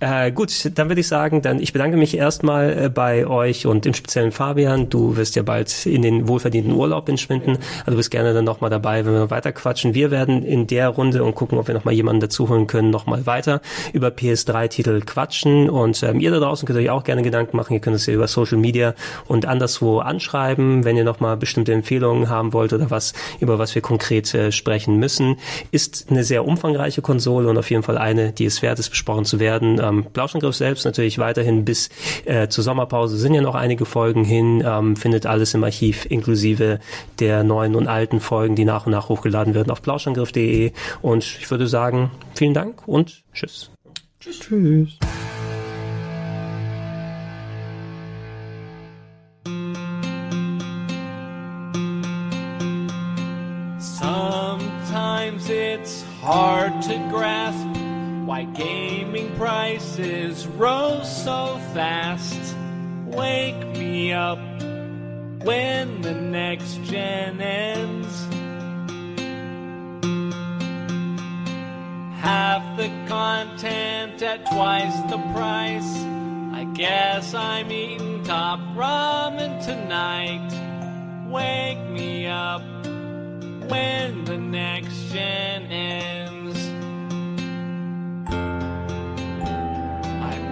[0.00, 3.86] Äh, gut, dann würde ich sagen, dann ich bedanke mich erstmal äh, bei euch und
[3.86, 4.88] im speziellen Fabian.
[4.88, 7.58] Du wirst ja bald in den wohlverdienten Urlaub entschwinden.
[7.80, 9.94] Also du bist gerne dann nochmal dabei, wenn wir weiter quatschen.
[9.94, 13.60] Wir werden in der Runde und gucken, ob wir nochmal jemanden dazuholen können, nochmal weiter
[13.92, 15.70] über PS3-Titel quatschen.
[15.70, 17.74] Und ähm, ihr da draußen könnt euch auch gerne Gedanken machen.
[17.74, 18.94] Ihr könnt es ja über Social Media
[19.28, 23.82] und anderswo anschreiben, wenn ihr nochmal bestimmte Empfehlungen haben wollt oder was, über was wir
[23.82, 25.36] konkret äh, sprechen müssen.
[25.70, 29.24] Ist eine sehr umfangreiche Konsole und auf jeden Fall eine, die es wert ist, besprochen
[29.24, 29.80] zu werden.
[29.82, 31.90] Ähm, Plauschangriff selbst natürlich weiterhin bis
[32.24, 34.62] äh, zur Sommerpause sind ja noch einige Folgen hin.
[34.66, 36.80] Ähm, findet alles im Archiv inklusive
[37.18, 40.72] der neuen und alten Folgen, die nach und nach hochgeladen werden auf plauschangriff.de.
[41.00, 43.70] Und ich würde sagen, vielen Dank und tschüss.
[44.20, 44.98] Tschüss.
[53.78, 57.71] Sometimes it's hard to grasp
[58.32, 62.56] why gaming prices rose so fast.
[63.04, 64.38] Wake me up
[65.44, 68.14] when the next gen ends.
[72.22, 75.92] Half the content at twice the price.
[76.54, 80.48] I guess I'm eating top ramen tonight.
[81.28, 82.62] Wake me up
[83.70, 86.41] when the next gen ends.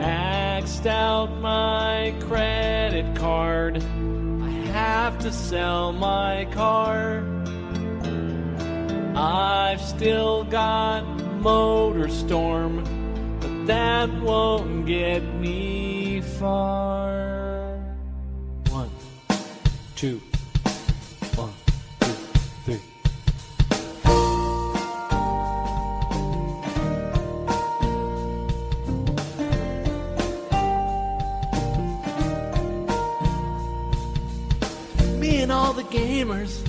[0.00, 3.76] Maxed out my credit card.
[3.76, 7.22] I have to sell my car.
[9.14, 11.04] I've still got
[11.42, 12.74] Motorstorm,
[13.40, 17.76] but that won't get me far.
[18.70, 18.90] One,
[19.96, 20.22] two,
[35.50, 36.62] and all the gamers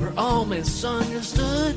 [0.00, 1.76] were all misunderstood.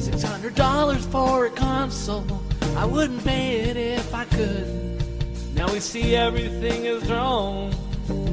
[0.00, 2.42] Six hundred dollars for a console.
[2.76, 4.66] I wouldn't pay it if I could.
[5.54, 7.72] Now we see everything is wrong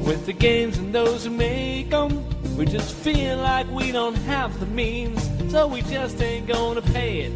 [0.04, 2.24] with the games and those who make them.
[2.56, 7.20] We just feel like we don't have the means, so we just ain't gonna pay
[7.20, 7.32] it.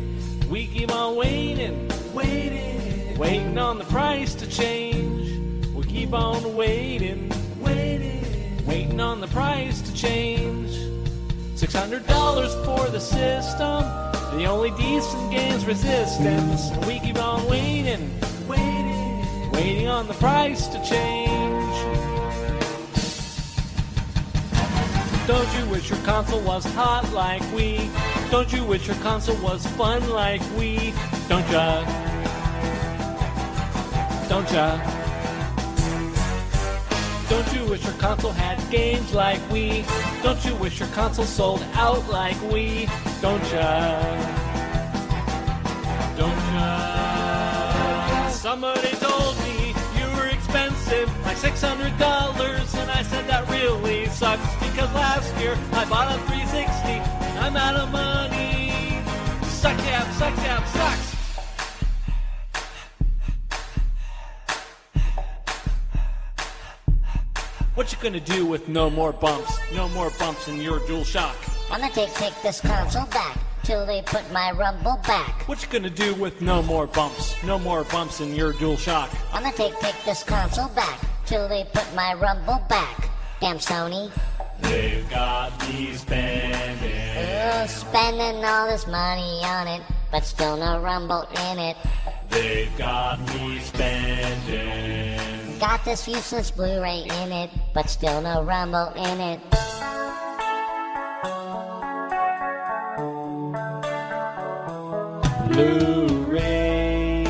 [0.48, 5.68] We keep on waiting, waiting, waiting on the price to change.
[5.72, 7.30] We keep on waiting,
[8.72, 10.72] waiting, on the price to change.
[11.54, 13.82] Six hundred dollars for the system.
[14.36, 16.70] The only decent game's resistance.
[16.86, 18.10] We keep on waiting,
[18.48, 21.76] waiting, waiting on the price to change.
[25.26, 27.90] Don't you wish your console was hot like we?
[28.30, 30.94] Don't you wish your console was fun like we?
[31.28, 31.84] Don't ya?
[34.28, 35.01] Don't ya?
[37.32, 39.86] Don't you wish your console had games like we?
[40.22, 42.86] Don't you wish your console sold out like we?
[43.22, 44.00] Don't ya?
[46.14, 48.28] Don't ya?
[48.28, 54.04] Somebody told me you were expensive, like six hundred dollars, and I said that really
[54.08, 59.00] sucks because last year I bought a 360 and I'm out of money.
[59.48, 61.11] Suck yap, suck yap, sucks.
[67.82, 69.58] What you gonna do with no more bumps?
[69.74, 71.34] No more bumps in your dual shock.
[71.68, 75.48] I'm gonna take, take this console back till they put my rumble back.
[75.48, 77.34] What you gonna do with no more bumps?
[77.42, 79.10] No more bumps in your dual shock.
[79.32, 83.10] I'm gonna take, take this console back till they put my rumble back.
[83.40, 84.12] Damn Sony.
[84.60, 87.18] They've got me spending.
[87.18, 89.82] Ugh, spending all this money on it,
[90.12, 91.76] but still no rumble in it.
[92.30, 95.31] They've got me spending.
[95.62, 99.40] Got this useless Blu-ray in it, but still no rumble in it.
[105.52, 107.24] Blu-ray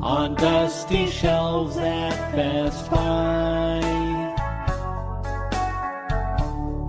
[0.00, 3.80] on dusty shelves at Best Buy.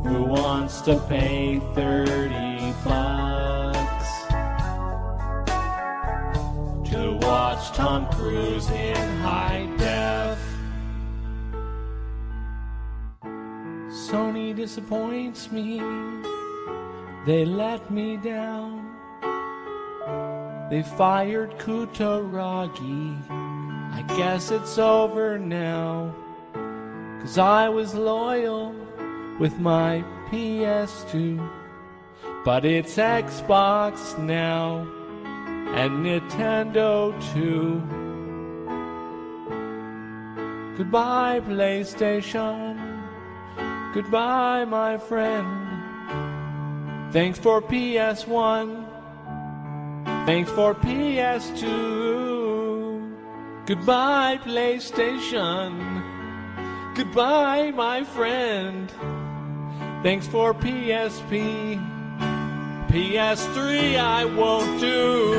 [0.05, 2.44] Who wants to pay 30
[7.65, 10.39] watch Tom Cruise in high def?
[14.09, 15.79] Sony disappoints me.
[17.25, 18.83] They let me down.
[20.69, 23.29] They fired Kutaragi.
[23.29, 26.13] I guess it's over now.
[27.21, 28.75] Cause I was loyal
[29.39, 31.49] with my PS2.
[32.43, 34.87] But it's Xbox now
[35.73, 37.81] and Nintendo too.
[40.77, 42.75] Goodbye, PlayStation.
[43.93, 45.47] Goodbye, my friend.
[47.13, 48.85] Thanks for PS1.
[50.25, 51.65] Thanks for PS2.
[53.65, 56.03] Goodbye, PlayStation.
[56.93, 58.91] Goodbye, my friend.
[60.03, 61.94] Thanks for PSP.
[62.95, 65.33] PS3 I won't do.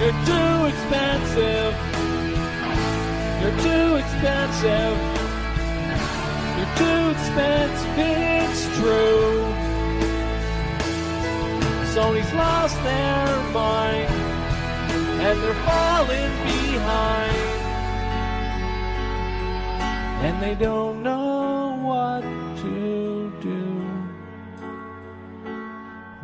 [0.00, 1.74] You're too expensive.
[3.38, 4.96] You're too expensive.
[6.56, 9.44] You're too expensive, it's true.
[11.92, 14.10] Sony's lost their mind
[15.20, 17.36] and they're falling behind.
[20.24, 22.22] And they don't know what
[22.62, 23.05] to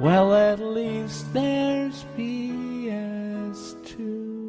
[0.02, 4.41] Well, at least there's PS2.